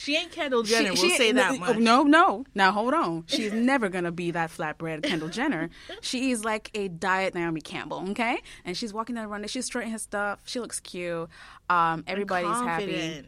[0.00, 0.96] She ain't Kendall Jenner.
[0.96, 1.78] She- we'll she- say that no, much.
[1.78, 2.44] No, no.
[2.54, 3.24] Now hold on.
[3.26, 5.68] She's never gonna be that flatbread Kendall Jenner.
[6.00, 8.40] She is like a diet Naomi Campbell, okay?
[8.64, 9.48] And she's walking down the runway.
[9.48, 10.40] She's straightening her stuff.
[10.46, 11.28] She looks cute.
[11.68, 13.24] Um, everybody's happy,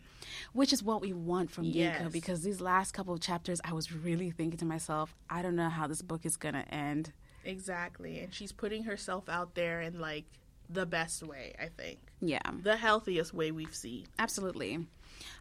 [0.54, 1.74] which is what we want from Yinka.
[1.74, 2.10] Yes.
[2.12, 5.68] Because these last couple of chapters, I was really thinking to myself, I don't know
[5.68, 7.12] how this book is gonna end.
[7.44, 8.20] Exactly.
[8.20, 10.24] And she's putting herself out there in like
[10.70, 11.98] the best way, I think.
[12.22, 12.40] Yeah.
[12.62, 14.06] The healthiest way we've seen.
[14.18, 14.86] Absolutely.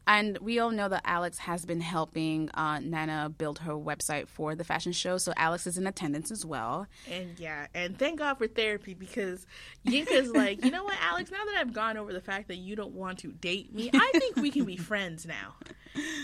[0.08, 4.56] And we all know that Alex has been helping uh, Nana build her website for
[4.56, 5.18] the fashion show.
[5.18, 6.88] So Alex is in attendance as well.
[7.10, 9.45] And yeah, and thank God for therapy because
[9.86, 12.76] Yinka's like, you know what, Alex, now that I've gone over the fact that you
[12.76, 15.56] don't want to date me, I think we can be friends now.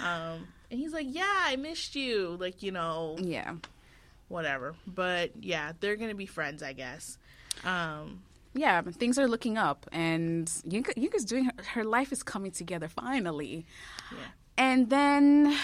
[0.04, 2.38] Um, and he's like, yeah, I missed you.
[2.40, 3.56] Like, you know, Yeah.
[4.28, 4.76] whatever.
[4.86, 7.18] But yeah, they're going to be friends, I guess.
[7.64, 8.22] Um,
[8.58, 12.88] Yeah, things are looking up, and Yinka, Yinka's doing her, her life is coming together
[12.88, 13.66] finally.
[14.12, 14.18] Yeah.
[14.58, 15.56] And then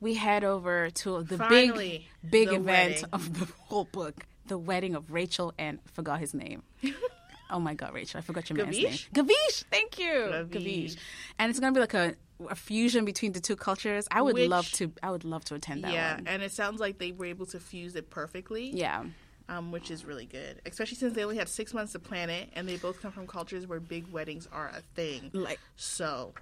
[0.00, 3.04] we head over to the Finally, big, big the event wedding.
[3.12, 6.62] of the whole book the wedding of Rachel and forgot his name.
[7.50, 8.86] oh my God, Rachel, I forgot your man's name.
[8.86, 9.10] Gavish?
[9.12, 10.06] Gavish, thank you.
[10.50, 10.50] Gavish.
[10.50, 10.96] Gavish.
[11.38, 12.14] And it's going to be like a,
[12.50, 14.08] a fusion between the two cultures.
[14.10, 16.26] I would Which- love to, I would love to attend that yeah, one.
[16.26, 18.70] and it sounds like they were able to fuse it perfectly.
[18.70, 19.04] Yeah.
[19.48, 22.50] Um, which is really good, especially since they only had six months to plan it,
[22.54, 25.30] and they both come from cultures where big weddings are a thing.
[25.32, 26.32] Like, So,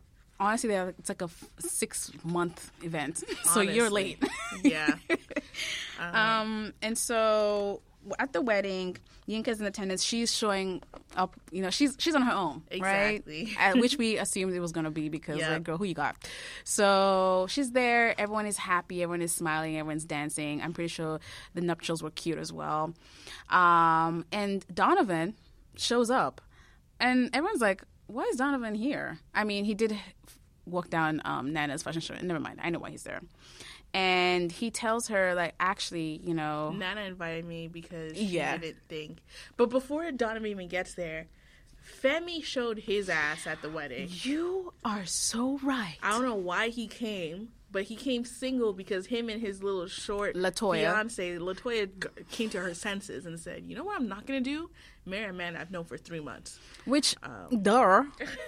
[0.41, 3.23] honestly, they're- it's like a f- six month event.
[3.45, 4.23] so you're late.
[4.62, 4.95] yeah,
[5.99, 7.81] Um, and so
[8.19, 8.97] at the wedding,
[9.28, 10.03] Yinka's in attendance.
[10.03, 10.83] She's showing
[11.16, 11.35] up.
[11.51, 13.45] You know, she's she's on her own, Exactly.
[13.45, 13.57] right?
[13.59, 15.51] At which we assumed it was going to be because, Yep.
[15.51, 16.16] like, girl, who you got?
[16.65, 18.15] So she's there.
[18.20, 19.03] Everyone is happy.
[19.03, 19.77] Everyone is smiling.
[19.78, 20.61] Everyone's dancing.
[20.62, 21.20] I'm pretty sure
[21.55, 22.95] the nuptials were cute as well.
[23.51, 25.35] Um, and Donovan
[25.77, 26.41] shows up,
[27.01, 29.97] and everyone's like, "Why is Donovan here?" I mean, he did
[30.66, 32.15] walk down um, Nana's fashion show.
[32.20, 32.59] Never mind.
[32.62, 33.20] I know why he's there.
[33.97, 38.56] And he tells her, like, actually, you know, Nana invited me because she Yeah.
[38.59, 39.18] didn't think.
[39.56, 41.28] But before Donovan even gets there,
[42.02, 44.09] Femi showed his ass at the wedding.
[44.10, 45.97] you are so right.
[46.02, 49.86] I don't know why he came, but he came single because him and his little
[49.86, 50.81] short Latoya.
[50.93, 51.89] fiance Latoya
[52.31, 53.97] came to her senses and said, "You know what?
[54.01, 54.68] I'm not gonna do
[55.05, 58.05] marry a man I've known for three months." Which, Um, duh.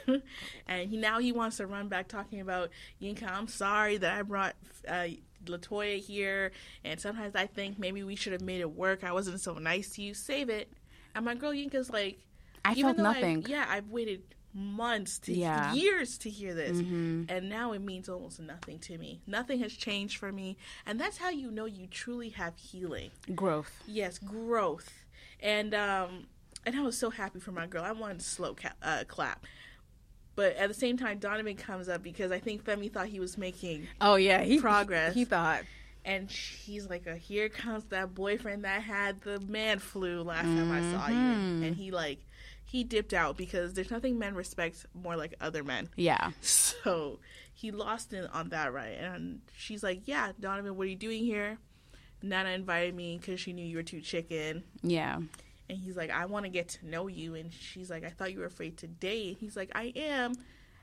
[0.66, 2.70] and he, now he wants to run back talking about
[3.00, 3.30] Yinka.
[3.30, 4.56] I'm sorry that I brought
[4.86, 5.06] uh,
[5.48, 6.52] Latoya here,
[6.84, 9.04] and sometimes I think maybe we should have made it work.
[9.04, 10.14] I wasn't so nice to you.
[10.14, 10.72] Save it.
[11.14, 12.18] And my girl Yinka's like,
[12.64, 13.44] I even felt though I've- nothing.
[13.48, 14.22] yeah, I've waited
[14.54, 15.66] months to Yeah.
[15.66, 15.76] Mm-hmm.
[15.76, 19.20] years to hear this, and now it means almost nothing to me.
[19.26, 20.56] Nothing has changed for me,
[20.86, 23.10] and that's how you know you truly have healing.
[23.34, 23.82] Growth.
[23.86, 25.04] Yes, growth.
[25.40, 26.26] And um
[26.66, 27.84] and I was so happy for my girl.
[27.84, 29.46] I wanted to slow ca- uh, clap.
[30.38, 33.36] But at the same time, Donovan comes up because I think Femi thought he was
[33.36, 34.42] making, Oh, yeah.
[34.42, 35.12] He, Progress.
[35.12, 35.62] He, thought.
[36.04, 40.70] and he's like, uh, "Here comes that boyfriend that had the man flu last time
[40.70, 41.62] I saw you." Mm-hmm.
[41.64, 42.20] And he like,
[42.64, 45.88] he dipped out because there's nothing men respect more like other men.
[45.96, 46.30] Yeah.
[46.40, 47.18] So
[47.52, 48.96] he lost it on that right.
[48.96, 51.58] And she's like, "Yeah, Donovan, what are you doing here?"
[52.22, 54.62] Nana invited me because she knew you were too chicken.
[54.84, 55.18] Yeah.
[55.68, 57.34] And he's like, I want to get to know you.
[57.34, 59.36] And she's like, I thought you were afraid to date.
[59.38, 60.34] He's like, I am,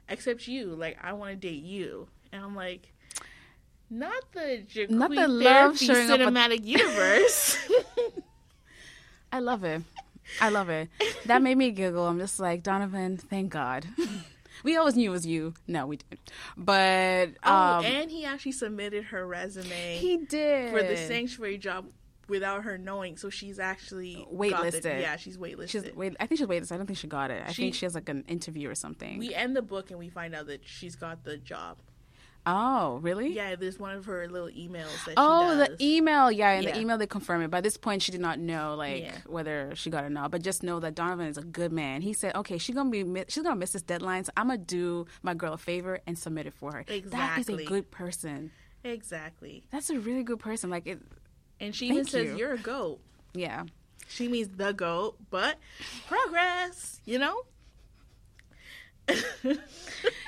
[0.07, 0.75] except you.
[0.75, 2.07] Like, I want to date you.
[2.31, 2.91] And I'm like,
[3.89, 5.43] not the Jaqueline Not the love
[5.77, 7.57] therapy showing up at- cinematic universe.
[9.31, 9.81] I love it.
[10.41, 10.89] I love it.
[11.25, 12.05] That made me giggle.
[12.07, 13.85] I'm just like, Donovan, thank God.
[14.63, 15.53] we always knew it was you.
[15.67, 16.31] No, we didn't.
[16.57, 20.71] But oh, um, and he actually submitted her resume he did.
[20.71, 21.85] for the sanctuary job
[22.27, 23.17] without her knowing.
[23.17, 25.01] So she's actually got the- Waitlisted.
[25.01, 25.69] yeah, she's waitlisted.
[25.69, 26.15] She's wait.
[26.19, 26.71] I think she's waited.
[26.71, 27.43] I don't think she got it.
[27.45, 29.17] I She- think she has like an interview or something.
[29.19, 31.77] we end the book and we find out that she's got the job.
[32.47, 33.33] oh, really?
[33.33, 36.31] Yeah, there's one of her little emails that Oh, the email.
[36.31, 36.73] Yeah, in Yeah.
[36.73, 37.47] the email they confirm it.
[37.49, 39.17] By this point, she did not know like Yeah.
[39.25, 40.29] whether she got it or not.
[40.29, 42.03] But just know that Donovan is a good man.
[42.03, 45.07] He said, "Okay, she's gonna be she's gonna miss this deadline, so I'm gonna do
[45.23, 47.63] my girl a favor and submit it for her." That is Exactly.
[47.63, 48.51] a good person.
[48.83, 49.63] exactly.
[49.71, 50.69] That's a really good person.
[50.69, 50.99] Like it.
[51.59, 52.37] And she even says, you.
[52.37, 52.99] You're a goat.
[53.33, 53.63] Yeah.
[54.07, 55.55] She means the goat, but
[56.07, 57.41] progress, you know?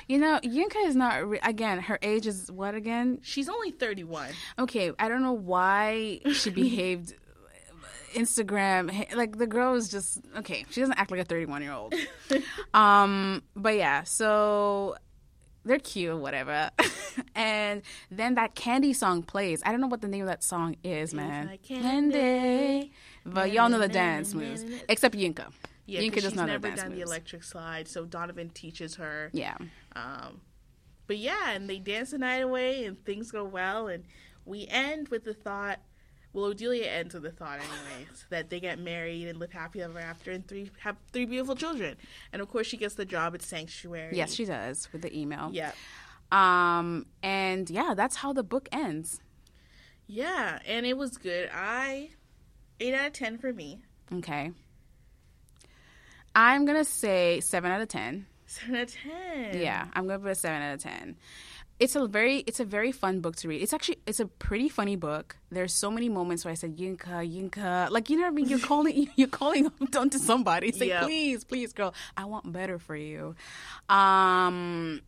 [0.08, 1.80] You know, Yinka is not re- again.
[1.80, 3.18] Her age is what again?
[3.22, 4.30] She's only 31.
[4.58, 7.14] Okay, I don't know why she behaved.
[8.14, 10.64] Instagram, like the girl is just okay.
[10.70, 11.94] She doesn't act like a thirty-one year old.
[12.72, 14.96] um, but yeah, so
[15.64, 16.70] they're cute, whatever.
[17.34, 19.62] and then that candy song plays.
[19.64, 21.46] I don't know what the name of that song is, man.
[21.46, 22.92] like candy.
[23.24, 25.52] But y'all know the dance moves, except Yinka.
[25.86, 28.96] Yeah, Yinka does she's not know never dance done the electric slide, so Donovan teaches
[28.96, 29.30] her.
[29.32, 29.56] Yeah,
[29.96, 30.42] Um,
[31.06, 34.04] but yeah, and they dance the night away, and things go well, and
[34.44, 35.80] we end with the thought.
[36.40, 39.98] Well, Odelia ends with the thought, anyways, that they get married and live happy ever
[39.98, 41.96] after, and three have three beautiful children.
[42.32, 44.16] And of course, she gets the job at Sanctuary.
[44.16, 45.50] Yes, she does with the email.
[45.52, 45.72] Yeah,
[46.30, 49.20] Um, and yeah, that's how the book ends.
[50.06, 51.50] yeah, and it was good.
[51.52, 52.10] I
[52.80, 53.80] eight out of ten for me.
[54.12, 54.52] Okay.
[56.34, 58.26] I'm gonna say seven out of ten.
[58.46, 59.60] Seven out of ten.
[59.60, 61.16] Yeah, I'm gonna put a seven out of ten.
[61.80, 63.62] It's a very it's a very fun book to read.
[63.62, 65.36] It's actually it's a pretty funny book.
[65.50, 68.48] There's so many moments where I said Yinka, Yinka, like you know what I mean.
[68.48, 70.72] You're calling you're calling on to somebody.
[70.72, 71.02] Say Yep.
[71.04, 73.36] please, please, girl, I want better for you.
[73.88, 75.02] Um,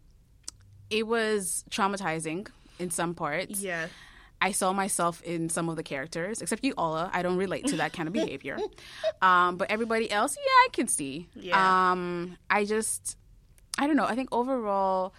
[0.90, 2.48] it was traumatizing
[2.78, 3.60] in some parts.
[3.60, 3.88] Yeah.
[4.42, 7.10] I saw myself in some of the characters, except you, Ola.
[7.12, 8.56] I don't relate to that kind of behavior.
[9.22, 11.28] Um, but everybody else, yeah, I can see.
[11.34, 11.90] Yeah.
[11.92, 13.18] Um, I just,
[13.78, 14.06] I don't know.
[14.06, 15.12] I think overall,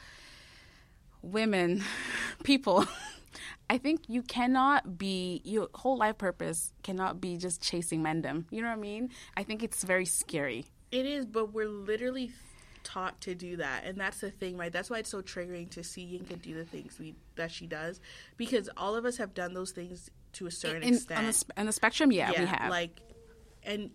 [1.21, 1.83] women,
[2.43, 2.85] people,
[3.69, 8.45] I think you cannot be, your whole life purpose cannot be just chasing mendem.
[8.49, 9.09] You know what I mean?
[9.37, 10.65] I think it's very scary.
[10.91, 12.31] It is, but we're literally
[12.83, 14.73] taught to do that, and that's the thing, right?
[14.73, 18.01] That's why it's so triggering to see Yinka do the things we that she does,
[18.35, 21.19] because all of us have done those things to a certain In, extent.
[21.19, 22.69] on, the, on the spectrum, yeah, we have.
[22.69, 22.99] like,
[23.63, 23.91] and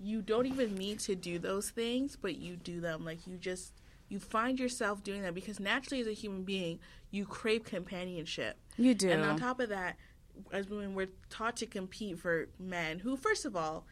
[0.00, 3.04] you don't even need to do those things, but you do them.
[3.04, 3.72] Like you just
[4.12, 6.78] you find yourself doing that because naturally, as a human being,
[7.10, 8.58] you crave companionship.
[8.76, 9.10] you do.
[9.10, 9.96] And on top of that,
[10.52, 13.86] as women, we're taught to compete for men who, first of all,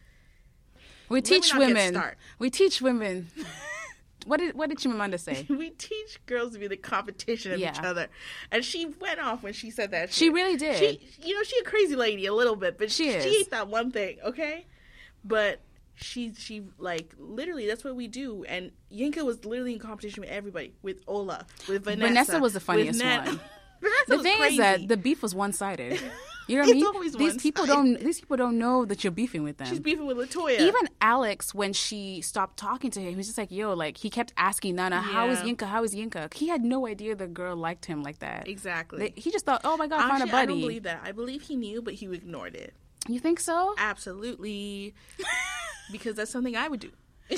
[1.09, 1.99] we teach women.
[2.39, 3.29] We teach women.
[4.27, 5.47] what did what did Chimamanda say?
[5.49, 8.09] we teach girls to be the competition of each other.
[8.53, 10.13] And she went off when she said that.
[10.13, 10.35] She shit.
[10.35, 10.77] really did.
[10.77, 13.25] She, you know, she a crazy lady a little bit, but She she, is.
[13.25, 14.67] she ate that one thing, okay?
[15.25, 15.61] But
[16.01, 18.45] she, she like literally that's what we do.
[18.45, 22.09] And Yinka was literally in competition with everybody, with Ola, with Vanessa.
[22.09, 23.41] Vanessa was the funniest Nat- one.
[24.09, 24.55] The thing crazy.
[24.57, 25.99] is that the beef was one sided.
[26.47, 27.13] You know what I mean?
[27.17, 27.99] these people don't.
[27.99, 29.69] These people don't know that you're beefing with them.
[29.69, 30.61] she's beefing with Latoya.
[30.61, 34.11] Even Alex, when she stopped talking to him, he was just like, "Yo," like he
[34.11, 35.63] kept asking Nana, "How is Yinka?
[35.63, 38.47] How is Yinka?" He had no idea the girl liked him like that.
[38.49, 39.15] exactly.
[39.17, 41.01] He just thought, "Oh my god, I found a Actually, I don't believe that.
[41.03, 42.75] I believe he knew, but he ignored it.
[43.09, 43.75] you think so?
[43.79, 44.93] Absolutely,
[45.93, 46.91] because that's something I would do.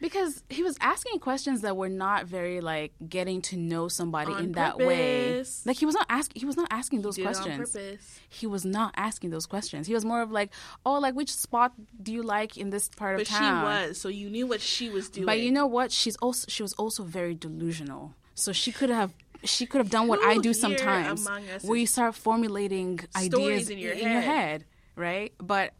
[0.00, 4.44] Because he was asking questions that were not very like getting to know somebody On
[4.44, 5.44] in that way.
[5.66, 6.40] Like he was not asking.
[6.40, 7.72] He was not asking those Did it on questions.
[7.72, 8.20] purpose.
[8.30, 9.86] he was not asking those questions.
[9.86, 10.50] He was more of like,
[10.86, 11.72] "Oh, like which spot
[12.02, 14.46] do you like in this part But of town?" But she was, so you knew
[14.46, 15.26] what she was doing.
[15.26, 15.92] But you know what?
[15.92, 18.14] She's also she was also very delusional.
[18.34, 19.12] So she could have
[19.44, 21.28] she could have done what I do sometimes,
[21.62, 24.24] where you start formulating ideas in your your head.
[24.24, 24.64] head,
[24.96, 25.32] right?
[25.38, 25.74] But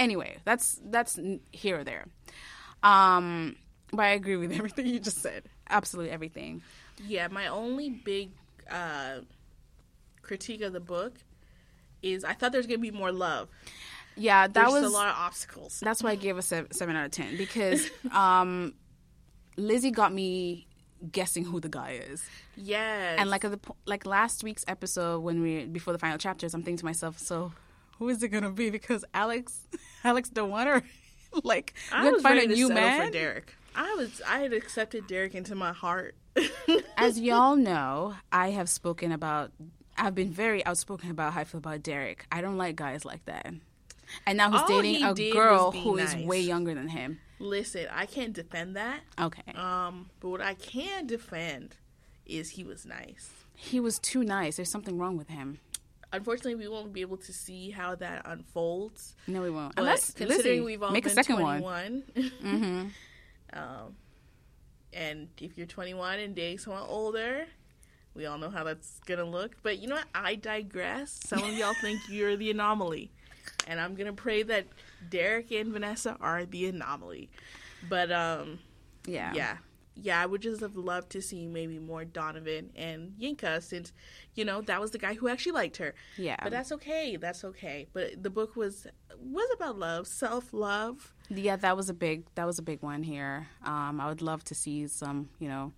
[0.00, 1.18] anyway, that's that's
[1.52, 2.06] here or there.
[2.82, 3.56] Um,
[3.92, 5.44] but I agree with everything you just said.
[5.68, 6.62] Absolutely everything.
[7.06, 8.30] Yeah, my only big
[8.70, 9.20] uh,
[10.22, 11.14] critique of the book
[12.02, 13.48] is I thought there was gonna be more love.
[14.16, 15.80] Yeah, that There's was a lot of obstacles.
[15.80, 18.74] that's why I gave a seven, seven out of ten because um,
[19.56, 20.66] Lizzie got me
[21.12, 22.22] guessing who the guy is.
[22.56, 26.52] Yes, And like at the like last week's episode when we before the final chapters,
[26.54, 27.52] I'm thinking to myself, so
[28.00, 28.70] who is it gonna be?
[28.70, 29.68] Because Alex,
[30.04, 30.82] Alex don't want her.
[31.44, 33.06] like I was find ready a to new settle man.
[33.06, 33.54] for Derek.
[33.76, 36.16] I was I had accepted Derek into my heart.
[36.96, 39.52] As y'all know, I have spoken about.
[39.96, 42.26] I've been very outspoken about how I feel about Derek.
[42.32, 43.52] I don't like guys like that.
[44.26, 47.20] And now he's All dating he a girl who is way younger than him.
[47.38, 49.00] Listen, I can't defend that.
[49.20, 51.76] Okay, Um, but what I can defend
[52.26, 53.30] is he was nice.
[53.54, 54.56] he was too nice.
[54.56, 55.60] There's something wrong with him.
[56.12, 59.14] Unfortunately, we won't be able to see how that unfolds.
[59.28, 59.74] No, we won't.
[59.76, 61.60] But Unless considering Lizzie, we've all make been a second one.
[61.62, 62.02] 21,
[62.44, 63.58] Mm-hmm.
[63.58, 63.94] um,
[64.92, 67.46] and if you're 21 and dating someone older,
[68.14, 69.56] we all know how that's gonna look.
[69.62, 70.08] But you know what?
[70.14, 71.12] I digress.
[71.24, 73.12] Some of y'all think you're the anomaly,
[73.68, 74.66] and I'm gonna pray that
[75.08, 77.30] Derek and Vanessa are the anomaly.
[77.88, 78.58] But um,
[79.06, 79.32] Yeah.
[79.34, 79.56] yeah,
[80.00, 83.92] yeah, I would just have loved to see maybe more Donovan and Yinka, since
[84.34, 85.94] you know that was the guy who actually liked her.
[86.16, 86.36] Yeah.
[86.42, 87.16] But that's okay.
[87.16, 87.86] That's okay.
[87.92, 88.86] But the book was
[89.20, 91.12] was about love, self love.
[91.28, 93.46] Yeah, that was a big that was a big one here.
[93.64, 95.72] Um, I would love to see some, you know,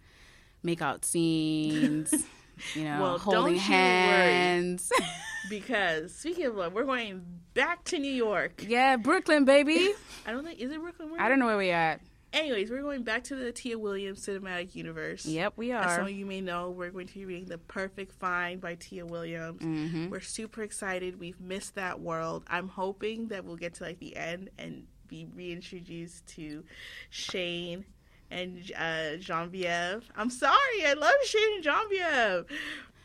[0.63, 2.13] make out scenes,
[2.75, 4.33] you know, Well, holding don't you worry.
[4.33, 4.91] hands.
[5.51, 7.21] Because speaking of love, we're going
[7.53, 8.65] back to New York.
[8.67, 9.93] yeah, Brooklyn, baby.
[10.25, 11.11] I don't think is it Brooklyn.
[11.19, 12.01] I don't know where we at.
[12.33, 15.27] Anyways, we're going back to the Tia Williams cinematic universe.
[15.27, 15.83] Yep, we are.
[15.85, 18.75] As some of you may know, we're going to be reading The Perfect Find by
[18.77, 19.61] Tia Williams.
[19.61, 20.09] Mm-hmm.
[20.09, 21.21] We're super excited.
[21.21, 22.45] We've missed that world.
[22.49, 26.65] I'm hoping that we'll get to like the end and be reintroduced to
[27.11, 27.85] Shane
[28.31, 30.11] and uh, Genevieve.
[30.17, 32.47] I'm sorry, I love Shane and Genevieve,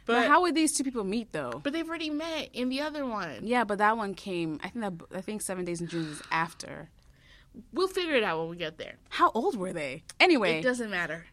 [0.06, 1.60] But, but how would these two people meet though?
[1.62, 3.40] but they've already met in the other one.
[3.44, 4.62] Yeah, but that one came.
[4.64, 6.90] I think that I think Seven Days in June is after.
[7.74, 8.96] We'll figure it out when we get there.
[9.10, 10.04] How old were they?
[10.20, 11.26] Anyway, It doesn't matter.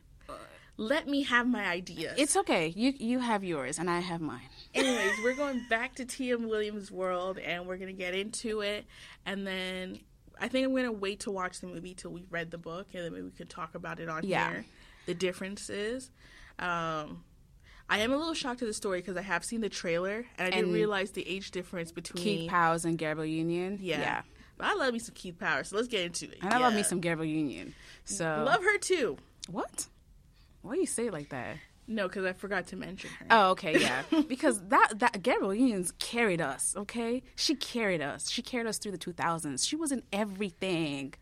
[0.77, 2.15] Let me have my ideas.
[2.19, 2.67] it's okay.
[2.75, 4.49] You you have yours and I have mine.
[4.75, 8.85] Anyways, we're going back to Tia Williams' world and we're going to get into it.
[9.25, 10.01] And then
[10.41, 12.89] I think I'm going to wait to watch the movie till we've read the book
[12.93, 14.51] and then maybe we could talk about it on Yeah.
[14.51, 14.65] here.
[15.07, 16.11] The differences.
[16.59, 17.23] Um,
[17.89, 20.49] I am a little shocked at the story because I have seen the trailer and
[20.49, 22.25] I didn't realize the age difference between.
[22.25, 23.79] Keith Powers and Gabrielle Union.
[23.81, 24.01] yeah.
[24.01, 24.23] yeah.
[24.57, 26.39] But I love me some Keith Powers, so let's get into it.
[26.43, 27.75] And I love me some Gabrielle Union.
[28.05, 29.17] So Love her too.
[29.51, 29.87] what?
[30.63, 31.57] Why do you say it like that?
[31.87, 33.27] No, because I forgot to mention her.
[33.31, 34.03] Oh, okay, yeah.
[34.29, 37.23] because that that Gabrielle Unions carried us, okay?
[37.37, 38.31] She carried us.
[38.31, 39.67] She carried us through the 2000s.
[39.69, 41.15] She was in everything.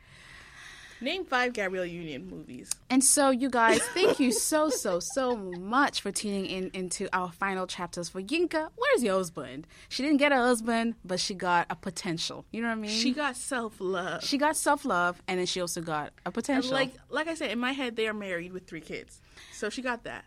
[1.02, 2.70] Name five Gabrielle Union movies.
[2.88, 7.32] And so, you guys, thank you so, so, so much for tuning in into our
[7.32, 8.68] final chapters for Yinka.
[8.76, 9.66] Where's your husband?
[9.88, 12.44] She didn't get a husband, but she got a potential.
[12.52, 12.90] You know what I mean?
[12.90, 14.22] She got self love.
[14.22, 16.72] she got self love, and then she also got a potential.
[16.72, 19.20] Like like I said, in my head, they are married with three kids,
[19.52, 20.24] so she got that.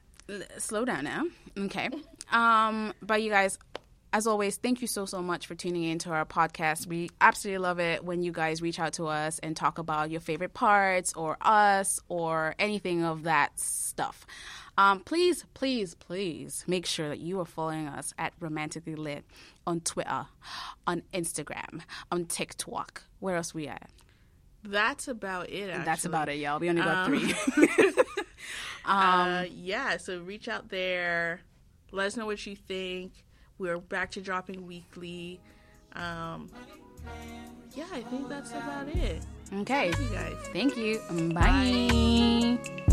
[0.57, 1.23] Slow down now.
[1.57, 1.89] Okay.
[2.31, 3.59] Um, but you guys,
[4.15, 6.87] as always, thank you so so much for tuning in to our podcast.
[6.87, 10.21] We absolutely love it when you guys reach out to us and talk about your
[10.21, 14.25] favorite parts or us or anything of that stuff.
[14.77, 19.25] Um, please, please, please make sure that you are following us at Romantically Lit
[19.67, 20.27] on Twitter,
[20.87, 23.03] on Instagram, on TikTok.
[23.19, 23.89] Where else we at?
[24.63, 25.69] That's about it.
[25.69, 25.83] Actually.
[25.83, 26.59] That's about it, y'all.
[26.59, 27.35] We only got Um, three.
[28.85, 31.41] uh, yeah, so reach out there.
[31.91, 33.11] Let us know what you think.
[33.57, 35.39] We're back to dropping weekly.
[35.93, 36.49] Um,
[37.73, 39.21] yeah, I think that's about it.
[39.53, 39.91] Okay.
[39.91, 40.35] Thank you guys.
[40.53, 40.99] Thank you.
[41.33, 41.41] Bye.
[41.41, 42.85] Bye.